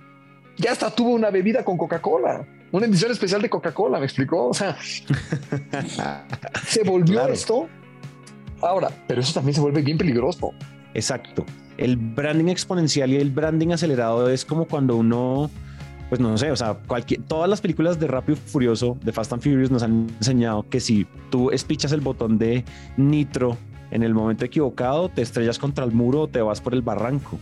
ya 0.57 0.73
hasta 0.73 0.91
tuvo 0.91 1.11
una 1.11 1.31
bebida 1.31 1.65
con 1.65 1.77
Coca-Cola 1.77 2.47
una 2.73 2.87
edición 2.87 3.11
especial 3.11 3.43
de 3.43 3.49
Coca-Cola, 3.49 3.99
¿me 3.99 4.07
explicó? 4.07 4.49
O 4.49 4.55
sea, 4.55 4.77
se 6.67 6.83
volvió 6.85 7.27
esto. 7.29 7.69
Ahora, 8.61 8.91
pero 9.07 9.21
eso 9.21 9.35
también 9.35 9.55
se 9.55 9.61
vuelve 9.61 9.83
bien 9.83 9.99
peligroso. 9.99 10.53
Exacto. 10.95 11.45
El 11.77 11.97
branding 11.97 12.49
exponencial 12.49 13.11
y 13.13 13.17
el 13.17 13.31
branding 13.31 13.69
acelerado 13.69 14.29
es 14.31 14.45
como 14.45 14.67
cuando 14.67 14.97
uno, 14.97 15.51
pues 16.09 16.21
no 16.21 16.37
sé, 16.39 16.51
o 16.51 16.57
sea, 16.57 16.75
cualquier, 16.75 17.23
todas 17.23 17.49
las 17.49 17.61
películas 17.61 18.01
de 18.01 18.07
Rápido 18.09 18.39
y 18.39 18.49
Furioso, 18.51 18.97
de 19.03 19.13
Fast 19.13 19.33
and 19.33 19.43
Furious, 19.43 19.71
nos 19.71 19.83
han 19.83 20.09
enseñado 20.19 20.67
que 20.69 20.81
si 20.81 21.07
tú 21.31 21.51
espichas 21.51 21.93
el 21.93 22.01
botón 22.01 22.39
de 22.39 22.65
nitro 22.97 23.59
en 23.91 24.03
el 24.03 24.15
momento 24.15 24.45
equivocado, 24.45 25.09
te 25.11 25.23
estrellas 25.23 25.59
contra 25.59 25.85
el 25.85 25.93
muro 25.93 26.23
o 26.23 26.29
te 26.29 26.41
vas 26.41 26.61
por 26.61 26.75
el 26.75 26.83
barranco. 26.83 27.39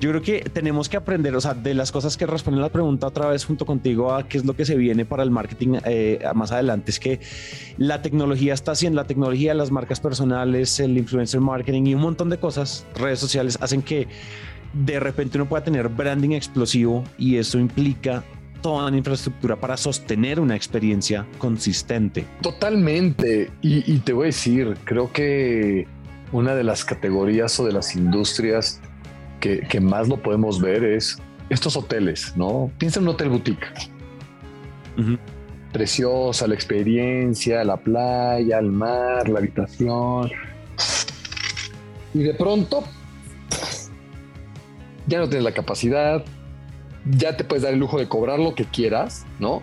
Yo 0.00 0.10
creo 0.10 0.22
que 0.22 0.40
tenemos 0.52 0.88
que 0.88 0.96
aprender, 0.96 1.34
o 1.34 1.40
sea, 1.40 1.54
de 1.54 1.74
las 1.74 1.90
cosas 1.90 2.16
que 2.16 2.24
responden 2.24 2.62
la 2.62 2.68
pregunta 2.68 3.08
otra 3.08 3.28
vez 3.30 3.44
junto 3.44 3.66
contigo 3.66 4.14
a 4.14 4.28
qué 4.28 4.38
es 4.38 4.44
lo 4.44 4.54
que 4.54 4.64
se 4.64 4.76
viene 4.76 5.04
para 5.04 5.24
el 5.24 5.32
marketing 5.32 5.78
eh, 5.84 6.20
más 6.36 6.52
adelante, 6.52 6.92
es 6.92 7.00
que 7.00 7.18
la 7.78 8.00
tecnología 8.00 8.54
está 8.54 8.72
haciendo, 8.72 9.00
la 9.00 9.08
tecnología, 9.08 9.54
las 9.54 9.72
marcas 9.72 9.98
personales, 9.98 10.78
el 10.78 10.96
influencer 10.96 11.40
marketing 11.40 11.86
y 11.86 11.94
un 11.94 12.02
montón 12.02 12.30
de 12.30 12.38
cosas, 12.38 12.86
redes 12.94 13.18
sociales, 13.18 13.58
hacen 13.60 13.82
que 13.82 14.06
de 14.72 15.00
repente 15.00 15.36
uno 15.36 15.48
pueda 15.48 15.64
tener 15.64 15.88
branding 15.88 16.30
explosivo 16.30 17.02
y 17.16 17.36
eso 17.36 17.58
implica 17.58 18.22
toda 18.62 18.86
una 18.86 18.98
infraestructura 18.98 19.56
para 19.56 19.76
sostener 19.76 20.38
una 20.38 20.54
experiencia 20.54 21.26
consistente. 21.38 22.24
Totalmente. 22.40 23.50
Y 23.62 23.98
te 23.98 24.12
voy 24.12 24.24
a 24.24 24.26
decir, 24.26 24.76
creo 24.84 25.12
que 25.12 25.88
una 26.32 26.54
de 26.54 26.64
las 26.64 26.84
categorías 26.84 27.58
o 27.58 27.66
de 27.66 27.72
las 27.72 27.96
industrias 27.96 28.80
que, 29.40 29.80
más 29.80 30.08
lo 30.08 30.16
podemos 30.16 30.60
ver 30.60 30.84
es 30.84 31.18
estos 31.50 31.76
hoteles, 31.76 32.36
¿no? 32.36 32.70
Piensa 32.78 33.00
en 33.00 33.04
un 33.04 33.14
hotel 33.14 33.30
boutique. 33.30 33.66
Preciosa 35.72 36.46
la 36.46 36.54
experiencia, 36.54 37.62
la 37.64 37.76
playa, 37.76 38.58
el 38.58 38.70
mar, 38.70 39.28
la 39.28 39.38
habitación. 39.38 40.30
Y 42.14 42.18
de 42.20 42.34
pronto 42.34 42.84
ya 45.06 45.18
no 45.18 45.28
tienes 45.28 45.44
la 45.44 45.52
capacidad, 45.52 46.24
ya 47.06 47.36
te 47.36 47.44
puedes 47.44 47.62
dar 47.62 47.72
el 47.72 47.78
lujo 47.78 47.98
de 47.98 48.08
cobrar 48.08 48.38
lo 48.38 48.54
que 48.54 48.64
quieras, 48.64 49.24
¿no? 49.38 49.62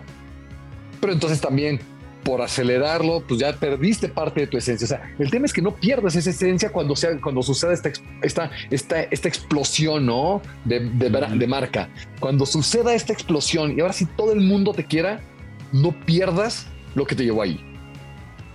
Pero 1.00 1.12
entonces 1.12 1.40
también 1.40 1.80
por 2.26 2.42
acelerarlo, 2.42 3.20
pues 3.20 3.38
ya 3.38 3.52
perdiste 3.52 4.08
parte 4.08 4.40
de 4.40 4.46
tu 4.48 4.56
esencia. 4.56 4.84
O 4.84 4.88
sea, 4.88 5.14
el 5.16 5.30
tema 5.30 5.46
es 5.46 5.52
que 5.52 5.62
no 5.62 5.76
pierdas 5.76 6.16
esa 6.16 6.30
esencia 6.30 6.72
cuando, 6.72 6.96
sea, 6.96 7.16
cuando 7.20 7.40
suceda 7.40 7.72
esta, 7.72 7.92
esta, 8.20 8.50
esta, 8.68 9.02
esta 9.02 9.28
explosión, 9.28 10.06
¿no? 10.06 10.42
De, 10.64 10.80
de, 10.80 11.46
marca. 11.46 11.88
Cuando 12.18 12.44
suceda 12.44 12.94
esta 12.94 13.12
explosión 13.12 13.78
y 13.78 13.80
ahora 13.80 13.92
si 13.92 14.06
todo 14.06 14.32
el 14.32 14.40
mundo 14.40 14.74
te 14.74 14.84
quiera, 14.84 15.20
no 15.72 15.92
pierdas 16.04 16.66
lo 16.96 17.06
que 17.06 17.14
te 17.14 17.22
llevó 17.22 17.42
ahí. 17.42 17.60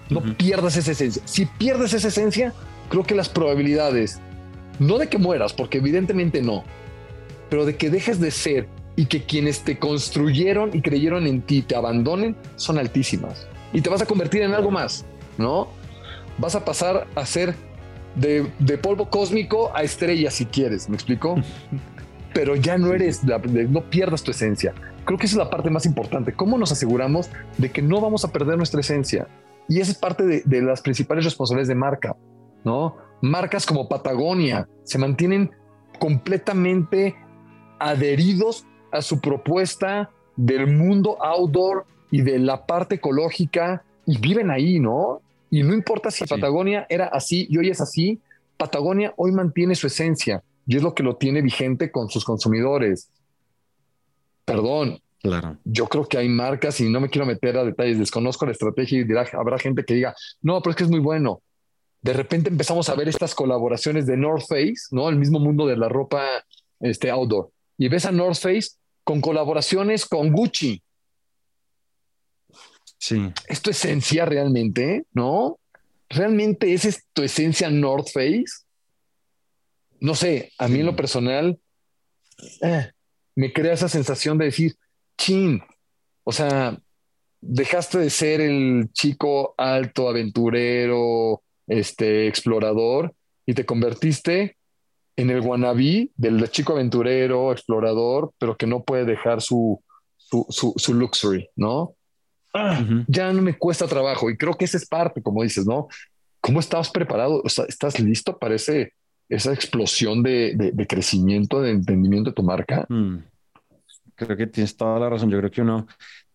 No 0.10 0.22
pierdas 0.36 0.76
esa 0.76 0.92
esencia. 0.92 1.22
Si 1.24 1.46
pierdes 1.46 1.94
esa 1.94 2.10
esencia, 2.10 2.54
creo 2.90 3.04
que 3.04 3.16
las 3.16 3.30
probabilidades, 3.30 4.20
no 4.80 4.98
de 4.98 5.08
que 5.08 5.18
mueras, 5.18 5.54
porque 5.54 5.78
evidentemente 5.78 6.42
no, 6.42 6.66
pero 7.50 7.66
de 7.66 7.78
que 7.78 7.90
dejes 7.90 8.20
de 8.20 8.32
ser 8.32 8.68
y 8.98 9.06
que 9.06 9.24
quienes 9.24 9.62
te 9.62 9.80
construyeron 9.80 10.72
y 10.74 10.82
creyeron 10.82 11.26
en 11.26 11.42
ti 11.42 11.62
te 11.62 11.78
abandonen, 11.78 12.36
son 12.58 12.78
altísimas 12.78 13.48
y 13.74 13.82
te 13.82 13.90
vas 13.90 14.02
a 14.02 14.06
convertir 14.06 14.42
en 14.42 14.54
algo 14.54 14.72
más, 14.72 15.06
¿no? 15.38 15.68
Vas 16.38 16.56
a 16.56 16.66
pasar 16.66 17.08
a 17.16 17.26
ser 17.26 17.56
de, 18.16 18.78
polvo 18.78 19.10
cósmico 19.10 19.72
a 19.74 19.84
estrella 19.84 20.32
si 20.32 20.46
quieres, 20.46 20.90
¿me 20.90 20.96
explico? 20.96 21.36
Pero 22.34 22.56
ya 22.56 22.78
no 22.78 22.94
eres, 22.94 23.22
no 23.24 23.90
pierdas 23.90 24.24
tu 24.24 24.32
esencia. 24.32 24.74
Creo 25.04 25.18
que 25.18 25.26
esa 25.26 25.34
es 25.34 25.38
la 25.38 25.50
parte 25.50 25.70
más 25.70 25.86
importante. 25.86 26.34
¿Cómo 26.34 26.58
nos 26.58 26.72
aseguramos 26.72 27.30
de 27.58 27.72
que 27.72 27.82
no 27.82 28.00
vamos 28.00 28.24
a 28.24 28.32
perder 28.32 28.56
nuestra 28.56 28.80
esencia? 28.80 29.28
Y 29.68 29.82
esa 29.82 29.92
es 29.92 29.98
parte 29.98 30.24
de, 30.24 30.62
las 30.62 30.82
principales 30.82 31.26
responsabilidades 31.26 31.68
de 31.68 31.76
marca. 31.76 32.16
¿no? 32.64 32.96
Marcas 33.22 33.66
como 33.66 33.90
Patagonia 33.90 34.68
se 34.84 34.98
mantienen 34.98 35.52
completamente 36.00 37.16
adheridos 37.80 38.66
a 38.92 39.02
su 39.02 39.20
propuesta 39.20 40.10
del 40.38 40.68
mundo 40.68 41.22
outdoor 41.22 41.86
y 42.12 42.22
de 42.22 42.38
la 42.40 42.66
parte 42.66 42.96
ecológica 42.96 43.84
y 44.06 44.18
viven 44.18 44.52
ahí, 44.52 44.80
¿no? 44.80 45.22
Y 45.50 45.64
no 45.64 45.74
importa 45.74 46.12
si 46.12 46.26
Patagonia 46.26 46.86
era 46.90 47.08
así 47.08 47.48
y 47.50 47.58
hoy 47.58 47.70
es 47.70 47.82
así, 47.82 48.20
Patagonia 48.58 49.14
hoy 49.18 49.32
mantiene 49.32 49.76
su 49.76 49.88
esencia 49.88 50.44
y 50.68 50.78
es 50.78 50.84
lo 50.84 50.94
que 50.94 51.04
lo 51.04 51.16
tiene 51.16 51.42
vigente 51.42 51.92
con 51.92 52.10
sus 52.10 52.24
consumidores. 52.24 53.10
Perdón. 54.46 55.00
Claro. 55.22 55.58
Yo 55.64 55.88
creo 55.88 56.06
que 56.06 56.18
hay 56.18 56.30
marcas 56.30 56.80
y 56.80 56.90
no 56.90 57.00
me 57.00 57.10
quiero 57.10 57.28
meter 57.28 57.56
a 57.56 57.64
detalles, 57.64 58.00
desconozco 58.00 58.46
la 58.46 58.54
estrategia 58.54 59.00
y 59.00 59.04
dirá, 59.04 59.28
habrá 59.34 59.60
gente 59.60 59.86
que 59.86 59.94
diga, 59.94 60.16
no, 60.42 60.62
pero 60.62 60.72
es 60.72 60.78
que 60.78 60.84
es 60.84 60.90
muy 60.90 61.00
bueno. 61.00 61.42
De 62.02 62.14
repente 62.14 62.50
empezamos 62.50 62.90
a 62.90 62.96
ver 62.96 63.08
estas 63.08 63.36
colaboraciones 63.36 64.08
de 64.08 64.18
North 64.18 64.46
Face, 64.48 64.88
¿no? 64.90 65.10
El 65.10 65.18
mismo 65.18 65.40
mundo 65.40 65.68
de 65.68 65.78
la 65.78 65.90
ropa 65.90 66.26
este, 66.80 67.12
outdoor. 67.12 67.52
Y 67.78 67.88
ves 67.88 68.06
a 68.06 68.12
North 68.12 68.40
Face 68.40 68.72
con 69.04 69.22
colaboraciones 69.22 70.08
con 70.08 70.32
Gucci. 70.32 70.82
Sí. 73.02 73.34
¿Es 73.48 73.62
tu 73.64 73.72
esencia 73.72 74.26
realmente? 74.26 75.06
¿No? 75.12 75.60
¿Realmente 76.08 76.72
esa 76.72 76.90
es 76.90 77.04
tu 77.14 77.24
esencia 77.24 77.72
North 77.72 78.10
Face? 78.14 78.64
No 80.00 80.14
sé, 80.14 80.52
a 80.60 80.68
mí 80.68 80.82
en 80.82 80.86
lo 80.86 80.96
personal 80.96 81.60
eh, 82.62 82.92
me 83.36 83.52
crea 83.52 83.74
esa 83.74 83.90
sensación 83.90 84.38
de 84.38 84.46
decir, 84.46 84.76
chin, 85.18 85.64
o 86.24 86.32
sea, 86.32 86.80
dejaste 87.42 87.98
de 87.98 88.10
ser 88.12 88.40
el 88.40 88.92
chico 88.94 89.56
alto, 89.58 90.08
aventurero, 90.08 91.42
este, 91.66 92.28
explorador, 92.28 93.16
y 93.48 93.56
te 93.56 93.66
convertiste 93.66 94.58
en 95.16 95.32
el 95.32 95.42
wannabe 95.42 96.12
del 96.16 96.52
chico 96.52 96.74
aventurero, 96.74 97.52
explorador, 97.52 98.32
pero 98.38 98.56
que 98.58 98.68
no 98.68 98.84
puede 98.84 99.06
dejar 99.06 99.42
su, 99.42 99.84
su, 100.50 100.94
luxury, 100.94 101.50
¿no? 101.56 101.96
Ah, 102.54 102.84
ya 103.08 103.32
no 103.32 103.42
me 103.42 103.58
cuesta 103.58 103.88
trabajo 103.88 104.30
y 104.30 104.38
creo 104.38 104.54
que 104.54 104.66
esa 104.66 104.78
es 104.78 104.86
parte, 104.86 105.22
como 105.22 105.44
dices, 105.44 105.66
¿no? 105.66 105.88
¿Cómo 106.42 106.60
estabas 106.60 106.90
preparado? 106.90 107.42
O 107.44 107.50
sea, 107.50 107.66
¿Estás 107.66 108.00
listo 108.00 108.38
para 108.38 108.56
ese, 108.56 108.94
esa 109.30 109.54
explosión 109.54 110.22
de, 110.24 110.74
crecimiento, 110.90 111.62
de 111.62 111.72
entendimiento 111.72 112.32
de 112.32 112.36
tu 112.36 112.44
marca? 112.44 112.86
Mm. 112.90 113.18
Creo 114.16 114.38
que 114.38 114.48
tienes 114.48 114.76
toda 114.76 115.00
la 115.00 115.10
razón. 115.10 115.30
Yo 115.30 115.38
creo 115.38 115.52
que 115.52 115.62
uno, 115.62 115.88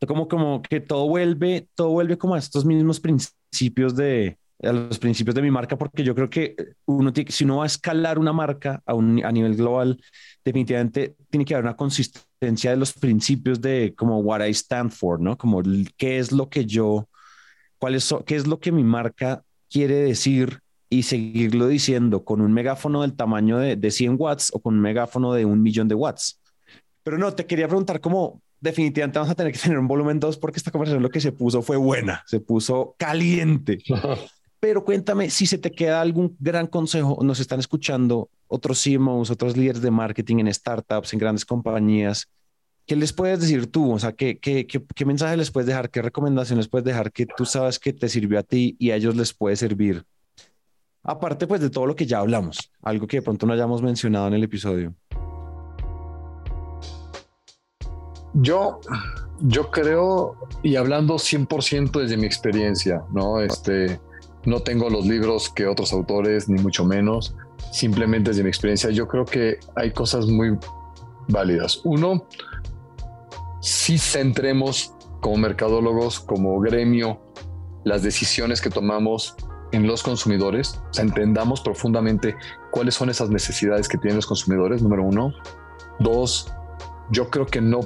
como, 0.06 0.26
como 0.26 0.62
que 0.62 0.80
todo 0.80 1.06
vuelve, 1.08 1.68
todo 1.74 1.90
vuelve 1.90 2.16
como 2.16 2.34
a 2.34 2.38
estos 2.38 2.64
mismos 2.64 2.98
principios 2.98 3.94
de, 3.94 4.38
a 4.62 4.72
los 4.72 4.98
principios 4.98 5.34
de 5.34 5.42
mi 5.42 5.50
marca, 5.50 5.76
porque 5.76 6.02
yo 6.02 6.14
creo 6.14 6.30
que 6.30 6.56
uno 6.86 7.12
tiene, 7.12 7.30
si 7.30 7.44
uno 7.44 7.58
va 7.58 7.64
a 7.64 7.66
escalar 7.66 8.18
una 8.18 8.32
marca 8.32 8.82
a, 8.86 8.94
un, 8.94 9.24
a 9.24 9.30
nivel 9.30 9.56
global, 9.56 10.00
definitivamente 10.44 11.16
tiene 11.30 11.44
que 11.44 11.54
haber 11.54 11.64
una 11.64 11.76
consistencia 11.76 12.70
de 12.70 12.76
los 12.76 12.92
principios 12.92 13.60
de 13.60 13.94
como 13.96 14.18
what 14.20 14.44
I 14.44 14.50
stand 14.50 14.90
for, 14.90 15.20
¿no? 15.20 15.36
Como 15.36 15.62
qué 15.96 16.18
es 16.18 16.32
lo 16.32 16.48
que 16.48 16.64
yo, 16.64 17.08
cuál 17.78 17.94
es, 17.94 18.14
qué 18.24 18.36
es 18.36 18.46
lo 18.46 18.58
que 18.58 18.72
mi 18.72 18.84
marca 18.84 19.42
quiere 19.70 19.96
decir 19.96 20.60
y 20.88 21.02
seguirlo 21.02 21.66
diciendo 21.66 22.24
con 22.24 22.40
un 22.40 22.52
megáfono 22.52 23.02
del 23.02 23.14
tamaño 23.14 23.58
de, 23.58 23.76
de 23.76 23.90
100 23.90 24.16
watts 24.18 24.50
o 24.54 24.60
con 24.60 24.74
un 24.74 24.80
megáfono 24.80 25.32
de 25.32 25.44
un 25.44 25.62
millón 25.62 25.88
de 25.88 25.94
watts. 25.94 26.40
Pero 27.02 27.18
no, 27.18 27.32
te 27.34 27.46
quería 27.46 27.68
preguntar 27.68 28.00
cómo 28.00 28.40
definitivamente 28.60 29.18
vamos 29.18 29.32
a 29.32 29.34
tener 29.34 29.52
que 29.52 29.58
tener 29.58 29.78
un 29.78 29.88
volumen 29.88 30.18
2 30.18 30.38
porque 30.38 30.58
esta 30.58 30.70
conversación 30.70 31.02
lo 31.02 31.10
que 31.10 31.20
se 31.20 31.32
puso 31.32 31.62
fue 31.62 31.76
buena, 31.76 32.22
se 32.26 32.40
puso 32.40 32.94
caliente. 32.98 33.78
Pero 34.60 34.84
cuéntame 34.84 35.30
si 35.30 35.46
se 35.46 35.58
te 35.58 35.70
queda 35.70 36.00
algún 36.00 36.36
gran 36.40 36.66
consejo. 36.66 37.18
Nos 37.22 37.40
están 37.40 37.60
escuchando 37.60 38.30
otros 38.48 38.82
CMOs, 38.82 39.30
otros 39.30 39.56
líderes 39.56 39.82
de 39.82 39.90
marketing 39.90 40.38
en 40.38 40.52
startups, 40.52 41.12
en 41.12 41.18
grandes 41.18 41.44
compañías. 41.44 42.28
¿Qué 42.86 42.94
les 42.94 43.12
puedes 43.12 43.40
decir 43.40 43.70
tú? 43.70 43.92
O 43.92 43.98
sea, 43.98 44.12
¿qué, 44.12 44.38
qué, 44.38 44.66
qué, 44.66 45.04
mensaje 45.04 45.36
les 45.36 45.50
puedes 45.50 45.66
dejar? 45.66 45.90
¿Qué 45.90 46.00
recomendaciones 46.02 46.68
puedes 46.68 46.84
dejar 46.84 47.10
que 47.10 47.26
tú 47.26 47.44
sabes 47.44 47.78
que 47.78 47.92
te 47.92 48.08
sirvió 48.08 48.38
a 48.38 48.44
ti 48.44 48.76
y 48.78 48.92
a 48.92 48.96
ellos 48.96 49.16
les 49.16 49.34
puede 49.34 49.56
servir? 49.56 50.04
Aparte, 51.02 51.46
pues, 51.46 51.60
de 51.60 51.70
todo 51.70 51.86
lo 51.86 51.96
que 51.96 52.06
ya 52.06 52.20
hablamos, 52.20 52.72
algo 52.82 53.06
que 53.06 53.18
de 53.18 53.22
pronto 53.22 53.44
no 53.46 53.52
hayamos 53.52 53.82
mencionado 53.82 54.28
en 54.28 54.34
el 54.34 54.44
episodio. 54.44 54.94
Yo, 58.34 58.80
yo 59.40 59.70
creo, 59.70 60.36
y 60.62 60.76
hablando 60.76 61.14
100% 61.14 62.00
desde 62.00 62.16
mi 62.16 62.26
experiencia, 62.26 63.02
¿no? 63.12 63.40
Este, 63.40 63.98
no 64.46 64.60
tengo 64.60 64.88
los 64.88 65.04
libros 65.04 65.50
que 65.50 65.66
otros 65.66 65.92
autores, 65.92 66.48
ni 66.48 66.62
mucho 66.62 66.84
menos. 66.84 67.34
Simplemente 67.72 68.30
desde 68.30 68.44
mi 68.44 68.48
experiencia, 68.48 68.90
yo 68.90 69.08
creo 69.08 69.24
que 69.24 69.58
hay 69.74 69.90
cosas 69.90 70.26
muy 70.26 70.56
válidas. 71.28 71.80
Uno, 71.84 72.26
si 73.60 73.98
centremos 73.98 74.94
como 75.20 75.36
mercadólogos, 75.38 76.20
como 76.20 76.58
gremio, 76.60 77.20
las 77.84 78.02
decisiones 78.02 78.60
que 78.60 78.70
tomamos 78.70 79.34
en 79.72 79.88
los 79.88 80.04
consumidores, 80.04 80.80
entendamos 80.96 81.60
profundamente 81.60 82.36
cuáles 82.70 82.94
son 82.94 83.10
esas 83.10 83.30
necesidades 83.30 83.88
que 83.88 83.98
tienen 83.98 84.16
los 84.16 84.26
consumidores, 84.26 84.80
número 84.80 85.02
uno. 85.02 85.32
Dos, 85.98 86.52
yo 87.10 87.30
creo 87.30 87.46
que 87.46 87.60
no, 87.60 87.80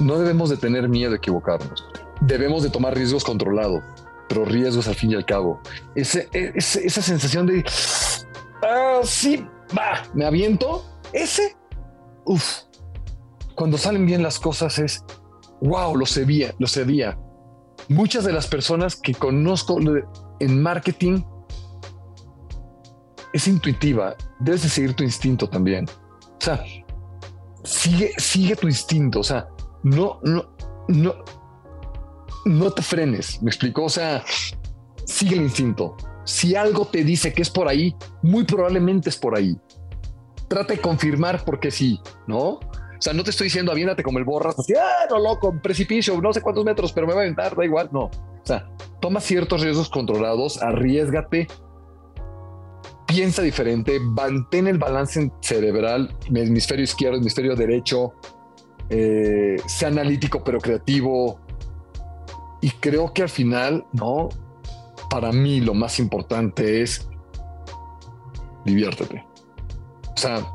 no 0.00 0.18
debemos 0.18 0.50
de 0.50 0.56
tener 0.56 0.88
miedo 0.88 1.12
de 1.12 1.18
equivocarnos. 1.18 1.86
Debemos 2.20 2.64
de 2.64 2.70
tomar 2.70 2.96
riesgos 2.96 3.22
controlados 3.22 3.84
pero 4.32 4.46
riesgos 4.46 4.88
al 4.88 4.94
fin 4.94 5.10
y 5.10 5.14
al 5.14 5.26
cabo. 5.26 5.60
Ese, 5.94 6.26
esa 6.32 7.02
sensación 7.02 7.46
de, 7.46 7.62
ah, 8.62 9.00
sí, 9.04 9.46
va, 9.76 10.04
me 10.14 10.24
aviento. 10.24 10.86
Ese, 11.12 11.54
uff, 12.24 12.60
cuando 13.54 13.76
salen 13.76 14.06
bien 14.06 14.22
las 14.22 14.38
cosas 14.38 14.78
es, 14.78 15.04
wow, 15.60 15.94
lo 15.94 16.06
sabía, 16.06 16.54
lo 16.58 16.66
sabía. 16.66 17.18
Muchas 17.90 18.24
de 18.24 18.32
las 18.32 18.46
personas 18.46 18.96
que 18.96 19.12
conozco 19.12 19.78
en 20.40 20.62
marketing 20.62 21.22
es 23.34 23.46
intuitiva. 23.46 24.16
Debes 24.40 24.62
de 24.62 24.70
seguir 24.70 24.94
tu 24.94 25.04
instinto 25.04 25.46
también. 25.46 25.86
O 25.86 26.40
sea, 26.40 26.64
sigue, 27.64 28.12
sigue 28.16 28.56
tu 28.56 28.66
instinto. 28.66 29.20
O 29.20 29.24
sea, 29.24 29.46
no, 29.82 30.20
no, 30.22 30.54
no, 30.88 31.14
no 32.44 32.70
te 32.70 32.82
frenes, 32.82 33.42
me 33.42 33.50
explicó, 33.50 33.84
o 33.84 33.88
sea, 33.88 34.24
sigue 35.04 35.36
el 35.36 35.42
instinto. 35.42 35.96
Si 36.24 36.54
algo 36.54 36.86
te 36.86 37.04
dice 37.04 37.32
que 37.32 37.42
es 37.42 37.50
por 37.50 37.68
ahí, 37.68 37.94
muy 38.22 38.44
probablemente 38.44 39.08
es 39.08 39.16
por 39.16 39.36
ahí. 39.36 39.56
Trata 40.48 40.74
de 40.74 40.80
confirmar 40.80 41.44
porque 41.44 41.70
sí, 41.70 42.00
¿no? 42.26 42.60
O 43.02 43.04
sea, 43.04 43.12
no 43.12 43.24
te 43.24 43.30
estoy 43.30 43.46
diciendo 43.46 43.72
aviéntate 43.72 44.02
como 44.02 44.18
el 44.18 44.24
borras, 44.24 44.56
así, 44.58 44.74
ah, 44.74 45.06
no 45.10 45.18
loco, 45.18 45.52
precipicio, 45.60 46.20
no 46.20 46.32
sé 46.32 46.40
cuántos 46.40 46.64
metros, 46.64 46.92
pero 46.92 47.06
me 47.06 47.14
va 47.14 47.20
a 47.20 47.22
aventar, 47.22 47.56
da 47.56 47.64
igual, 47.64 47.88
no. 47.92 48.04
O 48.04 48.44
sea, 48.44 48.68
toma 49.00 49.20
ciertos 49.20 49.60
riesgos 49.60 49.88
controlados, 49.88 50.62
arriesgate, 50.62 51.48
piensa 53.06 53.42
diferente, 53.42 53.98
mantén 54.00 54.68
el 54.68 54.78
balance 54.78 55.32
cerebral, 55.40 56.16
hemisferio 56.32 56.84
izquierdo, 56.84 57.18
hemisferio 57.18 57.56
derecho, 57.56 58.14
eh, 58.88 59.56
sea 59.66 59.88
analítico 59.88 60.42
pero 60.44 60.60
creativo, 60.60 61.40
y 62.62 62.70
creo 62.70 63.12
que 63.12 63.22
al 63.22 63.28
final, 63.28 63.84
no, 63.92 64.30
para 65.10 65.30
mí 65.32 65.60
lo 65.60 65.74
más 65.74 65.98
importante 65.98 66.80
es 66.80 67.06
diviértete. 68.64 69.26
O 70.14 70.16
sea, 70.16 70.46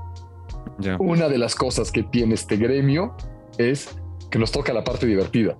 una 0.99 1.27
de 1.27 1.37
las 1.37 1.53
cosas 1.53 1.91
que 1.91 2.03
tiene 2.03 2.33
este 2.33 2.57
gremio 2.57 3.15
es 3.57 3.89
que 4.29 4.39
nos 4.39 4.51
toca 4.51 4.73
la 4.73 4.83
parte 4.83 5.05
divertida. 5.05 5.57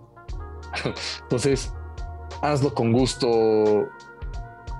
Entonces, 1.24 1.74
hazlo 2.42 2.74
con 2.74 2.92
gusto, 2.92 3.86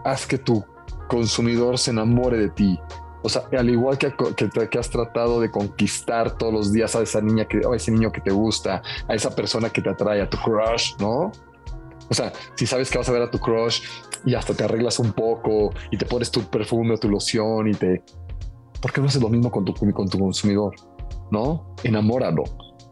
haz 0.04 0.26
que 0.26 0.38
tu 0.38 0.64
consumidor 1.10 1.78
se 1.78 1.92
enamore 1.92 2.38
de 2.38 2.50
ti. 2.50 2.80
O 3.24 3.30
sea, 3.30 3.44
al 3.58 3.70
igual 3.70 3.98
que, 3.98 4.14
que, 4.70 4.80
has 4.80 4.90
tratado 4.90 5.42
de 5.42 5.52
conquistar 5.52 6.38
todos 6.38 6.54
los 6.54 6.72
días 6.72 6.96
a 6.96 7.02
esa 7.02 7.20
niña 7.20 7.46
que, 7.46 7.58
a 7.58 7.76
ese 7.76 7.92
niño 7.92 8.12
que 8.12 8.22
te 8.22 8.32
gusta, 8.32 8.82
a 9.08 9.16
esa 9.16 9.36
persona 9.36 9.70
que 9.70 9.82
te 9.82 9.90
atrae, 9.90 10.22
a 10.22 10.30
tu 10.30 10.38
crush, 10.38 10.96
¿no? 11.00 11.32
O 12.10 12.14
sea, 12.14 12.32
si 12.56 12.66
sabes 12.66 12.90
que 12.90 12.98
vas 12.98 13.10
a 13.10 13.12
ver 13.12 13.22
a 13.22 13.32
tu 13.32 13.40
crush 13.40 13.82
y 14.26 14.36
hasta 14.36 14.54
te 14.54 14.64
arreglas 14.64 15.00
un 15.00 15.12
poco 15.12 15.72
y 15.92 15.98
te 15.98 16.06
pones 16.06 16.32
tu 16.32 16.42
perfume 16.44 16.98
tu 16.98 17.10
loción 17.10 17.68
y 17.68 17.74
te... 17.74 18.04
¿Por 18.82 18.94
qué 18.94 19.02
no 19.02 19.08
haces 19.08 19.22
lo 19.22 19.30
mismo 19.30 19.52
con 19.52 19.66
tu, 19.66 19.74
con 19.74 20.08
tu 20.08 20.20
consumidor? 20.20 20.76
¿No? 21.32 21.76
Enamóralo. 21.84 22.44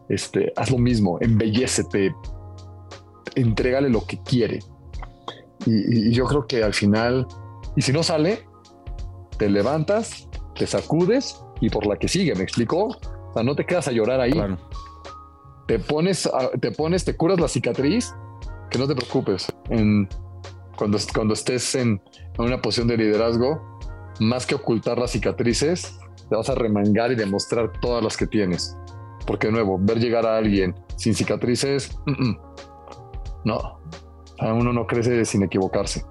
Este, 0.08 0.52
haz 0.56 0.70
lo 0.70 0.78
mismo, 0.78 1.18
embellecete, 1.20 2.14
entrégale 3.34 3.88
lo 3.88 4.04
que 4.04 4.22
quiere. 4.22 4.60
Y, 5.64 6.12
yo 6.12 6.26
creo 6.26 6.46
que 6.46 6.62
al 6.62 6.74
final, 6.74 7.26
y 7.74 7.82
si 7.82 7.92
no 7.92 8.02
sale, 8.02 8.46
te 9.38 9.48
levantas, 9.48 10.28
te 10.54 10.66
sacudes 10.66 11.40
y 11.60 11.70
por 11.70 11.86
la 11.86 11.96
que 11.96 12.08
sigue, 12.08 12.34
¿me 12.34 12.44
explico? 12.44 12.86
O 12.86 13.32
sea, 13.34 13.42
no 13.42 13.56
te 13.56 13.64
quedas 13.64 13.88
a 13.88 13.92
llorar 13.92 14.20
ahí. 14.20 14.40
Te 15.66 15.80
pones, 15.80 16.30
te 16.60 16.70
pones, 16.70 17.04
te 17.04 17.16
curas 17.16 17.40
la 17.40 17.48
cicatriz 17.48 18.14
que 18.70 18.78
no 18.78 18.86
te 18.86 18.94
preocupes. 18.94 19.46
Cuando, 20.76 20.98
cuando 21.14 21.34
estés 21.34 21.74
en, 21.74 22.00
una 22.38 22.60
posición 22.60 22.88
de 22.88 22.96
liderazgo, 22.96 23.78
más 24.20 24.46
que 24.46 24.54
ocultar 24.54 24.98
las 24.98 25.12
cicatrices, 25.12 25.98
te 26.28 26.36
vas 26.36 26.50
a 26.50 26.54
remangar 26.54 27.12
y 27.12 27.14
demostrar 27.14 27.72
todas 27.80 28.02
las 28.02 28.16
que 28.16 28.26
tienes. 28.26 28.76
Porque 29.26 29.48
de 29.48 29.54
nuevo, 29.54 29.78
ver 29.80 29.98
llegar 29.98 30.26
a 30.26 30.36
alguien 30.36 30.74
sin 30.96 31.14
cicatrices, 31.14 31.98
no, 33.44 33.80
uno 34.40 34.72
no 34.72 34.86
crece 34.86 35.24
sin 35.24 35.42
equivocarse. 35.42 36.04